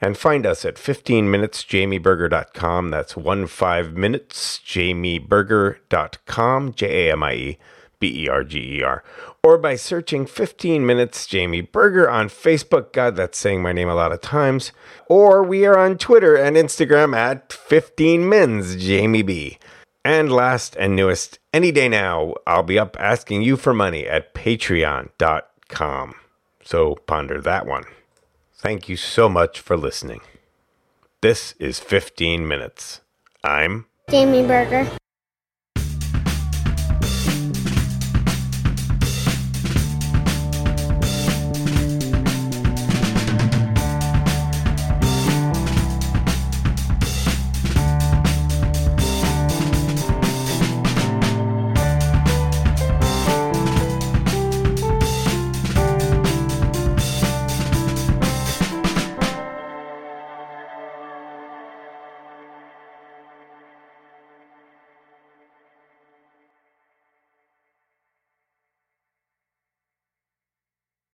And 0.00 0.16
find 0.16 0.46
us 0.46 0.64
at 0.64 0.76
15minutesjamieberger.com. 0.76 2.90
That's 2.90 3.16
one 3.16 3.48
five 3.48 3.94
minutes, 3.94 4.60
jamieberger.com, 4.64 6.74
J 6.74 7.08
A 7.08 7.12
M 7.12 7.24
I 7.24 7.34
E 7.34 7.58
B 7.98 8.24
E 8.24 8.28
R 8.28 8.44
G 8.44 8.78
E 8.78 8.82
R. 8.84 9.02
Or 9.48 9.56
by 9.56 9.76
searching 9.76 10.26
15 10.26 10.84
Minutes 10.84 11.26
Jamie 11.26 11.62
Berger 11.62 12.06
on 12.06 12.28
Facebook. 12.28 12.92
God, 12.92 13.16
that's 13.16 13.38
saying 13.38 13.62
my 13.62 13.72
name 13.72 13.88
a 13.88 13.94
lot 13.94 14.12
of 14.12 14.20
times. 14.20 14.72
Or 15.06 15.42
we 15.42 15.64
are 15.64 15.78
on 15.78 15.96
Twitter 15.96 16.36
and 16.36 16.54
Instagram 16.54 17.16
at 17.16 17.50
15 17.54 18.28
Mins 18.28 18.76
Jamie 18.76 19.22
B. 19.22 19.56
And 20.04 20.30
last 20.30 20.76
and 20.76 20.94
newest, 20.94 21.38
any 21.50 21.72
day 21.72 21.88
now, 21.88 22.34
I'll 22.46 22.62
be 22.62 22.78
up 22.78 22.94
asking 23.00 23.40
you 23.40 23.56
for 23.56 23.72
money 23.72 24.06
at 24.06 24.34
patreon.com. 24.34 26.14
So 26.62 26.96
ponder 27.06 27.40
that 27.40 27.66
one. 27.66 27.84
Thank 28.54 28.90
you 28.90 28.96
so 28.96 29.30
much 29.30 29.60
for 29.60 29.78
listening. 29.78 30.20
This 31.22 31.52
is 31.52 31.80
15 31.80 32.46
Minutes. 32.46 33.00
I'm 33.42 33.86
Jamie 34.10 34.46
Berger. 34.46 34.86